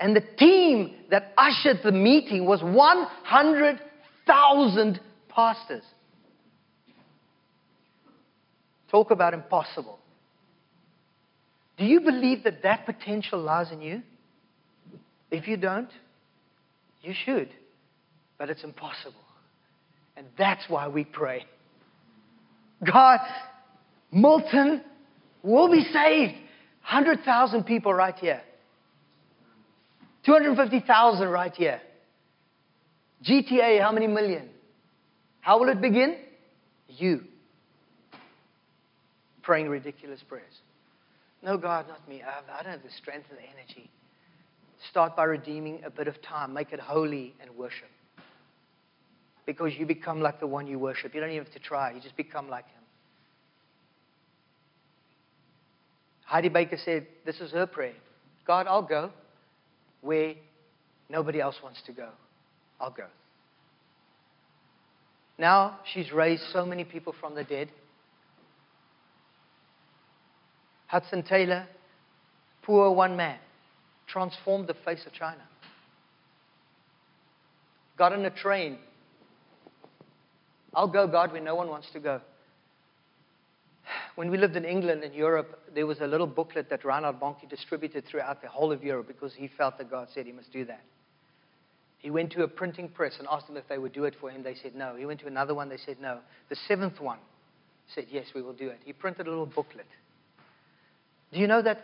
And 0.00 0.16
the 0.16 0.24
team 0.38 0.94
that 1.10 1.34
ushered 1.36 1.80
the 1.84 1.92
meeting 1.92 2.46
was 2.46 2.62
100,000 2.62 5.00
pastors. 5.28 5.84
Talk 8.90 9.10
about 9.10 9.34
impossible. 9.34 9.98
Do 11.76 11.84
you 11.84 12.00
believe 12.00 12.44
that 12.44 12.62
that 12.62 12.86
potential 12.86 13.40
lies 13.40 13.72
in 13.72 13.80
you? 13.80 14.02
If 15.30 15.48
you 15.48 15.56
don't, 15.56 15.88
you 17.02 17.14
should. 17.24 17.48
But 18.38 18.50
it's 18.50 18.64
impossible. 18.64 19.21
And 20.16 20.26
that's 20.36 20.62
why 20.68 20.88
we 20.88 21.04
pray. 21.04 21.44
God, 22.84 23.20
Milton 24.10 24.82
will 25.42 25.70
be 25.70 25.82
saved. 25.84 26.34
100,000 26.82 27.64
people 27.64 27.94
right 27.94 28.16
here. 28.16 28.42
250,000 30.26 31.28
right 31.28 31.54
here. 31.54 31.80
GTA, 33.24 33.80
how 33.80 33.92
many 33.92 34.06
million? 34.06 34.48
How 35.40 35.58
will 35.58 35.68
it 35.68 35.80
begin? 35.80 36.16
You 36.88 37.22
praying 39.42 39.68
ridiculous 39.68 40.20
prayers. 40.28 40.54
No, 41.42 41.58
God, 41.58 41.88
not 41.88 42.08
me. 42.08 42.22
I 42.22 42.62
don't 42.62 42.70
have 42.70 42.82
the 42.82 42.90
strength 42.90 43.26
and 43.30 43.38
the 43.38 43.42
energy. 43.42 43.90
Start 44.90 45.16
by 45.16 45.24
redeeming 45.24 45.82
a 45.84 45.90
bit 45.90 46.08
of 46.08 46.20
time. 46.22 46.54
Make 46.54 46.72
it 46.72 46.80
holy 46.80 47.34
and 47.40 47.50
worship. 47.56 47.88
Because 49.46 49.72
you 49.76 49.86
become 49.86 50.20
like 50.20 50.40
the 50.40 50.46
one 50.46 50.66
you 50.66 50.78
worship. 50.78 51.14
You 51.14 51.20
don't 51.20 51.30
even 51.30 51.44
have 51.44 51.52
to 51.54 51.58
try. 51.58 51.92
You 51.92 52.00
just 52.00 52.16
become 52.16 52.48
like 52.48 52.64
him. 52.66 52.82
Heidi 56.24 56.48
Baker 56.48 56.78
said, 56.82 57.06
This 57.26 57.40
is 57.40 57.52
her 57.52 57.66
prayer 57.66 57.94
God, 58.46 58.66
I'll 58.66 58.82
go 58.82 59.10
where 60.00 60.34
nobody 61.08 61.40
else 61.40 61.56
wants 61.62 61.80
to 61.86 61.92
go. 61.92 62.08
I'll 62.80 62.90
go. 62.90 63.06
Now 65.38 65.78
she's 65.92 66.12
raised 66.12 66.42
so 66.52 66.66
many 66.66 66.84
people 66.84 67.14
from 67.20 67.34
the 67.34 67.44
dead. 67.44 67.68
Hudson 70.86 71.22
Taylor, 71.22 71.66
poor 72.62 72.90
one 72.90 73.16
man, 73.16 73.38
transformed 74.06 74.66
the 74.68 74.74
face 74.84 75.04
of 75.06 75.12
China. 75.12 75.42
Got 77.96 78.12
on 78.12 78.24
a 78.24 78.30
train. 78.30 78.78
I'll 80.74 80.88
go, 80.88 81.06
God, 81.06 81.32
where 81.32 81.42
no 81.42 81.54
one 81.54 81.68
wants 81.68 81.88
to 81.92 82.00
go. 82.00 82.20
When 84.14 84.30
we 84.30 84.38
lived 84.38 84.56
in 84.56 84.64
England 84.64 85.02
and 85.02 85.14
Europe, 85.14 85.58
there 85.74 85.86
was 85.86 86.00
a 86.00 86.06
little 86.06 86.26
booklet 86.26 86.70
that 86.70 86.84
Reinhard 86.84 87.18
Bonnke 87.18 87.48
distributed 87.48 88.04
throughout 88.06 88.40
the 88.42 88.48
whole 88.48 88.72
of 88.72 88.82
Europe 88.82 89.08
because 89.08 89.34
he 89.34 89.48
felt 89.48 89.78
that 89.78 89.90
God 89.90 90.08
said 90.14 90.26
he 90.26 90.32
must 90.32 90.52
do 90.52 90.64
that. 90.66 90.82
He 91.98 92.10
went 92.10 92.32
to 92.32 92.42
a 92.42 92.48
printing 92.48 92.88
press 92.88 93.14
and 93.18 93.28
asked 93.30 93.46
them 93.46 93.56
if 93.56 93.68
they 93.68 93.78
would 93.78 93.92
do 93.92 94.04
it 94.04 94.14
for 94.20 94.30
him. 94.30 94.42
They 94.42 94.54
said 94.54 94.74
no. 94.74 94.96
He 94.96 95.06
went 95.06 95.20
to 95.20 95.26
another 95.26 95.54
one. 95.54 95.68
They 95.68 95.76
said 95.76 95.98
no. 96.00 96.18
The 96.48 96.56
seventh 96.68 97.00
one 97.00 97.18
said, 97.94 98.06
yes, 98.10 98.26
we 98.34 98.42
will 98.42 98.52
do 98.52 98.68
it. 98.68 98.78
He 98.84 98.92
printed 98.92 99.26
a 99.26 99.30
little 99.30 99.46
booklet. 99.46 99.86
Do 101.32 101.38
you 101.38 101.46
know 101.46 101.62
that 101.62 101.78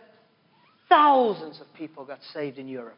thousands 0.87 1.61
of 1.61 1.67
people 1.73 2.05
got 2.05 2.19
saved 2.33 2.57
in 2.57 2.67
Europe? 2.67 2.97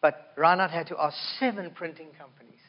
But 0.00 0.32
Reinhard 0.36 0.70
had 0.70 0.86
to 0.88 0.96
ask 1.00 1.16
seven 1.40 1.70
printing 1.74 2.08
companies. 2.18 2.60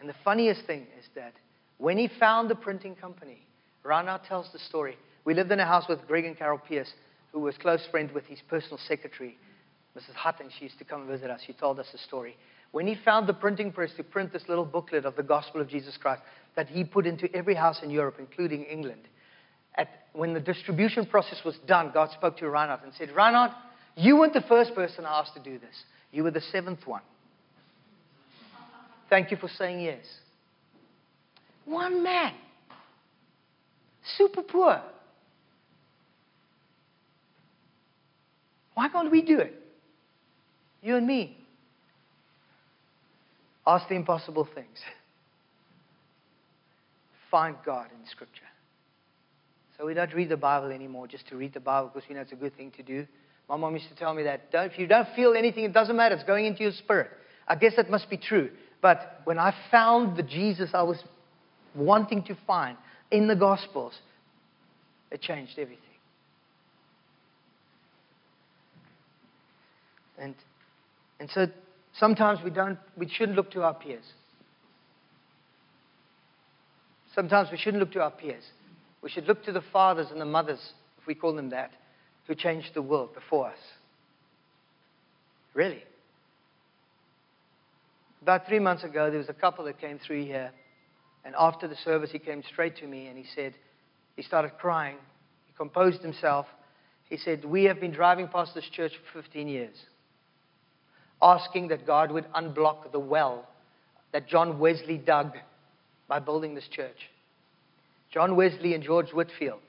And 0.00 0.08
the 0.08 0.14
funniest 0.24 0.64
thing 0.66 0.86
is 0.98 1.06
that 1.14 1.34
when 1.78 1.98
he 1.98 2.08
found 2.20 2.50
the 2.50 2.54
printing 2.54 2.94
company, 2.94 3.38
Reinhard 3.82 4.22
tells 4.24 4.50
the 4.52 4.58
story. 4.58 4.96
We 5.24 5.34
lived 5.34 5.50
in 5.52 5.60
a 5.60 5.66
house 5.66 5.86
with 5.88 6.06
Greg 6.06 6.24
and 6.24 6.36
Carol 6.36 6.58
Pierce, 6.58 6.92
who 7.32 7.40
was 7.40 7.56
close 7.56 7.86
friend 7.90 8.10
with 8.12 8.24
his 8.26 8.40
personal 8.48 8.78
secretary, 8.86 9.36
Mrs. 9.96 10.14
Hutton. 10.14 10.50
She 10.58 10.64
used 10.64 10.78
to 10.78 10.84
come 10.84 11.02
and 11.02 11.10
visit 11.10 11.30
us. 11.30 11.40
She 11.46 11.52
told 11.52 11.78
us 11.78 11.86
the 11.92 11.98
story. 11.98 12.36
When 12.70 12.86
he 12.86 12.96
found 13.04 13.26
the 13.26 13.34
printing 13.34 13.72
press 13.72 13.90
to 13.96 14.02
print 14.02 14.32
this 14.32 14.48
little 14.48 14.64
booklet 14.64 15.04
of 15.04 15.16
the 15.16 15.22
gospel 15.22 15.60
of 15.60 15.68
Jesus 15.68 15.96
Christ 15.96 16.22
that 16.54 16.68
he 16.68 16.84
put 16.84 17.06
into 17.06 17.34
every 17.34 17.54
house 17.54 17.82
in 17.82 17.90
Europe, 17.90 18.16
including 18.18 18.64
England, 18.64 19.02
at, 19.76 19.88
when 20.12 20.34
the 20.34 20.40
distribution 20.40 21.06
process 21.06 21.40
was 21.44 21.56
done, 21.66 21.90
God 21.94 22.10
spoke 22.10 22.36
to 22.38 22.50
Reinhard 22.50 22.80
and 22.82 22.92
said, 22.94 23.14
Reinhard, 23.14 23.52
you 23.96 24.16
weren't 24.16 24.34
the 24.34 24.42
first 24.42 24.74
person 24.74 25.04
I 25.04 25.20
asked 25.20 25.34
to 25.34 25.42
do 25.42 25.58
this. 25.58 25.84
You 26.12 26.24
were 26.24 26.30
the 26.30 26.40
seventh 26.40 26.86
one. 26.86 27.02
Thank 29.08 29.30
you 29.30 29.36
for 29.36 29.48
saying 29.48 29.80
yes. 29.80 30.04
One 31.64 32.02
man. 32.02 32.32
Super 34.16 34.42
poor. 34.42 34.80
Why 38.74 38.88
can't 38.88 39.10
we 39.10 39.22
do 39.22 39.38
it? 39.38 39.54
You 40.82 40.96
and 40.96 41.06
me. 41.06 41.36
Ask 43.66 43.88
the 43.88 43.94
impossible 43.94 44.48
things. 44.54 44.78
Find 47.30 47.56
God 47.66 47.88
in 47.90 48.08
Scripture. 48.08 48.42
So 49.76 49.84
we 49.86 49.94
don't 49.94 50.12
read 50.14 50.28
the 50.28 50.36
Bible 50.36 50.70
anymore 50.70 51.06
just 51.06 51.28
to 51.28 51.36
read 51.36 51.52
the 51.52 51.60
Bible 51.60 51.90
because 51.92 52.08
we 52.08 52.14
know 52.14 52.22
it's 52.22 52.32
a 52.32 52.36
good 52.36 52.56
thing 52.56 52.72
to 52.76 52.82
do. 52.82 53.06
My 53.48 53.56
mom 53.56 53.74
used 53.74 53.88
to 53.88 53.94
tell 53.94 54.14
me 54.14 54.22
that 54.24 54.50
don't, 54.50 54.70
if 54.72 54.78
you 54.78 54.86
don't 54.86 55.08
feel 55.14 55.34
anything, 55.34 55.64
it 55.64 55.72
doesn't 55.72 55.96
matter. 55.96 56.14
It's 56.14 56.24
going 56.24 56.46
into 56.46 56.62
your 56.62 56.72
spirit. 56.72 57.10
I 57.46 57.54
guess 57.54 57.74
that 57.76 57.90
must 57.90 58.08
be 58.10 58.16
true. 58.16 58.50
But 58.80 59.20
when 59.24 59.38
I 59.38 59.54
found 59.70 60.16
the 60.16 60.22
Jesus 60.22 60.70
I 60.74 60.82
was 60.82 61.02
wanting 61.74 62.22
to 62.24 62.36
find 62.46 62.76
in 63.10 63.26
the 63.26 63.36
Gospels, 63.36 63.94
it 65.10 65.20
changed 65.20 65.52
everything. 65.58 65.84
And, 70.18 70.34
and 71.20 71.30
so 71.30 71.46
sometimes 71.98 72.40
we, 72.44 72.50
don't, 72.50 72.78
we 72.96 73.08
shouldn't 73.08 73.36
look 73.36 73.50
to 73.52 73.62
our 73.62 73.74
peers. 73.74 74.04
Sometimes 77.14 77.48
we 77.50 77.58
shouldn't 77.58 77.80
look 77.80 77.92
to 77.92 78.00
our 78.00 78.10
peers. 78.10 78.44
We 79.02 79.10
should 79.10 79.24
look 79.24 79.44
to 79.44 79.52
the 79.52 79.62
fathers 79.72 80.08
and 80.10 80.20
the 80.20 80.24
mothers, 80.24 80.60
if 81.00 81.06
we 81.06 81.14
call 81.14 81.34
them 81.34 81.50
that, 81.50 81.70
who 82.26 82.34
changed 82.34 82.70
the 82.74 82.82
world 82.82 83.14
before 83.14 83.48
us. 83.48 83.58
Really. 85.54 85.82
About 88.22 88.46
three 88.46 88.58
months 88.58 88.84
ago, 88.84 89.10
there 89.10 89.18
was 89.18 89.28
a 89.28 89.34
couple 89.34 89.64
that 89.66 89.80
came 89.80 89.98
through 89.98 90.24
here. 90.24 90.50
And 91.24 91.34
after 91.38 91.68
the 91.68 91.76
service, 91.76 92.10
he 92.10 92.18
came 92.18 92.42
straight 92.50 92.76
to 92.78 92.86
me 92.86 93.06
and 93.06 93.18
he 93.18 93.24
said, 93.34 93.54
he 94.18 94.24
started 94.24 94.58
crying. 94.58 94.96
He 95.46 95.52
composed 95.56 96.02
himself. 96.02 96.46
He 97.08 97.16
said, 97.18 97.44
We 97.44 97.64
have 97.64 97.80
been 97.80 97.92
driving 97.92 98.26
past 98.26 98.52
this 98.52 98.68
church 98.72 98.90
for 99.12 99.22
15 99.22 99.46
years, 99.46 99.76
asking 101.22 101.68
that 101.68 101.86
God 101.86 102.10
would 102.10 102.26
unblock 102.32 102.90
the 102.90 102.98
well 102.98 103.46
that 104.12 104.26
John 104.26 104.58
Wesley 104.58 104.98
dug 104.98 105.34
by 106.08 106.18
building 106.18 106.56
this 106.56 106.66
church. 106.68 106.96
John 108.12 108.34
Wesley 108.34 108.74
and 108.74 108.82
George 108.82 109.10
Whitefield, 109.10 109.60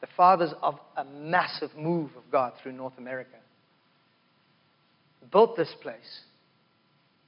the 0.00 0.06
fathers 0.16 0.54
of 0.62 0.78
a 0.96 1.04
massive 1.04 1.76
move 1.76 2.12
of 2.16 2.22
God 2.32 2.54
through 2.62 2.72
North 2.72 2.96
America, 2.96 3.36
built 5.30 5.54
this 5.54 5.74
place 5.82 6.20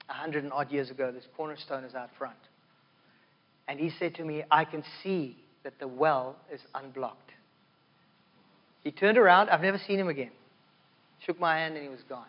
a 0.08 0.12
hundred 0.12 0.44
and 0.44 0.52
odd 0.52 0.70
years 0.70 0.90
ago. 0.90 1.10
This 1.12 1.26
cornerstone 1.36 1.84
is 1.84 1.94
out 1.94 2.10
front. 2.18 2.36
And 3.68 3.78
he 3.80 3.90
said 3.98 4.14
to 4.16 4.24
me, 4.24 4.44
I 4.50 4.64
can 4.64 4.84
see 5.02 5.38
that 5.62 5.78
the 5.78 5.88
well 5.88 6.36
is 6.52 6.60
unblocked. 6.74 7.32
He 8.82 8.92
turned 8.92 9.16
around. 9.16 9.48
I've 9.48 9.62
never 9.62 9.78
seen 9.78 9.98
him 9.98 10.08
again. 10.08 10.30
Shook 11.26 11.40
my 11.40 11.56
hand 11.56 11.74
and 11.74 11.82
he 11.82 11.88
was 11.88 12.02
gone. 12.08 12.26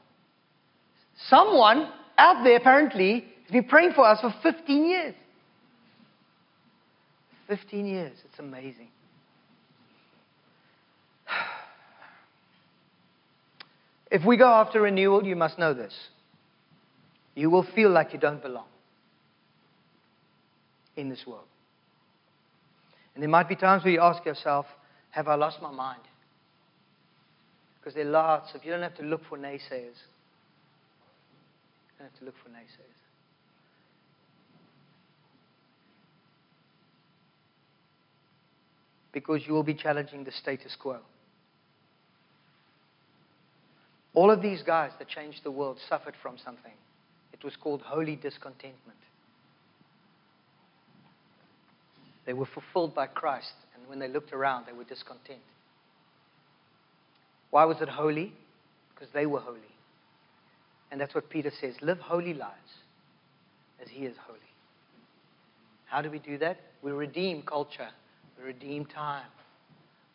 Someone 1.30 1.90
out 2.18 2.44
there 2.44 2.56
apparently 2.58 3.26
has 3.44 3.52
been 3.52 3.66
praying 3.66 3.92
for 3.94 4.06
us 4.06 4.22
for 4.22 4.34
15 4.42 4.86
years. 4.86 5.16
15 7.48 7.86
years. 7.86 8.18
It's 8.26 8.40
amazing. 8.40 8.90
If 14.12 14.24
we 14.24 14.38
go 14.38 14.48
after 14.48 14.82
renewal, 14.82 15.26
you 15.26 15.36
must 15.36 15.58
know 15.58 15.74
this. 15.74 15.92
You 17.36 17.50
will 17.50 17.66
feel 17.76 17.90
like 17.90 18.14
you 18.14 18.20
don't 18.20 18.42
belong 18.42 18.68
in 20.96 21.10
this 21.10 21.24
world. 21.28 21.48
And 23.14 23.22
there 23.22 23.30
might 23.30 23.48
be 23.48 23.56
times 23.56 23.84
where 23.84 23.94
you 23.94 24.02
ask 24.02 24.26
yourself, 24.26 24.66
Have 25.12 25.28
I 25.28 25.36
lost 25.36 25.62
my 25.62 25.72
mind? 25.72 26.02
Because 27.80 27.94
there 27.94 28.08
are 28.08 28.10
lots 28.10 28.56
of, 28.56 28.64
you 28.66 28.72
don't 28.72 28.82
have 28.82 28.98
to 28.98 29.04
look 29.04 29.22
for 29.30 29.38
naysayers. 29.38 30.00
You 31.92 32.00
don't 32.00 32.10
have 32.10 32.20
to 32.20 32.26
look 32.26 32.36
for 32.44 32.50
naysayers. 32.50 32.96
because 39.16 39.48
you 39.48 39.54
will 39.54 39.64
be 39.64 39.74
challenging 39.74 40.26
the 40.26 40.32
status 40.32 40.76
quo. 40.78 41.00
All 44.14 44.30
of 44.30 44.42
these 44.42 44.62
guys 44.62 44.92
that 45.00 45.08
changed 45.08 45.40
the 45.46 45.52
world 45.52 45.78
suffered 45.88 46.16
from 46.22 46.36
something. 46.44 46.74
It 47.36 47.44
was 47.44 47.56
called 47.56 47.82
holy 47.82 48.16
discontentment. 48.16 48.98
They 52.26 52.34
were 52.34 52.48
fulfilled 52.48 52.96
by 52.96 53.08
Christ, 53.08 53.54
and 53.76 53.88
when 53.88 54.00
they 54.00 54.08
looked 54.08 54.34
around, 54.34 54.66
they 54.66 54.74
were 54.74 54.86
discontent. 54.86 55.42
Why 57.52 57.66
was 57.66 57.82
it 57.82 57.90
holy? 57.90 58.34
because 58.96 59.14
they 59.14 59.26
were 59.26 59.40
holy. 59.40 59.60
And 60.92 61.00
that's 61.00 61.14
what 61.14 61.30
Peter 61.30 61.52
says 61.60 61.76
live 61.82 62.00
holy 62.00 62.34
lives 62.34 62.72
as 63.82 63.90
he 63.90 64.06
is 64.06 64.16
holy. 64.26 64.40
How 65.86 66.02
do 66.02 66.10
we 66.10 66.20
do 66.20 66.38
that? 66.40 66.58
We 66.82 66.92
redeem 66.92 67.44
culture, 67.44 67.90
we 68.38 68.46
redeem 68.46 68.86
time, 68.86 69.28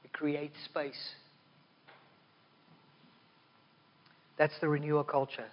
we 0.03 0.11
create 0.11 0.53
space. 0.65 1.11
That's 4.39 4.55
the 4.61 4.69
renewal 4.69 5.05
culture. 5.05 5.49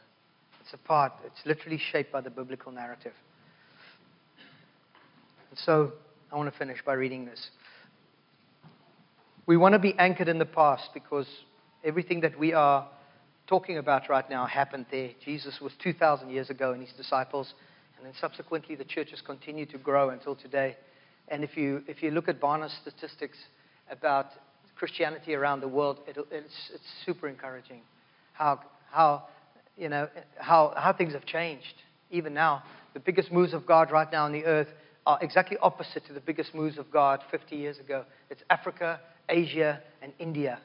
It's 0.68 0.74
a 0.74 0.86
part, 0.86 1.13
it's 1.26 1.45
literally 1.45 1.80
shaped 1.93 2.11
by 2.11 2.20
the 2.20 2.30
biblical 2.30 2.74
narrative. 2.74 3.13
And 5.49 5.57
so, 5.57 5.93
I 6.30 6.36
want 6.36 6.51
to 6.51 6.59
finish 6.59 6.80
by 6.86 6.91
reading 6.91 7.24
this. 7.24 7.51
We 9.45 9.55
want 9.55 9.74
to 9.74 9.80
be 9.80 9.93
anchored 9.97 10.28
in 10.28 10.39
the 10.39 10.45
past 10.45 10.89
because 10.93 11.26
everything 11.86 12.20
that 12.20 12.38
we 12.38 12.51
are 12.51 12.86
talking 13.47 13.78
about 13.78 14.09
right 14.09 14.30
now 14.30 14.45
happened 14.45 14.88
there. 14.91 15.11
Jesus 15.24 15.59
was 15.61 15.72
2,000 15.82 16.30
years 16.32 16.49
ago 16.49 16.74
and 16.74 16.82
his 16.82 16.91
disciples, 16.97 17.53
and 17.95 18.05
then 18.05 18.11
subsequently 18.20 18.76
the 18.76 18.84
church 18.84 19.11
has 19.11 19.22
continued 19.22 19.70
to 19.70 19.78
grow 19.78 20.09
until 20.09 20.36
today. 20.36 20.76
And 21.30 21.45
if 21.45 21.55
you, 21.55 21.82
if 21.88 22.03
you 22.03 22.11
look 22.11 22.28
at 22.28 22.41
Barna's 22.41 22.78
statistics 22.82 23.38
about 23.89 24.26
Christianity 24.76 25.34
around 25.34 25.61
the 25.61 25.70
world, 25.70 25.99
it, 26.05 26.18
it's, 26.30 26.72
it's 26.74 26.84
super 27.05 27.30
encouraging 27.30 27.84
how, 28.34 28.59
how, 28.91 29.28
you 29.78 29.89
know, 29.89 30.09
how, 30.38 30.73
how 30.75 30.93
things 30.93 31.13
have 31.13 31.25
changed. 31.25 31.73
Even 32.09 32.34
now, 32.34 32.63
the 32.93 32.99
biggest 32.99 33.32
moves 33.32 33.53
of 33.53 33.65
God 33.65 33.91
right 33.91 34.11
now 34.11 34.25
on 34.25 34.32
the 34.32 34.45
earth 34.45 34.67
are 35.05 35.19
exactly 35.21 35.57
opposite 35.61 36.05
to 36.07 36.13
the 36.13 36.19
biggest 36.19 36.53
moves 36.53 36.78
of 36.78 36.91
God 36.91 37.21
50 37.32 37.55
years 37.55 37.78
ago. 37.80 38.03
It's 38.30 38.41
Africa, 38.49 38.99
Asia, 39.30 39.82
and 40.01 40.11
India. 40.19 40.59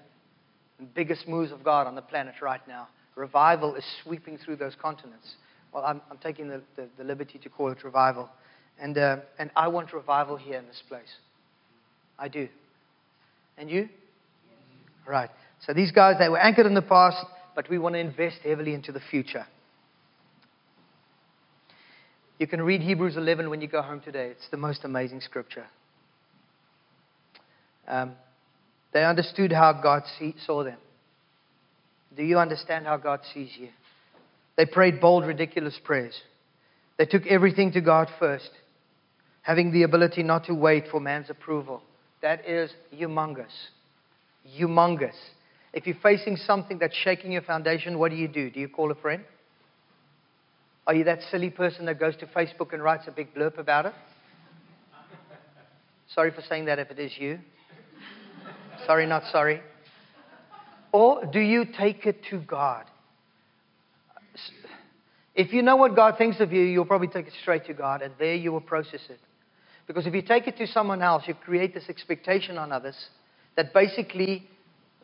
The 0.78 0.86
biggest 0.86 1.28
moves 1.28 1.52
of 1.52 1.62
God 1.62 1.86
on 1.86 1.94
the 1.94 2.02
planet 2.02 2.34
right 2.42 2.66
now. 2.66 2.88
Revival 3.14 3.74
is 3.74 3.84
sweeping 4.02 4.38
through 4.38 4.56
those 4.56 4.74
continents. 4.74 5.34
Well, 5.72 5.84
I'm, 5.84 6.00
I'm 6.10 6.18
taking 6.18 6.48
the, 6.48 6.62
the, 6.76 6.88
the, 6.98 7.04
liberty 7.04 7.38
to 7.38 7.48
call 7.48 7.70
it 7.70 7.84
revival. 7.84 8.28
And, 8.80 8.96
uh, 8.98 9.18
and 9.38 9.50
I 9.54 9.68
want 9.68 9.92
revival 9.92 10.36
here 10.36 10.58
in 10.58 10.66
this 10.66 10.82
place. 10.88 11.02
I 12.18 12.28
do. 12.28 12.48
And 13.58 13.70
you? 13.70 13.88
Right. 15.06 15.30
So 15.66 15.72
these 15.72 15.92
guys, 15.92 16.16
they 16.18 16.28
were 16.28 16.38
anchored 16.38 16.66
in 16.66 16.74
the 16.74 16.82
past, 16.82 17.24
but 17.54 17.68
we 17.68 17.78
want 17.78 17.94
to 17.94 17.98
invest 17.98 18.38
heavily 18.44 18.74
into 18.74 18.92
the 18.92 19.00
future. 19.10 19.46
You 22.38 22.46
can 22.46 22.62
read 22.62 22.80
Hebrews 22.80 23.16
11 23.16 23.50
when 23.50 23.60
you 23.60 23.68
go 23.68 23.82
home 23.82 24.00
today. 24.00 24.28
It's 24.28 24.48
the 24.50 24.56
most 24.56 24.84
amazing 24.84 25.20
scripture. 25.20 25.66
Um, 27.86 28.12
they 28.92 29.04
understood 29.04 29.52
how 29.52 29.72
God 29.72 30.02
see, 30.18 30.34
saw 30.44 30.64
them. 30.64 30.78
Do 32.16 32.22
you 32.22 32.38
understand 32.38 32.86
how 32.86 32.96
God 32.96 33.20
sees 33.32 33.50
you? 33.56 33.68
They 34.56 34.66
prayed 34.66 35.00
bold, 35.00 35.24
ridiculous 35.24 35.78
prayers. 35.82 36.14
They 36.98 37.06
took 37.06 37.26
everything 37.26 37.72
to 37.72 37.80
God 37.80 38.08
first, 38.18 38.50
having 39.42 39.72
the 39.72 39.84
ability 39.84 40.22
not 40.22 40.44
to 40.46 40.54
wait 40.54 40.84
for 40.90 41.00
man's 41.00 41.30
approval. 41.30 41.82
That 42.20 42.46
is 42.46 42.70
humongous. 42.94 43.46
Humongous. 44.58 45.16
If 45.72 45.86
you're 45.86 45.96
facing 46.02 46.36
something 46.36 46.78
that's 46.78 46.94
shaking 46.94 47.32
your 47.32 47.42
foundation, 47.42 47.98
what 47.98 48.10
do 48.10 48.16
you 48.16 48.28
do? 48.28 48.50
Do 48.50 48.60
you 48.60 48.68
call 48.68 48.90
a 48.90 48.94
friend? 48.94 49.24
Are 50.86 50.94
you 50.94 51.04
that 51.04 51.20
silly 51.30 51.50
person 51.50 51.86
that 51.86 51.98
goes 51.98 52.16
to 52.16 52.26
Facebook 52.26 52.72
and 52.72 52.82
writes 52.82 53.04
a 53.06 53.12
big 53.12 53.34
blurb 53.34 53.58
about 53.58 53.86
it? 53.86 53.94
Sorry 56.14 56.30
for 56.30 56.42
saying 56.42 56.66
that 56.66 56.78
if 56.78 56.90
it 56.90 56.98
is 56.98 57.12
you. 57.16 57.38
Sorry, 58.86 59.06
not 59.06 59.22
sorry. 59.30 59.62
Or 60.90 61.24
do 61.24 61.40
you 61.40 61.64
take 61.64 62.04
it 62.04 62.22
to 62.30 62.40
God? 62.40 62.84
If 65.34 65.54
you 65.54 65.62
know 65.62 65.76
what 65.76 65.96
God 65.96 66.18
thinks 66.18 66.40
of 66.40 66.52
you, 66.52 66.62
you'll 66.62 66.84
probably 66.84 67.08
take 67.08 67.26
it 67.26 67.32
straight 67.40 67.64
to 67.66 67.74
God, 67.74 68.02
and 68.02 68.12
there 68.18 68.34
you 68.34 68.52
will 68.52 68.60
process 68.60 69.00
it. 69.08 69.18
Because 69.86 70.06
if 70.06 70.14
you 70.14 70.20
take 70.20 70.46
it 70.46 70.58
to 70.58 70.66
someone 70.66 71.00
else, 71.00 71.22
you 71.26 71.34
create 71.34 71.72
this 71.72 71.88
expectation 71.88 72.58
on 72.58 72.72
others 72.72 72.96
that 73.56 73.72
basically 73.72 74.46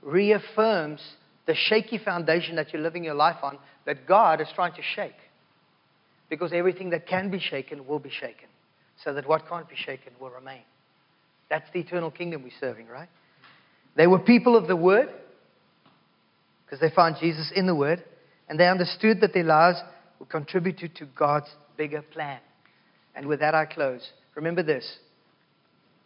reaffirms 0.02 1.00
the 1.46 1.54
shaky 1.54 1.98
foundation 1.98 2.56
that 2.56 2.72
you're 2.72 2.82
living 2.82 3.04
your 3.04 3.14
life 3.14 3.38
on 3.42 3.58
that 3.86 4.06
God 4.06 4.40
is 4.40 4.48
trying 4.54 4.74
to 4.74 4.82
shake. 4.94 5.16
Because 6.28 6.52
everything 6.52 6.90
that 6.90 7.06
can 7.06 7.30
be 7.30 7.38
shaken 7.38 7.86
will 7.86 7.98
be 7.98 8.10
shaken, 8.10 8.48
so 9.02 9.14
that 9.14 9.26
what 9.26 9.48
can't 9.48 9.68
be 9.68 9.76
shaken 9.76 10.12
will 10.20 10.30
remain. 10.30 10.60
That's 11.48 11.64
the 11.72 11.80
eternal 11.80 12.10
kingdom 12.10 12.42
we're 12.42 12.50
serving, 12.60 12.86
right? 12.86 13.08
They 13.96 14.06
were 14.06 14.18
people 14.18 14.56
of 14.56 14.68
the 14.68 14.76
Word 14.76 15.08
because 16.64 16.80
they 16.80 16.94
found 16.94 17.16
Jesus 17.18 17.50
in 17.56 17.66
the 17.66 17.74
Word, 17.74 18.04
and 18.48 18.60
they 18.60 18.68
understood 18.68 19.22
that 19.22 19.32
their 19.32 19.44
lives 19.44 19.78
would 20.18 20.28
contribute 20.28 20.78
to 20.78 21.06
God's 21.16 21.48
bigger 21.78 22.02
plan. 22.02 22.40
And 23.14 23.26
with 23.26 23.40
that, 23.40 23.54
I 23.54 23.64
close. 23.64 24.06
Remember 24.34 24.62
this 24.62 24.98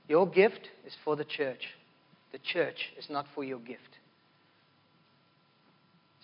your 0.08 0.28
gift 0.28 0.68
is 0.86 0.94
for 1.04 1.16
the 1.16 1.24
church, 1.24 1.60
the 2.32 2.38
church 2.38 2.92
is 2.98 3.06
not 3.08 3.26
for 3.34 3.44
your 3.44 3.58
gift. 3.58 3.98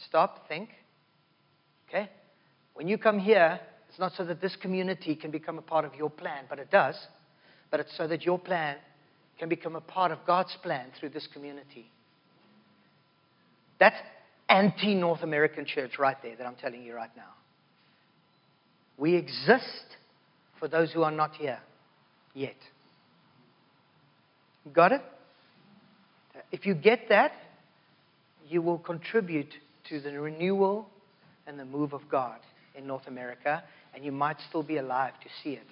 Stop, 0.09 0.49
think. 0.49 0.71
Okay? 1.89 2.09
When 2.75 2.89
you 2.89 2.99
come 2.99 3.19
here, 3.19 3.61
it's 3.89 3.99
not 3.99 4.13
so 4.17 4.25
that 4.25 4.41
this 4.41 4.57
community 4.57 5.15
can 5.15 5.31
become 5.31 5.59
a 5.59 5.63
part 5.63 5.85
of 5.85 5.95
your 5.95 6.11
plan, 6.11 6.45
but 6.49 6.59
it 6.59 6.71
does. 6.71 6.97
But 7.71 7.81
it's 7.81 7.97
so 7.97 8.07
that 8.09 8.25
your 8.25 8.39
plan 8.39 8.77
can 9.39 9.49
become 9.49 9.77
a 9.77 9.81
part 9.81 10.11
of 10.11 10.19
God's 10.27 10.57
plan 10.63 10.89
through 10.99 11.11
this 11.11 11.29
community. 11.33 11.91
That's 13.79 13.97
anti 14.49 14.95
North 14.95 15.23
American 15.23 15.67
church 15.67 15.99
right 15.99 16.17
there 16.23 16.37
that 16.37 16.47
I'm 16.47 16.57
telling 16.57 16.83
you 16.83 16.95
right 16.95 17.11
now. 17.17 17.35
We 18.97 19.15
exist 19.15 19.97
for 20.59 20.67
those 20.67 20.93
who 20.93 21.03
are 21.03 21.13
not 21.13 21.35
here 21.37 21.61
yet. 22.35 22.57
Got 24.73 24.93
it? 24.93 25.03
If 26.51 26.67
you 26.67 26.75
get 26.75 27.09
that, 27.09 27.33
you 28.49 28.63
will 28.63 28.79
contribute 28.79 29.53
to 29.89 30.01
the 30.01 30.19
renewal 30.19 30.89
and 31.47 31.59
the 31.59 31.65
move 31.65 31.93
of 31.93 32.03
God 32.11 32.39
in 32.75 32.87
North 32.87 33.07
America, 33.07 33.63
and 33.95 34.05
you 34.05 34.13
might 34.13 34.37
still 34.49 34.63
be 34.63 34.79
alive 34.79 35.13
to 35.23 35.29
see 35.43 35.55
it 35.55 35.67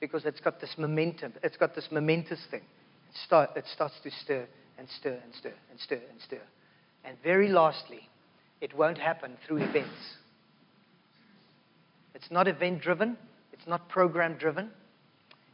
because 0.00 0.24
it's 0.26 0.40
got 0.40 0.60
this 0.60 0.74
momentum. 0.76 1.32
It's 1.42 1.56
got 1.56 1.74
this 1.74 1.88
momentous 1.90 2.40
thing. 2.50 2.60
It, 2.60 3.16
start, 3.24 3.50
it 3.56 3.64
starts 3.72 3.94
to 4.02 4.10
stir 4.10 4.46
and 4.78 4.88
stir 5.00 5.18
and 5.24 5.34
stir 5.34 5.54
and 5.70 5.80
stir 5.80 6.00
and 6.10 6.20
stir. 6.20 6.42
And 7.04 7.16
very 7.22 7.48
lastly, 7.48 8.08
it 8.60 8.76
won't 8.76 8.98
happen 8.98 9.36
through 9.46 9.58
events. 9.58 10.16
It's 12.14 12.30
not 12.30 12.48
event 12.48 12.80
driven, 12.80 13.16
it's 13.52 13.66
not 13.66 13.88
program 13.88 14.36
driven. 14.38 14.70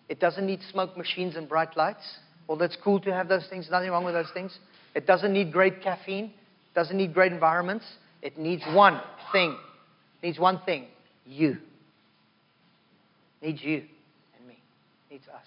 It 0.08 0.18
doesn't 0.18 0.44
need 0.44 0.60
smoke 0.72 0.96
machines 0.96 1.36
and 1.36 1.48
bright 1.48 1.76
lights. 1.76 2.18
Although 2.50 2.66
that's 2.66 2.76
cool 2.82 2.98
to 3.02 3.12
have 3.12 3.28
those 3.28 3.46
things, 3.48 3.68
nothing 3.70 3.90
wrong 3.90 4.04
with 4.04 4.12
those 4.12 4.30
things. 4.34 4.58
It 4.96 5.06
doesn't 5.06 5.32
need 5.32 5.52
great 5.52 5.82
caffeine, 5.82 6.24
it 6.24 6.74
doesn't 6.74 6.96
need 6.96 7.14
great 7.14 7.30
environments. 7.32 7.84
It 8.22 8.38
needs 8.38 8.64
one 8.74 9.00
thing. 9.30 9.56
It 10.20 10.26
needs 10.26 10.38
one 10.40 10.60
thing 10.66 10.86
you. 11.24 11.58
It 13.40 13.46
needs 13.46 13.62
you 13.62 13.84
and 14.36 14.48
me. 14.48 14.58
It 15.08 15.12
needs 15.12 15.28
us. 15.28 15.46